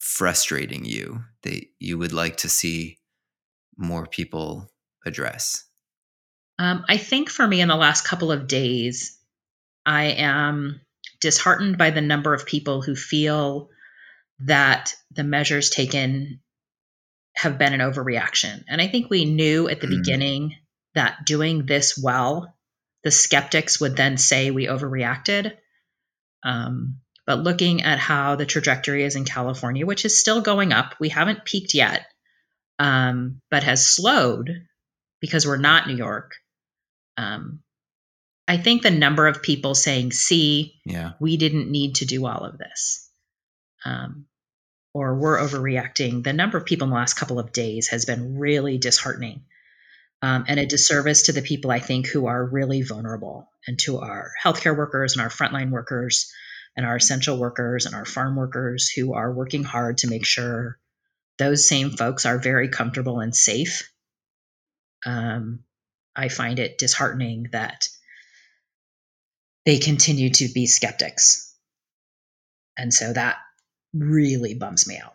[0.00, 2.98] frustrating you that you would like to see
[3.76, 4.70] more people
[5.06, 5.64] address?
[6.58, 9.16] Um, I think for me, in the last couple of days,
[9.86, 10.80] I am
[11.20, 13.70] disheartened by the number of people who feel
[14.40, 16.40] that the measures taken
[17.34, 18.64] have been an overreaction.
[18.68, 19.98] And I think we knew at the Mm.
[19.98, 20.56] beginning
[20.94, 22.56] that doing this well,
[23.04, 25.56] the skeptics would then say we overreacted.
[26.42, 30.94] Um, but looking at how the trajectory is in California, which is still going up,
[30.98, 32.06] we haven't peaked yet,
[32.78, 34.66] um, but has slowed
[35.20, 36.32] because we're not New York.
[37.16, 37.60] Um,
[38.48, 41.12] I think the number of people saying, see, Yeah.
[41.20, 43.10] we didn't need to do all of this,
[43.84, 44.24] um,
[44.94, 48.38] or we're overreacting, the number of people in the last couple of days has been
[48.38, 49.44] really disheartening
[50.22, 53.98] um, and a disservice to the people I think who are really vulnerable and to
[53.98, 56.32] our healthcare workers and our frontline workers
[56.74, 60.78] and our essential workers and our farm workers who are working hard to make sure
[61.36, 63.92] those same folks are very comfortable and safe.
[65.04, 65.64] Um,
[66.16, 67.88] I find it disheartening that
[69.68, 71.54] they continue to be skeptics.
[72.78, 73.36] And so that
[73.92, 75.12] really bums me out.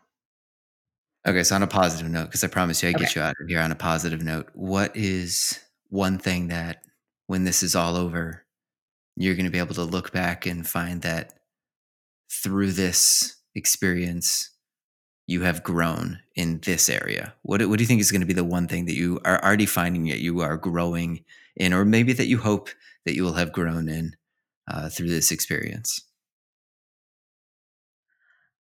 [1.27, 3.47] Okay, so on a positive note, because I promise you I get you out of
[3.47, 5.59] here on a positive note, what is
[5.89, 6.83] one thing that
[7.25, 8.45] when this is all over,
[9.15, 11.33] you're going to be able to look back and find that
[12.31, 14.51] through this experience,
[15.25, 17.33] you have grown in this area?
[17.41, 19.43] What, what do you think is going to be the one thing that you are
[19.43, 21.25] already finding that you are growing
[21.55, 22.69] in, or maybe that you hope
[23.07, 24.15] that you will have grown in
[24.67, 26.01] uh, through this experience?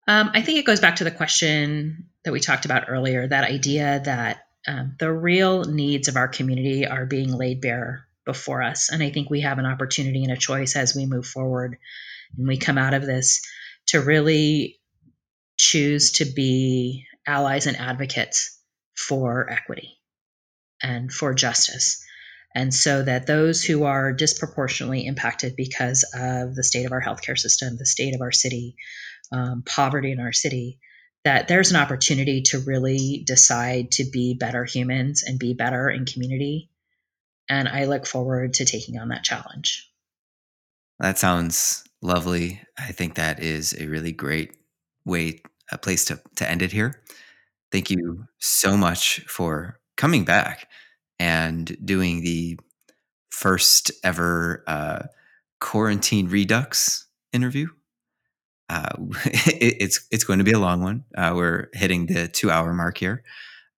[0.08, 3.44] Um, I think it goes back to the question that we talked about earlier that
[3.44, 8.90] idea that um, the real needs of our community are being laid bare before us.
[8.90, 11.78] And I think we have an opportunity and a choice as we move forward
[12.36, 13.42] and we come out of this
[13.88, 14.80] to really
[15.56, 18.58] choose to be allies and advocates
[18.94, 19.98] for equity
[20.82, 22.04] and for justice.
[22.54, 27.38] And so that those who are disproportionately impacted because of the state of our healthcare
[27.38, 28.76] system, the state of our city,
[29.32, 30.78] um, poverty in our city,
[31.24, 36.04] that there's an opportunity to really decide to be better humans and be better in
[36.04, 36.68] community.
[37.48, 39.90] And I look forward to taking on that challenge.
[40.98, 42.60] That sounds lovely.
[42.78, 44.56] I think that is a really great
[45.04, 47.02] way, a place to, to end it here.
[47.70, 50.68] Thank you so much for coming back
[51.18, 52.58] and doing the
[53.30, 55.02] first ever uh,
[55.60, 57.68] quarantine redux interview.
[58.68, 58.92] Uh,
[59.24, 61.04] it, it's it's going to be a long one.
[61.16, 63.22] Uh, we're hitting the two hour mark here.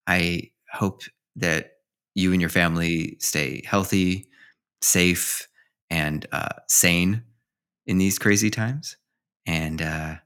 [0.06, 1.02] I hope
[1.36, 1.73] that
[2.15, 4.28] you and your family stay healthy,
[4.82, 5.48] safe,
[5.90, 7.23] and uh, sane
[7.86, 8.97] in these crazy times.
[9.47, 10.16] And uh,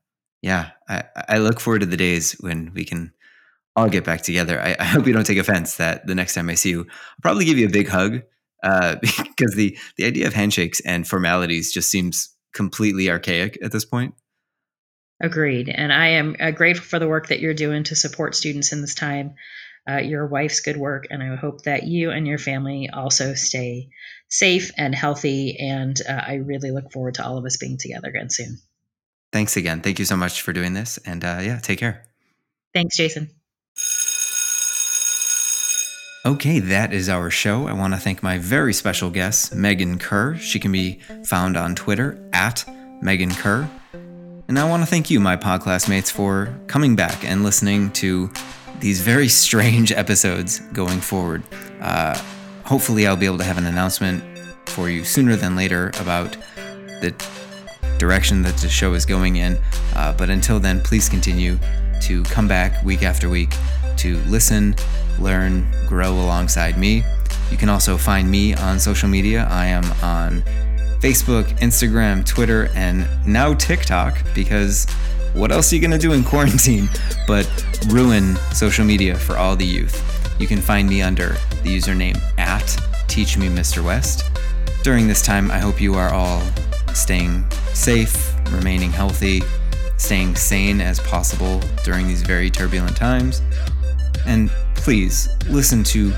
[0.42, 3.12] yeah, I, I look forward to the days when we can
[3.78, 4.60] all get back together.
[4.60, 7.22] I, I, hope you don't take offense that the next time I see you, I'll
[7.22, 8.22] probably give you a big hug
[8.62, 13.84] uh, because the the idea of handshakes and formalities just seems completely archaic at this
[13.84, 14.14] point.
[15.20, 18.72] Agreed, and I am uh, grateful for the work that you're doing to support students
[18.72, 19.34] in this time.
[19.88, 23.88] Uh, your wife's good work, and I hope that you and your family also stay
[24.28, 25.56] safe and healthy.
[25.58, 28.58] And uh, I really look forward to all of us being together again soon.
[29.32, 29.80] Thanks again.
[29.80, 30.98] Thank you so much for doing this.
[30.98, 32.06] And uh, yeah, take care.
[32.74, 33.37] Thanks, Jason.
[36.28, 37.66] Okay, that is our show.
[37.68, 40.36] I want to thank my very special guest, Megan Kerr.
[40.36, 43.66] She can be found on Twitter at Megan Kerr.
[44.46, 48.30] And I want to thank you, my pod classmates, for coming back and listening to
[48.78, 51.42] these very strange episodes going forward.
[51.80, 52.22] Uh,
[52.66, 54.22] hopefully, I'll be able to have an announcement
[54.66, 56.36] for you sooner than later about
[57.00, 57.14] the
[57.96, 59.56] direction that the show is going in.
[59.94, 61.58] Uh, but until then, please continue
[62.02, 63.54] to come back week after week
[63.98, 64.74] to listen,
[65.18, 67.02] learn, grow alongside me.
[67.50, 69.46] You can also find me on social media.
[69.50, 70.42] I am on
[71.00, 74.86] Facebook, Instagram, Twitter, and now TikTok because
[75.34, 76.88] what else are you going to do in quarantine
[77.26, 77.48] but
[77.88, 80.02] ruin social media for all the youth?
[80.40, 82.76] You can find me under the username at
[83.08, 83.84] Teach Me Mr.
[83.84, 84.24] West.
[84.82, 86.42] During this time, I hope you are all
[86.94, 87.44] staying
[87.74, 89.42] safe, remaining healthy,
[89.96, 93.42] staying sane as possible during these very turbulent times.
[94.28, 96.12] And please listen to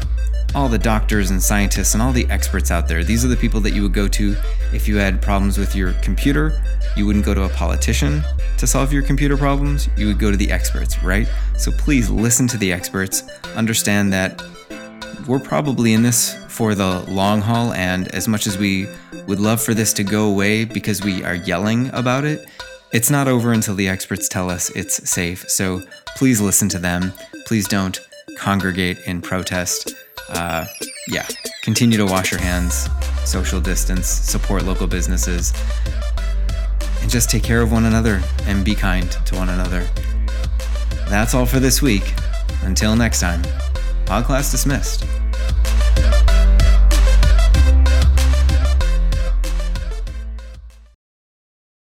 [0.55, 3.05] all the doctors and scientists and all the experts out there.
[3.05, 4.37] These are the people that you would go to
[4.73, 6.61] if you had problems with your computer.
[6.97, 8.23] You wouldn't go to a politician
[8.59, 9.89] to solve your computer problems.
[9.97, 11.29] You would go to the experts, right?
[11.57, 13.23] So please listen to the experts.
[13.55, 14.43] Understand that
[15.29, 17.73] we're probably in this for the long haul.
[17.75, 18.89] And as much as we
[19.29, 22.45] would love for this to go away because we are yelling about it,
[22.93, 25.49] it's not over until the experts tell us it's safe.
[25.49, 25.83] So
[26.17, 27.13] please listen to them.
[27.47, 28.01] Please don't
[28.37, 29.95] congregate in protest.
[30.31, 30.65] Uh,
[31.09, 31.27] yeah,
[31.63, 32.89] continue to wash your hands,
[33.25, 35.53] social distance, support local businesses,
[37.01, 39.87] and just take care of one another and be kind to one another.
[41.09, 42.13] That's all for this week.
[42.63, 43.43] Until next time,
[44.05, 45.07] podcast dismissed.